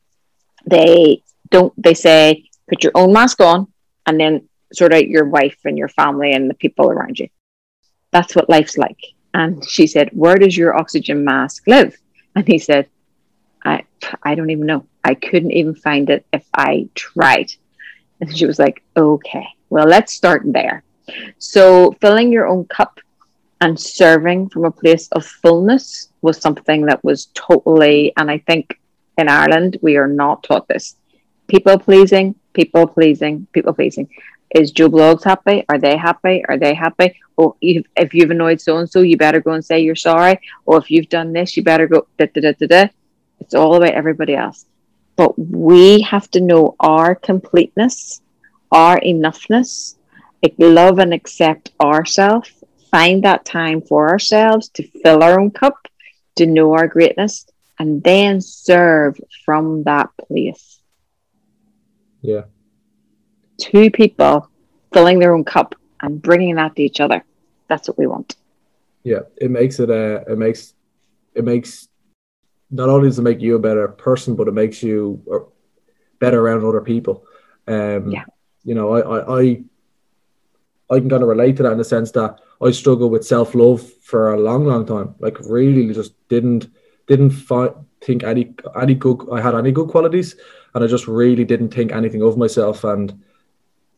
they 0.65 1.23
don't, 1.51 1.73
they 1.77 1.95
say, 1.95 2.49
put 2.69 2.85
your 2.85 2.93
own 2.95 3.13
mask 3.13 3.41
on 3.41 3.67
and 4.07 4.21
then 4.21 4.49
sort 4.73 4.95
out 4.95 5.09
your 5.09 5.25
wife 5.25 5.59
and 5.65 5.77
your 5.77 5.89
family 5.89 6.33
and 6.33 6.49
the 6.49 6.55
people 6.55 6.91
around 6.91 7.19
you. 7.19 7.29
That's 8.13 8.37
what 8.37 8.49
life's 8.49 8.79
like. 8.79 9.01
And 9.35 9.69
she 9.69 9.89
said, 9.89 10.11
Where 10.13 10.37
does 10.37 10.57
your 10.57 10.77
oxygen 10.77 11.25
mask 11.25 11.65
live? 11.67 11.97
And 12.37 12.47
he 12.47 12.59
said, 12.59 12.89
I, 13.65 13.83
I 14.23 14.37
don't 14.37 14.51
even 14.51 14.67
know. 14.67 14.87
I 15.03 15.15
couldn't 15.15 15.51
even 15.51 15.75
find 15.75 16.09
it 16.09 16.25
if 16.33 16.47
I 16.55 16.89
tried. 16.95 17.51
And 18.21 18.37
she 18.37 18.47
was 18.47 18.61
like, 18.61 18.83
Okay, 18.97 19.47
well, 19.71 19.87
let's 19.87 20.13
start 20.13 20.43
there. 20.45 20.85
So, 21.39 21.97
filling 22.01 22.31
your 22.31 22.47
own 22.47 22.65
cup 22.67 23.01
and 23.61 23.79
serving 23.79 24.49
from 24.51 24.65
a 24.65 24.71
place 24.71 25.09
of 25.13 25.27
fullness 25.27 26.11
was 26.23 26.39
something 26.39 26.87
that 26.87 27.03
was 27.03 27.27
totally, 27.35 28.13
and 28.17 28.31
I 28.31 28.39
think 28.39 28.79
in 29.17 29.29
Ireland, 29.29 29.79
we 29.83 29.97
are 29.97 30.07
not 30.07 30.45
taught 30.45 30.69
this. 30.69 30.97
People 31.49 31.79
pleasing, 31.79 32.35
people 32.53 32.87
pleasing, 32.87 33.47
people 33.53 33.73
pleasing. 33.73 34.09
Is 34.55 34.71
Joe 34.71 34.89
Bloggs 34.89 35.25
happy? 35.25 35.65
Are 35.69 35.79
they 35.79 35.97
happy? 35.97 36.45
Are 36.49 36.57
they 36.57 36.73
happy? 36.73 37.21
Oh, 37.37 37.57
you've, 37.61 37.87
if 37.97 38.15
you've 38.15 38.31
annoyed 38.31 38.61
so 38.61 38.79
and 38.79 38.89
so, 38.89 39.03
you 39.03 39.17
better 39.17 39.41
go 39.41 39.53
and 39.53 39.65
say 39.65 39.81
you're 39.81 39.95
sorry. 39.95 40.41
Or 40.65 40.79
if 40.79 40.91
you've 40.91 41.09
done 41.09 41.33
this, 41.33 41.57
you 41.57 41.63
better 41.63 41.87
go. 41.87 42.07
Da, 42.17 42.27
da, 42.33 42.41
da, 42.41 42.53
da, 42.53 42.67
da. 42.67 42.89
It's 43.41 43.55
all 43.55 43.75
about 43.75 43.93
everybody 43.93 44.35
else. 44.35 44.65
But 45.17 45.39
we 45.39 46.01
have 46.03 46.31
to 46.31 46.41
know 46.41 46.77
our 46.81 47.15
completeness, 47.15 48.23
our 48.71 48.99
enoughness, 49.01 49.97
love 50.59 50.99
and 50.99 51.13
accept 51.13 51.73
ourselves, 51.81 52.58
find 52.91 53.25
that 53.25 53.45
time 53.45 53.83
for 53.83 54.09
ourselves 54.09 54.69
to 54.71 54.83
fill 55.03 55.23
our 55.23 55.41
own 55.41 55.51
cup, 55.51 55.89
to 56.37 56.47
know 56.47 56.73
our 56.73 56.89
greatness, 56.89 57.47
and 57.79 58.03
then 58.03 58.41
serve 58.41 59.21
from 59.45 59.85
that 59.85 60.11
place. 60.27 60.81
Yeah. 62.23 62.43
Two 63.61 63.91
people 63.91 64.51
filling 64.93 65.19
their 65.19 65.35
own 65.35 65.45
cup 65.45 65.75
and 66.03 66.21
bringing 66.21 66.57
that 66.57 66.77
to 66.77 66.83
each 66.83 67.01
other. 67.01 67.25
That's 67.69 67.89
what 67.89 67.99
we 67.99 68.07
want. 68.07 68.37
Yeah, 69.05 69.21
it 69.37 69.51
makes 69.51 69.79
it 69.81 69.91
a. 69.91 70.21
Uh, 70.21 70.33
it 70.33 70.39
makes 70.39 70.75
it 71.35 71.45
makes 71.45 71.89
not 72.71 72.89
only 72.89 73.09
does 73.09 73.19
it 73.19 73.23
make 73.23 73.41
you 73.41 73.57
a 73.57 73.59
better 73.59 73.89
person, 73.89 74.35
but 74.35 74.49
it 74.49 74.55
makes 74.55 74.83
you 74.83 75.23
better 76.19 76.41
around 76.41 76.65
other 76.65 76.81
people. 76.81 77.25
Um, 77.67 78.11
yeah. 78.11 78.25
You 78.65 78.75
know, 78.75 78.93
I, 78.93 79.01
I, 79.01 79.41
I, 79.41 79.63
I 80.91 80.99
can 80.99 81.11
kind 81.11 81.23
of 81.23 81.29
relate 81.29 81.57
to 81.57 81.63
that 81.65 81.73
in 81.73 81.79
the 81.79 81.85
sense 81.85 82.11
that 82.13 82.41
I 82.61 82.71
struggled 82.71 83.13
with 83.13 83.27
self 83.27 83.55
love 83.55 83.83
for 84.03 84.33
a 84.33 84.41
long, 84.41 84.65
long 84.65 84.87
time. 84.87 85.15
Like, 85.19 85.39
really, 85.41 85.93
just 85.93 86.15
didn't 86.29 86.69
didn't 87.07 87.31
think 88.01 88.23
any 88.23 88.55
any 88.81 88.95
good 88.95 89.27
I 89.33 89.41
had 89.41 89.55
any 89.55 89.73
good 89.73 89.89
qualities, 89.89 90.37
and 90.75 90.85
I 90.85 90.87
just 90.87 91.07
really 91.07 91.45
didn't 91.45 91.75
think 91.75 91.93
anything 91.93 92.23
of 92.23 92.37
myself. 92.37 92.85
And 92.85 93.23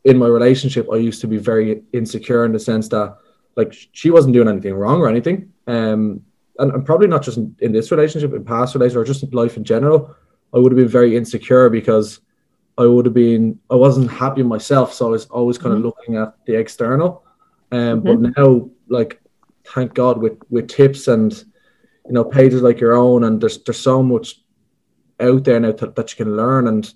in 0.04 0.18
my 0.18 0.26
relationship, 0.26 0.88
I 0.92 0.96
used 0.96 1.20
to 1.20 1.26
be 1.26 1.38
very 1.38 1.82
insecure 1.92 2.44
in 2.44 2.52
the 2.52 2.60
sense 2.60 2.88
that 2.88 3.16
like 3.56 3.74
she 3.92 4.10
wasn't 4.10 4.34
doing 4.34 4.48
anything 4.48 4.74
wrong 4.74 5.00
or 5.00 5.08
anything. 5.08 5.52
Um, 5.66 6.22
and, 6.58 6.72
and 6.72 6.86
probably 6.86 7.08
not 7.08 7.22
just 7.22 7.38
in, 7.38 7.56
in 7.60 7.72
this 7.72 7.90
relationship, 7.90 8.32
in 8.32 8.44
past 8.44 8.74
relationships, 8.74 9.08
or 9.08 9.12
just 9.12 9.22
in 9.22 9.30
life 9.30 9.56
in 9.56 9.64
general, 9.64 10.14
I 10.54 10.58
would 10.58 10.72
have 10.72 10.78
been 10.78 10.88
very 10.88 11.16
insecure 11.16 11.68
because 11.68 12.20
I 12.80 12.86
would 12.86 13.04
have 13.06 13.14
been 13.14 13.58
I 13.70 13.76
wasn't 13.76 14.10
happy 14.10 14.42
myself, 14.42 14.92
so 14.92 15.06
I 15.06 15.10
was 15.10 15.26
always 15.26 15.58
kind 15.58 15.72
of 15.72 15.78
mm-hmm. 15.78 15.86
looking 15.86 16.16
at 16.16 16.34
the 16.46 16.54
external. 16.54 17.24
Um, 17.72 18.02
mm-hmm. 18.02 18.22
but 18.22 18.32
now, 18.36 18.70
like, 18.88 19.20
thank 19.64 19.94
God, 19.94 20.18
with 20.18 20.38
with 20.48 20.68
tips 20.68 21.08
and 21.08 21.32
you 22.06 22.12
know 22.12 22.24
pages 22.24 22.62
like 22.62 22.80
your 22.80 22.94
own, 22.94 23.24
and 23.24 23.40
there's 23.40 23.62
there's 23.64 23.78
so 23.78 24.02
much 24.02 24.42
out 25.20 25.44
there 25.44 25.60
now 25.60 25.72
that 25.72 26.10
you 26.10 26.24
can 26.24 26.36
learn, 26.36 26.68
and 26.68 26.92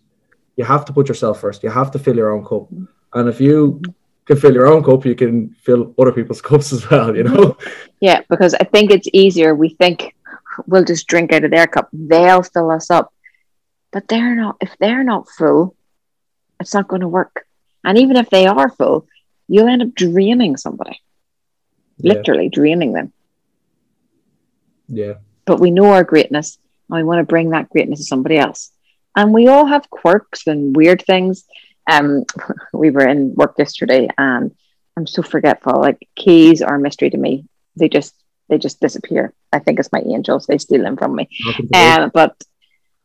you 0.57 0.65
have 0.65 0.85
to 0.87 0.93
put 0.93 1.09
yourself 1.09 1.41
first. 1.41 1.63
You 1.63 1.71
have 1.71 1.91
to 1.93 1.99
fill 1.99 2.17
your 2.17 2.33
own 2.33 2.43
cup, 2.45 2.65
mm-hmm. 2.73 2.85
and 3.13 3.29
if 3.29 3.41
you 3.41 3.81
can 4.27 4.39
fill 4.39 4.55
your 4.55 4.67
own 4.67 4.83
cup, 4.83 5.05
you 5.05 5.15
can 5.15 5.51
fill 5.51 5.95
other 5.99 6.13
people's 6.13 6.41
cups 6.51 6.73
as 6.73 6.89
well, 6.91 7.15
you 7.15 7.25
know? 7.25 7.57
Yeah, 8.01 8.23
because 8.31 8.55
I 8.55 8.65
think 8.65 8.91
it's 8.91 9.09
easier. 9.13 9.55
We 9.55 9.71
think 9.71 10.15
we'll 10.67 10.85
just 10.85 11.07
drink 11.07 11.33
out 11.33 11.45
of 11.45 11.51
their 11.51 11.67
cup, 11.67 11.89
they'll 11.93 12.43
fill 12.43 12.71
us 12.71 12.91
up. 12.91 13.13
But 13.95 14.09
they're 14.09 14.35
not, 14.35 14.57
if 14.61 14.77
they're 14.79 15.05
not 15.05 15.31
full, 15.31 15.75
it's 16.61 16.75
not 16.75 16.89
going 16.89 17.01
to 17.01 17.09
work. 17.09 17.47
And 17.83 17.97
even 17.97 18.17
if 18.17 18.29
they 18.29 18.47
are 18.47 18.69
full, 18.69 19.07
you'll 19.49 19.69
end 19.69 19.83
up 19.83 19.95
draining 19.95 20.59
somebody, 20.59 21.01
yeah. 21.97 22.13
literally 22.13 22.51
draining 22.51 22.93
them. 22.93 23.13
Yeah. 24.89 25.15
But 25.47 25.61
we 25.61 25.71
know 25.71 25.87
our 25.93 26.05
greatness 26.05 26.59
and 26.91 26.99
we 26.99 27.05
want 27.05 27.21
to 27.21 27.25
bring 27.25 27.51
that 27.51 27.71
greatness 27.71 28.01
to 28.01 28.05
somebody 28.05 28.37
else. 28.37 28.71
And 29.17 29.33
we 29.33 29.49
all 29.49 29.65
have 29.65 29.89
quirks 29.89 30.47
and 30.47 30.77
weird 30.77 31.03
things 31.07 31.45
um, 31.91 32.25
we 32.73 32.91
were 32.91 33.07
in 33.07 33.35
work 33.35 33.55
yesterday, 33.59 34.09
and 34.19 34.55
I'm 34.97 35.07
so 35.07 35.23
forgetful. 35.23 35.81
Like 35.81 36.09
keys 36.17 36.63
are 36.63 36.77
a 36.77 36.81
mystery 36.81 37.11
to 37.11 37.17
me. 37.17 37.47
They 37.77 37.89
just 37.89 38.15
they 38.49 38.59
just 38.59 38.81
disappear. 38.81 39.33
I 39.53 39.59
think 39.59 39.79
it's 39.79 39.93
my 39.93 40.01
angels. 40.01 40.47
They 40.47 40.59
steal 40.59 40.83
them 40.83 40.97
from 40.97 41.15
me. 41.15 41.29
Um, 41.75 42.11
but 42.13 42.37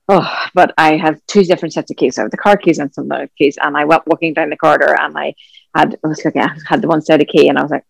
oh, 0.09 0.45
but 0.53 0.73
I 0.77 0.97
have 0.97 1.21
two 1.27 1.43
different 1.43 1.73
sets 1.73 1.91
of 1.91 1.97
keys. 1.97 2.17
I 2.17 2.23
have 2.23 2.31
the 2.31 2.37
car 2.37 2.57
keys 2.57 2.79
and 2.79 2.93
some 2.93 3.11
other 3.11 3.29
keys. 3.37 3.57
And 3.61 3.77
I 3.77 3.85
went 3.85 4.07
walking 4.07 4.33
down 4.33 4.49
the 4.49 4.57
corridor, 4.57 4.95
and 4.99 5.17
I 5.17 5.35
had 5.73 5.97
I 6.03 6.07
was 6.07 6.25
looking, 6.25 6.41
I 6.41 6.55
had 6.67 6.81
the 6.81 6.87
one 6.87 7.01
set 7.01 7.21
of 7.21 7.27
key, 7.27 7.47
and 7.47 7.57
I 7.57 7.61
was 7.61 7.71
like, 7.71 7.85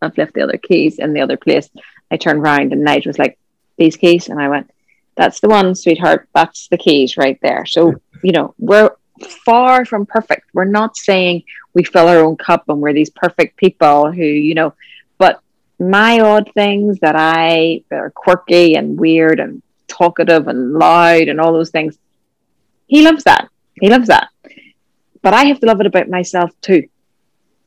I've 0.00 0.16
left 0.16 0.34
the 0.34 0.42
other 0.42 0.56
keys 0.56 0.98
in 0.98 1.12
the 1.12 1.20
other 1.20 1.36
place. 1.36 1.68
I 2.10 2.16
turned 2.16 2.40
around, 2.40 2.72
and 2.72 2.84
Nigel 2.84 3.10
was 3.10 3.18
like, 3.18 3.38
"These 3.76 3.96
keys," 3.96 4.28
and 4.28 4.40
I 4.40 4.48
went, 4.48 4.70
"That's 5.16 5.40
the 5.40 5.48
one, 5.48 5.74
sweetheart. 5.74 6.28
That's 6.34 6.68
the 6.68 6.78
keys 6.78 7.16
right 7.16 7.38
there." 7.42 7.66
So 7.66 7.94
you 8.22 8.32
know, 8.32 8.54
we're 8.58 8.90
far 9.44 9.84
from 9.84 10.06
perfect. 10.06 10.48
We're 10.54 10.64
not 10.64 10.96
saying 10.96 11.44
we 11.74 11.84
fill 11.84 12.08
our 12.08 12.20
own 12.20 12.36
cup 12.36 12.64
and 12.68 12.80
we're 12.80 12.92
these 12.92 13.10
perfect 13.10 13.56
people 13.56 14.10
who, 14.10 14.24
you 14.24 14.54
know, 14.54 14.74
but 15.18 15.40
my 15.78 16.20
odd 16.20 16.50
things 16.54 17.00
that 17.00 17.16
I 17.16 17.84
that 17.90 17.98
are 17.98 18.10
quirky 18.10 18.76
and 18.76 18.98
weird 18.98 19.40
and 19.40 19.62
talkative 19.96 20.48
and 20.48 20.72
loud 20.72 21.28
and 21.28 21.40
all 21.40 21.52
those 21.52 21.70
things, 21.70 21.98
he 22.86 23.02
loves 23.02 23.24
that. 23.24 23.48
He 23.80 23.88
loves 23.88 24.08
that. 24.08 24.28
But 25.22 25.34
I 25.34 25.44
have 25.46 25.60
to 25.60 25.66
love 25.66 25.80
it 25.80 25.86
about 25.86 26.08
myself 26.08 26.50
too. 26.60 26.88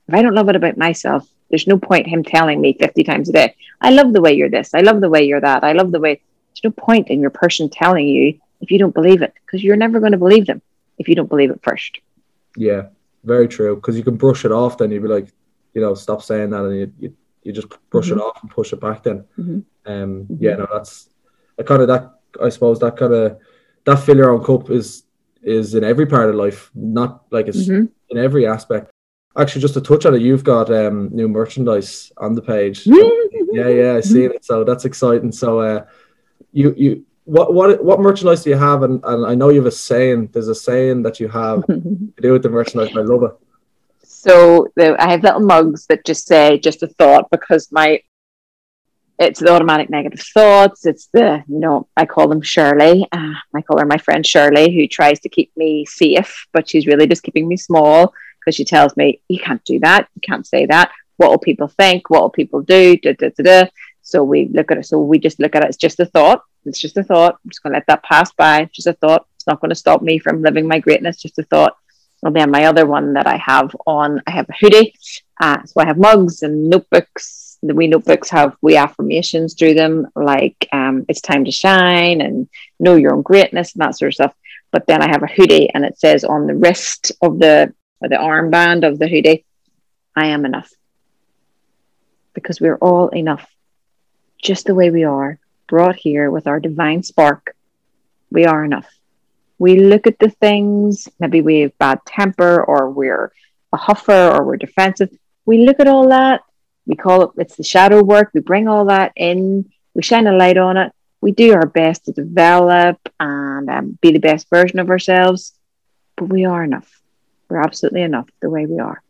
If 0.08 0.14
I 0.14 0.22
don't 0.22 0.36
love 0.36 0.50
it 0.50 0.56
about 0.56 0.78
myself, 0.78 1.28
there's 1.50 1.68
no 1.68 1.78
point 1.78 2.08
him 2.08 2.24
telling 2.24 2.62
me 2.62 2.78
50 2.80 3.04
times 3.04 3.30
a 3.30 3.34
day, 3.34 3.56
I 3.82 3.90
love 3.92 4.14
the 4.14 4.22
way 4.22 4.34
you're 4.34 4.50
this. 4.50 4.74
I 4.74 4.82
love 4.82 5.02
the 5.02 5.10
way 5.10 5.24
you're 5.24 5.42
that. 5.42 5.64
I 5.64 5.74
love 5.74 5.92
the 5.92 6.00
way. 6.00 6.22
There's 6.52 6.64
no 6.64 6.72
point 6.72 7.10
in 7.10 7.20
your 7.20 7.30
person 7.30 7.70
telling 7.70 8.08
you 8.08 8.40
if 8.62 8.72
you 8.72 8.80
don't 8.80 8.94
believe 8.94 9.22
it 9.22 9.34
because 9.46 9.64
you're 9.64 9.76
never 9.76 10.00
going 10.00 10.12
to 10.12 10.18
believe 10.18 10.46
them 10.46 10.62
if 10.98 11.08
you 11.08 11.16
don't 11.16 11.30
believe 11.30 11.52
it 11.52 11.60
first. 11.64 12.00
Yeah, 12.56 12.88
very 13.24 13.48
true. 13.48 13.76
Because 13.76 13.98
you 13.98 14.04
can 14.04 14.18
brush 14.18 14.46
it 14.46 14.52
off, 14.52 14.78
then 14.78 14.92
you'd 14.92 15.04
be 15.04 15.08
like, 15.08 15.28
you 15.74 15.82
know, 15.82 15.94
stop 15.94 16.24
saying 16.24 16.50
that, 16.50 16.66
and 16.66 16.76
you 16.76 16.94
you, 17.00 17.16
you 17.44 17.54
just 17.54 17.68
brush 17.92 18.10
mm-hmm. 18.10 18.20
it 18.20 18.22
off 18.22 18.42
and 18.42 18.50
push 18.50 18.74
it 18.74 18.82
back. 18.82 19.04
Then, 19.04 19.26
mm-hmm. 19.38 19.60
um, 19.86 20.24
mm-hmm. 20.24 20.36
yeah, 20.40 20.56
no, 20.56 20.68
that's 20.74 21.10
a 21.58 21.64
kind 21.64 21.82
of 21.82 21.88
that. 21.90 22.17
I 22.44 22.50
suppose 22.50 22.80
that 22.80 22.98
kind 22.98 23.14
of 23.14 23.40
that 23.86 24.00
fill 24.00 24.18
your 24.18 24.32
own 24.32 24.44
cup 24.44 24.70
is 24.70 25.04
is 25.42 25.76
in 25.76 25.84
every 25.84 26.06
part 26.06 26.30
of 26.30 26.36
life, 26.36 26.72
not 26.76 27.24
like 27.32 27.48
it's 27.48 27.68
mm-hmm. 27.68 27.86
in 28.10 28.18
every 28.18 28.46
aspect. 28.46 28.92
Actually, 29.38 29.62
just 29.62 29.76
to 29.76 29.82
touch 29.82 30.06
on 30.06 30.16
it, 30.16 30.22
you've 30.22 30.44
got 30.44 30.72
um, 30.74 31.10
new 31.14 31.28
merchandise 31.28 32.12
on 32.18 32.34
the 32.34 32.42
page. 32.42 32.88
yeah, 32.88 33.68
yeah, 33.68 33.94
I 33.94 34.02
see 34.02 34.26
it. 34.26 34.44
So 34.44 34.64
that's 34.64 34.86
exciting. 34.86 35.32
So, 35.32 35.60
uh, 35.60 35.86
you 36.52 36.74
you 36.76 37.06
what 37.26 37.54
what 37.54 37.84
what 37.84 38.00
merchandise 38.00 38.44
do 38.44 38.50
you 38.50 38.58
have? 38.58 38.84
And, 38.84 39.04
and 39.04 39.26
I 39.26 39.36
know 39.36 39.50
you 39.50 39.58
have 39.58 39.68
a 39.68 39.72
saying. 39.72 40.30
There's 40.32 40.48
a 40.48 40.56
saying 40.56 41.04
that 41.04 41.20
you 41.20 41.28
have 41.28 41.66
to 41.68 42.14
do 42.22 42.34
with 42.34 42.44
the 42.44 42.50
merchandise. 42.50 42.96
I 42.96 43.02
love 43.02 43.24
it. 43.24 43.32
So 44.04 44.68
the, 44.76 45.02
I 45.02 45.12
have 45.12 45.24
little 45.24 45.42
mugs 45.42 45.86
that 45.88 46.06
just 46.06 46.28
say 46.28 46.58
just 46.60 46.84
a 46.84 46.88
thought 46.88 47.30
because 47.30 47.72
my 47.72 48.02
it's 49.20 49.40
the 49.40 49.52
automatic 49.52 49.90
negative 49.90 50.22
thoughts. 50.22 50.86
It's 50.86 51.08
the 51.14 51.44
you 51.48 51.60
know 51.60 51.88
I 51.98 52.06
call 52.06 52.28
them 52.28 52.42
Shirley. 52.42 53.08
Uh, 53.12 53.34
I 53.56 53.62
call 53.62 53.80
her 53.80 53.86
my 53.86 53.98
friend 53.98 54.26
Shirley, 54.26 54.76
who 54.76 54.88
tries 54.88 55.20
to 55.22 55.30
keep 55.30 55.52
me 55.58 55.86
safe, 55.86 56.48
but 56.54 56.70
she's 56.70 56.88
really 56.88 57.08
just 57.08 57.24
keeping 57.24 57.48
me 57.48 57.58
small 57.58 58.14
because 58.40 58.56
she 58.56 58.64
tells 58.64 58.96
me 58.96 59.22
you 59.28 59.40
can't 59.40 59.64
do 59.66 59.80
that, 59.80 60.08
you 60.16 60.22
can't 60.22 60.48
say 60.48 60.66
that. 60.68 60.92
What 61.18 61.32
will 61.32 61.40
people 61.40 61.68
think? 61.68 62.10
What 62.10 62.22
will 62.22 62.30
people 62.30 62.62
do? 62.62 62.96
Da, 62.98 63.14
da, 63.14 63.30
da, 63.38 63.44
da. 63.44 63.70
So 64.04 64.24
we 64.24 64.48
look 64.54 64.72
at 64.72 64.78
it. 64.78 64.86
So 64.86 65.00
we 65.00 65.20
just 65.20 65.40
look 65.40 65.56
at 65.56 65.64
it. 65.64 65.70
It's 65.70 65.78
just 65.78 66.00
a 66.00 66.06
thought. 66.06 66.44
It's 66.66 66.80
just 66.80 66.96
a 66.98 67.04
thought. 67.04 67.40
I'm 67.44 67.50
just 67.50 67.62
going 67.62 67.74
to 67.74 67.78
let 67.78 67.88
that 67.88 68.04
pass 68.04 68.32
by. 68.34 68.62
It's 68.62 68.76
just 68.76 68.88
a 68.88 68.94
thought. 68.94 69.26
It's 69.36 69.48
not 69.48 69.60
going 69.60 69.70
to 69.70 69.76
stop 69.76 70.02
me 70.02 70.20
from 70.20 70.42
living 70.42 70.68
my 70.68 70.80
greatness. 70.80 71.18
Just 71.18 71.40
a 71.40 71.44
thought. 71.44 71.76
And 72.24 72.36
then 72.36 72.52
my 72.52 72.66
other 72.66 72.86
one 72.86 73.14
that 73.14 73.28
I 73.28 73.38
have 73.38 73.76
on, 73.86 74.22
I 74.28 74.32
have 74.32 74.50
a 74.50 74.54
hoodie. 74.54 74.94
Uh, 75.42 75.64
so 75.66 75.82
I 75.82 75.86
have 75.86 75.98
mugs 75.98 76.44
and 76.44 76.70
notebooks. 76.70 77.47
The 77.64 77.74
wee 77.74 77.88
notebooks 77.88 78.30
have 78.30 78.56
we 78.62 78.78
affirmations 78.78 79.56
through 79.56 79.74
them, 79.74 80.08
like 80.16 80.68
um, 80.72 81.06
it's 81.08 81.22
time 81.22 81.46
to 81.46 81.52
shine 81.52 82.22
and 82.22 82.48
know 82.80 82.96
your 82.96 83.14
own 83.14 83.24
greatness 83.24 83.74
and 83.74 83.82
that 83.82 83.98
sort 83.98 84.10
of 84.10 84.14
stuff. 84.14 84.36
But 84.72 84.86
then 84.86 85.02
I 85.02 85.08
have 85.08 85.24
a 85.24 85.28
hoodie, 85.28 85.70
and 85.74 85.84
it 85.84 86.00
says 86.00 86.24
on 86.24 86.48
the 86.48 86.56
wrist 86.56 87.12
of 87.22 87.40
the 87.40 87.74
the 88.02 88.10
armband 88.10 88.88
of 88.88 89.00
the 89.00 89.08
hoodie, 89.08 89.46
"I 90.16 90.28
am 90.28 90.46
enough," 90.46 90.72
because 92.34 92.62
we're 92.62 92.78
all 92.78 93.10
enough 93.10 93.48
just 94.42 94.66
the 94.66 94.76
way 94.76 94.90
we 94.90 95.04
are, 95.04 95.40
brought 95.68 95.96
here 95.96 96.32
with 96.32 96.48
our 96.48 96.60
divine 96.60 97.04
spark, 97.04 97.56
we 98.32 98.46
are 98.46 98.64
enough. 98.64 98.88
We 99.60 99.80
look 99.80 100.08
at 100.08 100.20
the 100.20 100.30
things, 100.30 101.10
maybe 101.20 101.42
we 101.42 101.62
have 101.62 101.78
bad 101.78 102.00
temper 102.06 102.64
or 102.64 102.90
we're 102.90 103.32
a 103.74 103.78
huffer 103.78 104.34
or 104.34 104.44
we're 104.44 104.58
defensive. 104.58 105.10
We 105.46 105.66
look 105.66 105.80
at 105.80 105.88
all 105.88 106.10
that 106.10 106.42
we 106.88 106.96
call 106.96 107.24
it 107.24 107.32
it's 107.38 107.56
the 107.56 107.64
shadow 107.64 108.02
work. 108.02 108.32
We 108.34 108.42
bring 108.42 108.68
all 108.68 108.86
that 108.86 109.12
in, 109.16 109.72
we 109.94 110.02
shine 110.02 110.28
a 110.28 110.36
light 110.36 110.58
on 110.58 110.78
it. 110.78 110.92
We 111.22 111.32
do 111.32 111.54
our 111.54 111.66
best 111.66 112.06
to 112.06 112.12
develop 112.12 112.98
and 113.20 113.70
um, 113.70 113.98
be 114.02 114.12
the 114.12 114.20
best 114.20 114.50
version 114.50 114.80
of 114.80 114.90
ourselves, 114.90 115.54
but 116.16 116.30
we 116.30 116.46
are 116.46 116.64
enough. 116.64 116.90
We're 117.50 117.62
absolutely 117.62 118.04
enough 118.04 118.30
the 118.42 118.50
way 118.50 118.66
we 118.66 118.80
are, 118.80 119.02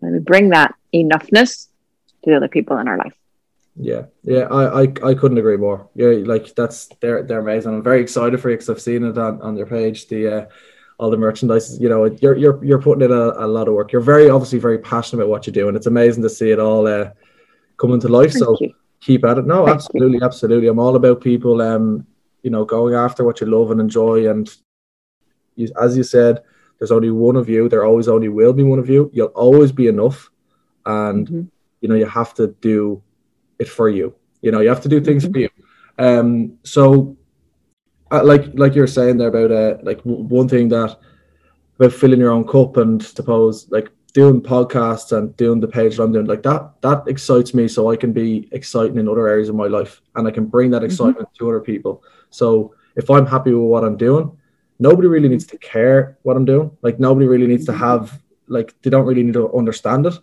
and 0.00 0.12
we 0.12 0.18
bring 0.18 0.50
that 0.50 0.74
enoughness 0.94 1.66
to 2.22 2.30
the 2.30 2.36
other 2.36 2.48
people 2.48 2.78
in 2.78 2.88
our 2.88 2.98
life. 2.98 3.14
Yeah, 3.80 4.06
yeah, 4.22 4.42
I, 4.50 4.82
I, 4.82 4.92
I 5.04 5.14
couldn't 5.14 5.38
agree 5.38 5.56
more. 5.56 5.88
Yeah, 5.94 6.08
like 6.24 6.54
that's 6.54 6.88
they're 7.00 7.22
they're 7.22 7.40
amazing. 7.40 7.74
I'm 7.74 7.82
very 7.82 8.00
excited 8.00 8.40
for 8.40 8.50
you 8.50 8.56
because 8.56 8.70
I've 8.70 8.80
seen 8.80 9.04
it 9.04 9.16
on, 9.16 9.40
on 9.40 9.54
their 9.54 9.66
page. 9.66 10.08
The 10.08 10.26
uh, 10.28 10.46
all 10.98 11.10
the 11.10 11.16
merchandise. 11.16 11.80
You 11.80 11.88
know, 11.88 12.04
you're 12.04 12.36
you're 12.36 12.64
you're 12.64 12.82
putting 12.82 13.04
in 13.04 13.12
a, 13.12 13.30
a 13.38 13.46
lot 13.46 13.68
of 13.68 13.74
work. 13.74 13.92
You're 13.92 14.02
very 14.02 14.28
obviously 14.28 14.58
very 14.58 14.78
passionate 14.78 15.22
about 15.22 15.30
what 15.30 15.46
you 15.46 15.52
do, 15.52 15.68
and 15.68 15.76
it's 15.76 15.86
amazing 15.86 16.22
to 16.24 16.30
see 16.30 16.50
it 16.50 16.58
all 16.58 16.86
uh, 16.86 17.10
coming 17.76 18.00
to 18.00 18.08
life. 18.08 18.32
Thank 18.32 18.44
so 18.44 18.56
you. 18.60 18.74
keep 19.00 19.24
at 19.24 19.38
it. 19.38 19.46
No, 19.46 19.64
Thank 19.64 19.76
absolutely, 19.76 20.18
you. 20.18 20.24
absolutely. 20.24 20.68
I'm 20.68 20.78
all 20.78 20.96
about 20.96 21.20
people. 21.20 21.62
Um, 21.62 22.06
you 22.42 22.50
know, 22.50 22.64
going 22.64 22.94
after 22.94 23.24
what 23.24 23.40
you 23.40 23.46
love 23.46 23.70
and 23.70 23.80
enjoy, 23.80 24.28
and 24.28 24.48
you, 25.56 25.68
as 25.80 25.96
you 25.96 26.02
said, 26.02 26.42
there's 26.78 26.92
only 26.92 27.10
one 27.10 27.36
of 27.36 27.48
you. 27.48 27.68
There 27.68 27.84
always 27.84 28.08
only 28.08 28.28
will 28.28 28.52
be 28.52 28.62
one 28.62 28.78
of 28.78 28.88
you. 28.88 29.10
You'll 29.12 29.28
always 29.28 29.72
be 29.72 29.86
enough, 29.86 30.30
and 30.86 31.26
mm-hmm. 31.26 31.42
you 31.80 31.88
know 31.88 31.94
you 31.94 32.06
have 32.06 32.34
to 32.34 32.48
do 32.60 33.02
it 33.58 33.68
for 33.68 33.88
you. 33.88 34.14
You 34.42 34.52
know, 34.52 34.60
you 34.60 34.68
have 34.68 34.82
to 34.82 34.88
do 34.88 35.00
things 35.00 35.24
mm-hmm. 35.24 35.32
for 35.32 35.38
you. 35.38 35.48
Um, 35.98 36.58
so 36.62 37.17
uh, 38.10 38.24
like 38.24 38.46
like 38.54 38.74
you're 38.74 38.86
saying 38.86 39.18
there 39.18 39.28
about 39.28 39.52
uh, 39.52 39.78
like 39.82 39.98
w- 39.98 40.24
one 40.24 40.48
thing 40.48 40.68
that 40.68 40.98
about 41.78 41.92
filling 41.92 42.20
your 42.20 42.30
own 42.30 42.46
cup 42.46 42.76
and 42.76 43.02
suppose 43.02 43.70
like 43.70 43.90
doing 44.14 44.40
podcasts 44.40 45.16
and 45.16 45.36
doing 45.36 45.60
the 45.60 45.68
page 45.68 45.96
that 45.96 46.02
I'm 46.02 46.12
doing 46.12 46.26
like 46.26 46.42
that 46.42 46.80
that 46.80 47.06
excites 47.06 47.54
me 47.54 47.68
so 47.68 47.90
I 47.90 47.96
can 47.96 48.12
be 48.12 48.48
exciting 48.52 48.98
in 48.98 49.08
other 49.08 49.28
areas 49.28 49.48
of 49.48 49.54
my 49.54 49.66
life 49.66 50.00
and 50.14 50.26
I 50.26 50.30
can 50.30 50.46
bring 50.46 50.70
that 50.70 50.78
mm-hmm. 50.78 50.86
excitement 50.86 51.28
mm-hmm. 51.28 51.44
to 51.44 51.48
other 51.48 51.60
people. 51.60 52.02
So 52.30 52.74
if 52.96 53.10
I'm 53.10 53.26
happy 53.26 53.52
with 53.52 53.68
what 53.70 53.84
I'm 53.84 53.96
doing, 53.96 54.36
nobody 54.78 55.08
really 55.08 55.28
needs 55.28 55.46
to 55.46 55.58
care 55.58 56.18
what 56.22 56.36
I'm 56.36 56.44
doing. 56.44 56.70
Like 56.82 56.98
nobody 56.98 57.26
really 57.26 57.46
needs 57.46 57.66
to 57.66 57.72
mm-hmm. 57.72 57.84
have 57.84 58.20
like 58.48 58.74
they 58.82 58.90
don't 58.90 59.06
really 59.06 59.22
need 59.22 59.34
to 59.34 59.52
understand 59.52 60.06
it. 60.06 60.14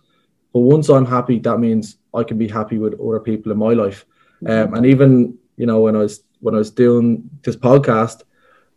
But 0.52 0.60
once 0.60 0.88
I'm 0.88 1.06
happy, 1.06 1.38
that 1.40 1.58
means 1.58 1.98
I 2.14 2.24
can 2.24 2.38
be 2.38 2.48
happy 2.48 2.78
with 2.78 3.00
other 3.00 3.20
people 3.20 3.52
in 3.52 3.58
my 3.58 3.72
life. 3.72 4.04
Mm-hmm. 4.42 4.74
Um, 4.74 4.74
and 4.74 4.86
even 4.86 5.38
you 5.56 5.66
know 5.66 5.80
when 5.80 5.96
I 5.96 6.00
was 6.00 6.22
when 6.40 6.54
I 6.54 6.58
was 6.58 6.70
doing 6.70 7.28
this 7.42 7.56
podcast, 7.56 8.22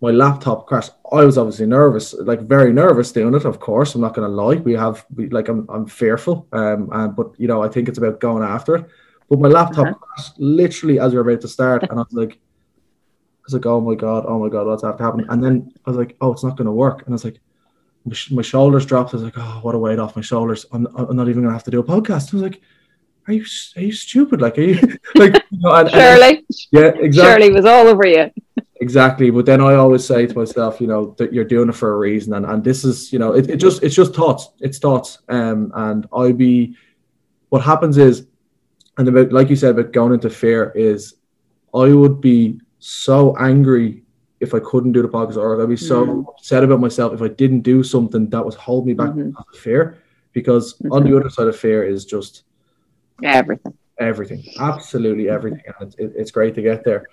my 0.01 0.11
laptop 0.11 0.67
crashed. 0.67 0.91
I 1.11 1.25
was 1.25 1.37
obviously 1.37 1.65
nervous, 1.65 2.13
like 2.13 2.41
very 2.41 2.71
nervous 2.71 3.11
doing 3.11 3.35
it. 3.35 3.45
Of 3.45 3.59
course, 3.59 3.95
I'm 3.95 4.01
not 4.01 4.13
going 4.13 4.29
to 4.29 4.33
lie. 4.33 4.55
We 4.55 4.73
have, 4.73 5.05
we, 5.15 5.29
like, 5.29 5.49
I'm, 5.49 5.67
I'm 5.69 5.87
fearful. 5.87 6.47
Um, 6.53 6.89
and 6.91 7.15
but 7.15 7.31
you 7.37 7.47
know, 7.47 7.61
I 7.61 7.67
think 7.67 7.89
it's 7.89 7.97
about 7.97 8.19
going 8.19 8.43
after 8.43 8.75
it. 8.77 8.85
But 9.29 9.39
my 9.39 9.49
laptop 9.49 9.87
uh-huh. 9.87 9.95
crashed 9.95 10.39
literally 10.39 10.99
as 10.99 11.11
we 11.11 11.19
were 11.19 11.29
about 11.29 11.41
to 11.41 11.47
start, 11.47 11.83
and 11.83 11.91
I 11.91 12.03
was 12.03 12.07
like, 12.13 12.33
I 12.33 13.45
was 13.45 13.53
like, 13.53 13.65
oh 13.65 13.81
my 13.81 13.95
god, 13.95 14.25
oh 14.27 14.39
my 14.39 14.49
god, 14.49 14.67
what's 14.67 14.83
happening? 14.83 15.25
And 15.29 15.43
then 15.43 15.71
I 15.85 15.89
was 15.89 15.97
like, 15.97 16.15
oh, 16.21 16.31
it's 16.31 16.43
not 16.43 16.57
going 16.57 16.65
to 16.65 16.71
work. 16.71 17.01
And 17.01 17.09
I 17.09 17.13
was 17.13 17.25
like, 17.25 17.39
my, 18.31 18.41
shoulders 18.41 18.85
dropped. 18.85 19.13
I 19.13 19.17
was 19.17 19.23
like, 19.23 19.37
oh, 19.37 19.59
what 19.61 19.75
a 19.75 19.77
weight 19.77 19.99
off 19.99 20.15
my 20.15 20.21
shoulders. 20.21 20.65
I'm, 20.71 20.87
I'm 20.95 21.15
not 21.15 21.27
even 21.27 21.41
going 21.41 21.51
to 21.51 21.53
have 21.53 21.63
to 21.65 21.71
do 21.71 21.79
a 21.79 21.83
podcast. 21.83 22.33
I 22.33 22.37
was 22.37 22.43
like, 22.43 22.61
are 23.29 23.33
you 23.33 23.45
are 23.75 23.81
you 23.81 23.91
stupid? 23.91 24.41
Like, 24.41 24.57
are 24.57 24.61
you 24.61 24.75
like 25.15 25.35
you 25.51 25.59
know, 25.59 25.73
and, 25.75 25.89
Shirley? 25.89 26.37
And, 26.37 26.45
yeah, 26.71 26.91
exactly. 26.95 27.11
Shirley 27.11 27.51
was 27.51 27.65
all 27.65 27.87
over 27.87 28.05
you. 28.05 28.31
exactly. 28.81 29.29
But 29.29 29.45
then 29.45 29.61
I 29.61 29.75
always 29.75 30.03
say 30.03 30.25
to 30.25 30.35
myself, 30.35 30.81
you 30.81 30.87
know, 30.87 31.15
that 31.17 31.31
you're 31.31 31.45
doing 31.45 31.69
it 31.69 31.75
for 31.75 31.93
a 31.93 31.97
reason, 31.97 32.33
and 32.33 32.45
and 32.45 32.63
this 32.63 32.83
is, 32.83 33.13
you 33.13 33.19
know, 33.19 33.33
it, 33.33 33.49
it 33.49 33.57
just 33.57 33.83
it's 33.83 33.95
just 33.95 34.15
thoughts. 34.15 34.49
It's 34.59 34.79
thoughts. 34.79 35.19
Um, 35.29 35.71
and 35.75 36.07
I 36.13 36.31
be, 36.31 36.75
what 37.49 37.61
happens 37.61 37.97
is, 37.97 38.25
and 38.97 39.07
about 39.07 39.31
like 39.31 39.49
you 39.49 39.55
said 39.55 39.71
about 39.77 39.93
going 39.93 40.13
into 40.13 40.29
fear 40.29 40.71
is, 40.75 41.15
I 41.73 41.93
would 41.93 42.19
be 42.19 42.59
so 42.79 43.37
angry 43.37 44.03
if 44.39 44.53
I 44.53 44.59
couldn't 44.59 44.93
do 44.93 45.03
the 45.03 45.07
podcast, 45.07 45.37
or 45.37 45.61
I'd 45.61 45.69
be 45.69 45.77
so 45.77 46.05
mm. 46.05 46.29
upset 46.29 46.63
about 46.63 46.79
myself 46.79 47.13
if 47.13 47.21
I 47.21 47.27
didn't 47.27 47.61
do 47.61 47.83
something 47.83 48.29
that 48.29 48.45
was 48.45 48.55
holding 48.55 48.87
me 48.87 48.93
back 48.93 49.11
mm-hmm. 49.11 49.57
fear. 49.57 49.99
Because 50.31 50.75
mm-hmm. 50.75 50.93
on 50.93 51.03
the 51.03 51.17
other 51.17 51.29
side 51.29 51.47
of 51.47 51.57
fear 51.57 51.83
is 51.83 52.05
just 52.05 52.43
Everything. 53.23 53.73
Everything. 53.99 54.43
Absolutely 54.59 55.29
everything. 55.29 55.61
And 55.79 55.93
it, 55.97 56.13
it's 56.15 56.31
great 56.31 56.55
to 56.55 56.61
get 56.61 56.83
there. 56.83 57.05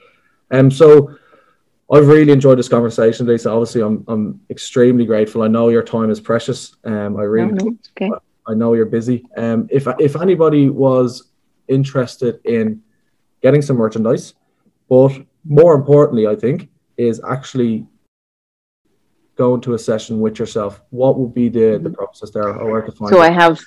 Um, 0.51 0.71
so 0.71 1.17
I've 1.93 2.07
really 2.07 2.33
enjoyed 2.33 2.59
this 2.59 2.69
conversation, 2.69 3.27
Lisa. 3.27 3.51
Obviously, 3.51 3.83
I'm 3.83 4.05
I'm 4.09 4.41
extremely 4.51 5.05
grateful. 5.05 5.43
I 5.43 5.49
know 5.49 5.69
your 5.69 5.83
time 5.83 6.11
is 6.11 6.21
precious. 6.21 6.77
Um, 6.85 7.17
I 7.17 7.23
really, 7.23 7.53
no, 7.53 7.77
okay. 7.97 8.11
I 8.47 8.55
know 8.55 8.75
you're 8.75 8.87
busy. 8.87 9.25
Um, 9.37 9.69
if 9.71 9.87
if 9.99 10.17
anybody 10.17 10.69
was 10.69 11.31
interested 11.69 12.41
in 12.45 12.83
getting 13.43 13.63
some 13.63 13.77
merchandise, 13.77 14.35
but 14.89 15.13
more 15.45 15.75
importantly, 15.75 16.27
I 16.27 16.35
think 16.35 16.69
is 16.97 17.21
actually 17.29 17.87
going 19.37 19.61
to 19.61 19.75
a 19.75 19.79
session 19.79 20.21
with 20.21 20.39
yourself. 20.39 20.83
What 20.91 21.19
would 21.19 21.35
be 21.35 21.49
the 21.49 21.79
the 21.79 21.91
mm-hmm. 21.91 21.93
process 21.95 22.31
there, 22.31 22.49
or 22.49 22.71
where 22.71 22.83
to 22.83 22.91
find? 22.91 23.11
So 23.11 23.23
it? 23.23 23.27
I 23.27 23.31
have 23.31 23.61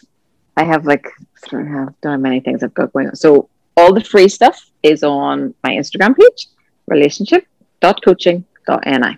I 0.58 0.64
have 0.64 0.86
like 0.86 1.08
I 1.08 1.48
don't 1.50 1.68
have 1.68 2.00
done 2.02 2.22
many 2.22 2.40
things 2.40 2.64
I've 2.64 2.74
got 2.74 2.94
going 2.94 3.08
on. 3.08 3.16
So 3.16 3.50
all 3.78 3.94
the 3.94 4.04
free 4.04 4.28
stuff 4.28 4.70
is 4.84 5.04
on 5.04 5.56
my 5.64 5.72
Instagram 5.72 6.18
page, 6.18 6.48
relationship.coaching.ni. 6.88 9.18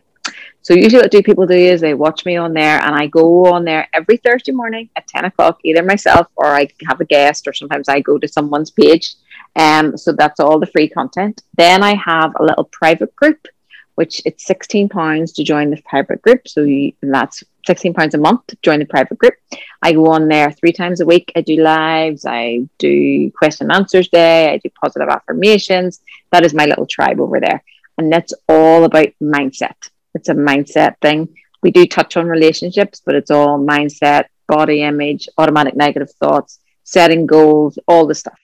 So 0.63 0.75
usually 0.75 1.01
what 1.01 1.09
do 1.09 1.23
people 1.23 1.47
do 1.47 1.55
is 1.55 1.81
they 1.81 1.95
watch 1.95 2.23
me 2.25 2.37
on 2.37 2.53
there 2.53 2.79
and 2.83 2.95
I 2.95 3.07
go 3.07 3.47
on 3.47 3.65
there 3.65 3.87
every 3.93 4.17
Thursday 4.17 4.51
morning 4.51 4.91
at 4.95 5.07
10 5.07 5.25
o'clock, 5.25 5.57
either 5.63 5.81
myself 5.81 6.27
or 6.35 6.45
I 6.45 6.67
have 6.87 7.01
a 7.01 7.05
guest 7.05 7.47
or 7.47 7.53
sometimes 7.53 7.89
I 7.89 7.99
go 7.99 8.19
to 8.19 8.27
someone's 8.27 8.69
page. 8.69 9.15
Um, 9.55 9.97
so 9.97 10.13
that's 10.13 10.39
all 10.39 10.59
the 10.59 10.67
free 10.67 10.87
content. 10.87 11.41
Then 11.57 11.81
I 11.81 11.95
have 11.95 12.33
a 12.39 12.43
little 12.43 12.65
private 12.65 13.15
group 13.15 13.47
which 13.95 14.21
it's 14.25 14.45
16 14.45 14.89
pounds 14.89 15.33
to 15.33 15.43
join 15.43 15.69
the 15.69 15.81
private 15.83 16.21
group. 16.21 16.47
So 16.47 16.63
you, 16.63 16.93
that's 17.01 17.43
16 17.65 17.93
pounds 17.93 18.15
a 18.15 18.17
month 18.17 18.47
to 18.47 18.57
join 18.61 18.79
the 18.79 18.85
private 18.85 19.17
group. 19.17 19.35
I 19.81 19.93
go 19.93 20.07
on 20.07 20.27
there 20.27 20.51
three 20.51 20.71
times 20.71 21.01
a 21.01 21.05
week. 21.05 21.31
I 21.35 21.41
do 21.41 21.57
lives, 21.57 22.25
I 22.25 22.67
do 22.79 23.31
question 23.31 23.71
answers 23.71 24.09
day, 24.09 24.51
I 24.51 24.57
do 24.57 24.69
positive 24.81 25.09
affirmations. 25.09 26.01
That 26.31 26.45
is 26.45 26.53
my 26.53 26.65
little 26.65 26.85
tribe 26.87 27.19
over 27.19 27.39
there. 27.39 27.63
And 27.97 28.11
that's 28.11 28.33
all 28.47 28.83
about 28.85 29.07
mindset. 29.21 29.75
It's 30.15 30.29
a 30.29 30.33
mindset 30.33 30.95
thing. 31.01 31.35
We 31.61 31.71
do 31.71 31.85
touch 31.85 32.17
on 32.17 32.25
relationships, 32.25 33.01
but 33.05 33.15
it's 33.15 33.31
all 33.31 33.59
mindset, 33.59 34.25
body 34.47 34.81
image, 34.81 35.29
automatic 35.37 35.75
negative 35.75 36.11
thoughts, 36.11 36.59
setting 36.83 37.27
goals, 37.27 37.77
all 37.87 38.07
the 38.07 38.15
stuff. 38.15 38.40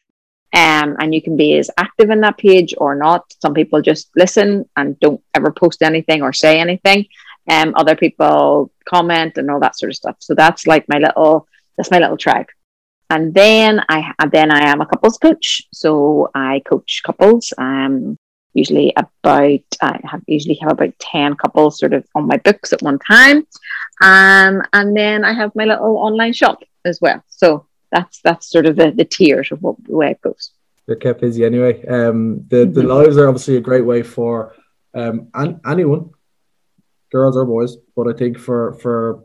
Um, 0.54 0.95
and 1.00 1.14
you 1.14 1.22
can 1.22 1.36
be 1.36 1.58
as 1.58 1.70
active 1.78 2.10
in 2.10 2.22
that 2.22 2.38
page 2.38 2.74
or 2.78 2.95
not. 2.95 3.26
Some 3.41 3.54
people 3.54 3.82
just 3.82 4.10
listen 4.16 4.68
and 4.76 5.00
don't 5.00 5.22
ever 5.34 5.52
post 5.52 5.82
anything 5.82 6.22
or 6.22 6.34
say 6.34 6.60
anything. 6.60 7.06
Um, 7.50 7.74
other 7.76 7.95
people 7.95 8.72
comment 8.86 9.38
and 9.38 9.52
all 9.52 9.60
that 9.60 9.78
sort 9.78 9.91
of 9.91 9.95
stuff. 9.95 10.16
So 10.20 10.36
that's 10.36 10.68
like 10.68 10.88
my 10.88 10.98
little 10.98 11.48
that's 11.78 11.91
my 11.91 12.00
little 12.00 12.18
tribe. 12.18 12.48
And 13.10 13.34
then 13.34 13.82
I 13.89 14.14
then 14.32 14.52
I 14.52 14.70
am 14.70 14.82
a 14.82 14.86
couples 14.86 15.18
coach. 15.18 15.62
So 15.74 16.30
I 16.34 16.62
coach 16.66 17.02
couples. 17.06 17.54
Um, 17.58 18.18
usually 18.54 18.91
about 18.98 19.62
I 19.82 20.00
have 20.04 20.22
usually 20.28 20.56
have 20.56 20.72
about 20.72 20.98
ten 21.00 21.36
couples 21.36 21.80
sort 21.80 21.93
of 21.93 22.06
on 22.16 22.28
my 22.28 22.38
books 22.38 22.74
at 22.74 22.82
one 22.82 23.00
time. 23.00 23.48
Um, 24.02 24.64
and 24.74 24.95
then 24.95 25.24
I 25.24 25.34
have 25.34 25.56
my 25.56 25.66
little 25.66 25.98
online 25.98 26.34
shop 26.34 26.64
as 26.84 27.00
well. 27.00 27.24
So 27.28 27.66
that's 27.92 28.22
that's 28.22 28.50
sort 28.50 28.66
of 28.66 28.76
the, 28.76 28.92
the 28.92 29.06
tiers 29.06 29.52
of 29.52 29.62
what 29.62 29.76
the 29.84 29.96
way 29.96 30.12
it 30.12 30.22
goes. 30.22 30.52
They're 30.86 30.96
kept 30.96 31.22
busy 31.22 31.44
anyway. 31.46 31.86
Um, 31.86 32.46
the 32.48 32.58
mm-hmm. 32.58 32.74
the 32.74 32.84
lives 32.84 33.18
are 33.18 33.28
obviously 33.28 33.58
a 33.58 33.62
great 33.62 33.86
way 33.86 34.04
for 34.04 34.56
um 34.94 35.30
an, 35.34 35.60
anyone, 35.66 36.12
girls 37.12 37.38
or 37.38 37.46
boys, 37.46 37.78
but 37.96 38.08
I 38.08 38.14
think 38.14 38.38
for 38.38 38.74
for 38.76 39.24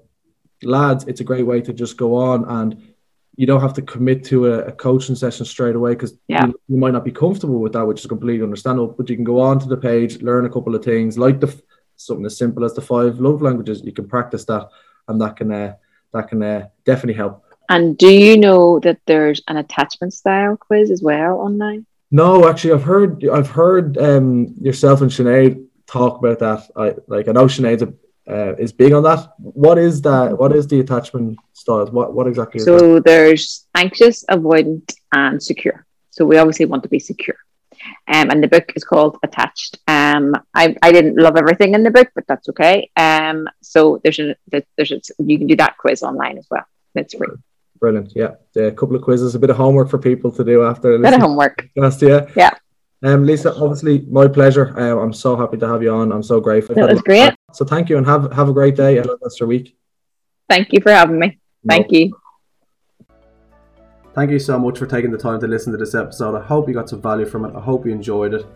lads, 0.63 1.05
it's 1.07 1.21
a 1.21 1.25
great 1.25 1.47
way 1.47 1.61
to 1.61 1.73
just 1.73 1.97
go 1.97 2.15
on 2.15 2.45
and 2.45 2.93
you 3.37 3.47
don't 3.47 3.63
have 3.63 3.73
to 3.75 3.83
commit 3.83 4.25
to 4.25 4.47
a, 4.47 4.59
a 4.67 4.73
coaching 4.73 5.15
session 5.15 5.47
straight 5.47 5.75
away 5.75 5.93
because 5.93 6.15
yeah. 6.29 6.47
you, 6.47 6.55
you, 6.69 6.77
might 6.77 6.93
not 6.93 7.05
be 7.05 7.11
comfortable 7.11 7.61
with 7.61 7.73
that, 7.73 7.87
which 7.87 8.01
is 8.01 8.07
completely 8.07 8.45
understandable. 8.45 8.89
But 8.89 9.09
you 9.09 9.17
can 9.17 9.25
go 9.25 9.41
on 9.41 9.59
to 9.61 9.67
the 9.67 9.77
page, 9.77 10.21
learn 10.21 10.45
a 10.45 10.51
couple 10.51 10.75
of 10.75 10.85
things, 10.85 11.17
like 11.17 11.41
the 11.41 11.63
something 11.97 12.27
as 12.27 12.37
simple 12.37 12.65
as 12.65 12.75
the 12.75 12.83
five 12.83 13.21
love 13.21 13.41
languages. 13.41 13.83
You 13.83 13.93
can 13.93 14.09
practice 14.09 14.45
that, 14.47 14.69
and 15.09 15.21
that 15.21 15.37
can 15.37 15.51
uh, 15.51 15.75
that 16.13 16.29
can 16.29 16.43
uh, 16.43 16.69
definitely 16.85 17.15
help. 17.15 17.45
And 17.69 17.97
do 17.97 18.09
you 18.13 18.37
know 18.37 18.81
that 18.81 18.99
there's 19.07 19.43
an 19.49 19.57
attachment 19.57 20.13
style 20.13 20.57
quiz 20.57 20.91
as 20.91 21.03
well 21.03 21.39
online? 21.39 21.87
No, 22.11 22.49
actually, 22.49 22.75
I've 22.75 22.83
heard 22.83 23.27
I've 23.29 23.51
heard 23.51 23.97
um, 23.99 24.55
yourself 24.61 25.01
and 25.01 25.11
Sinead 25.11 25.65
talk 25.87 26.19
about 26.19 26.39
that. 26.41 26.71
I 26.77 26.95
like 27.07 27.29
I 27.29 27.33
know 27.33 27.47
Sinead 27.47 27.95
uh, 28.29 28.55
is 28.57 28.73
big 28.73 28.93
on 28.93 29.03
that. 29.05 29.33
What 29.39 29.79
is 29.79 30.03
that? 30.03 30.39
What 30.39 30.55
is 30.55 30.67
the 30.67 30.81
attachment 30.81 31.39
styles? 31.55 31.91
What 31.91 32.13
what 32.13 32.27
exactly? 32.27 32.59
Is 32.59 32.65
So 32.65 32.95
that? 32.95 33.05
there's 33.05 33.67
anxious, 33.75 34.25
avoidant, 34.31 34.95
and 35.13 35.43
secure. 35.43 35.87
So 36.11 36.27
we 36.27 36.37
obviously 36.37 36.67
want 36.67 36.83
to 36.83 36.89
be 36.91 36.99
secure. 36.99 37.37
Um, 38.07 38.31
and 38.31 38.43
the 38.43 38.49
book 38.49 38.73
is 38.77 38.85
called 38.85 39.19
Attached. 39.25 39.79
Um, 39.89 40.35
I, 40.55 40.77
I 40.83 40.93
didn't 40.93 41.17
love 41.17 41.37
everything 41.37 41.75
in 41.75 41.83
the 41.83 41.91
book, 41.91 42.09
but 42.15 42.25
that's 42.29 42.49
okay. 42.51 42.91
Um, 42.97 43.49
so 43.61 44.01
there's 44.05 44.21
a, 44.21 44.37
there's 44.77 44.93
a, 44.93 45.01
you 45.19 45.39
can 45.39 45.49
do 45.49 45.57
that 45.57 45.79
quiz 45.79 46.03
online 46.03 46.39
as 46.39 46.47
well. 46.51 46.65
It's 46.95 47.15
free. 47.15 47.27
Brilliant. 47.83 48.13
Yeah, 48.15 48.35
a 48.55 48.71
couple 48.71 48.95
of 48.95 49.03
quizzes, 49.03 49.35
a 49.35 49.41
bit 49.41 49.51
of 49.51 49.57
homework 49.57 49.91
for 49.91 49.99
people 49.99 50.31
to 50.31 50.45
do 50.45 50.63
after. 50.63 50.95
A 50.95 50.99
bit 51.01 51.15
of 51.15 51.21
homework. 51.21 51.69
Just 51.77 52.01
yeah. 52.01 52.27
Yeah. 52.37 52.51
Um, 53.03 53.27
Lisa, 53.27 53.53
obviously, 53.57 54.07
my 54.09 54.29
pleasure. 54.29 54.73
Um, 54.79 54.99
I'm 54.99 55.13
so 55.13 55.35
happy 55.37 55.57
to 55.57 55.67
have 55.67 55.83
you 55.83 55.93
on. 55.93 56.13
I'm 56.13 56.23
so 56.23 56.41
grateful. 56.41 56.77
That 56.77 56.89
was 56.89 57.03
great. 57.03 57.35
So 57.53 57.65
thank 57.65 57.89
you, 57.89 57.97
and 57.99 58.07
have 58.07 58.33
have 58.33 58.49
a 58.49 58.53
great 58.53 58.77
day 58.77 58.99
and 58.99 59.11
rest 59.21 59.41
your 59.41 59.49
week. 59.49 59.77
Thank 60.49 60.69
you 60.73 60.81
for 60.81 60.93
having 60.93 61.19
me. 61.19 61.41
Thank 61.69 61.91
no. 61.91 61.99
you. 61.99 62.19
Thank 64.15 64.31
you 64.31 64.39
so 64.39 64.61
much 64.61 64.79
for 64.79 64.87
taking 64.87 65.11
the 65.11 65.19
time 65.19 65.41
to 65.41 65.49
listen 65.49 65.73
to 65.73 65.79
this 65.79 65.97
episode. 65.97 66.37
I 66.37 66.43
hope 66.45 66.69
you 66.69 66.75
got 66.75 66.89
some 66.89 67.03
value 67.03 67.27
from 67.27 67.47
it. 67.47 67.57
I 67.57 67.61
hope 67.61 67.85
you 67.85 67.91
enjoyed 67.91 68.33
it. 68.33 68.47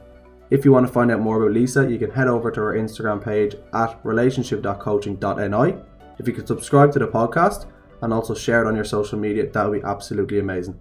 If 0.50 0.64
you 0.64 0.70
want 0.70 0.86
to 0.86 0.92
find 0.92 1.10
out 1.10 1.18
more 1.18 1.42
about 1.42 1.52
Lisa, 1.52 1.90
you 1.90 1.98
can 1.98 2.12
head 2.12 2.28
over 2.28 2.52
to 2.52 2.60
her 2.60 2.74
Instagram 2.74 3.24
page 3.24 3.56
at 3.74 3.98
relationship.coaching.ni. 4.04 5.82
If 6.20 6.28
you 6.28 6.32
could 6.32 6.46
subscribe 6.46 6.92
to 6.92 7.00
the 7.00 7.08
podcast 7.08 7.66
and 8.00 8.12
also 8.12 8.34
share 8.34 8.62
it 8.64 8.68
on 8.68 8.76
your 8.76 8.84
social 8.84 9.18
media, 9.18 9.50
that 9.50 9.68
would 9.68 9.80
be 9.80 9.86
absolutely 9.86 10.38
amazing. 10.38 10.78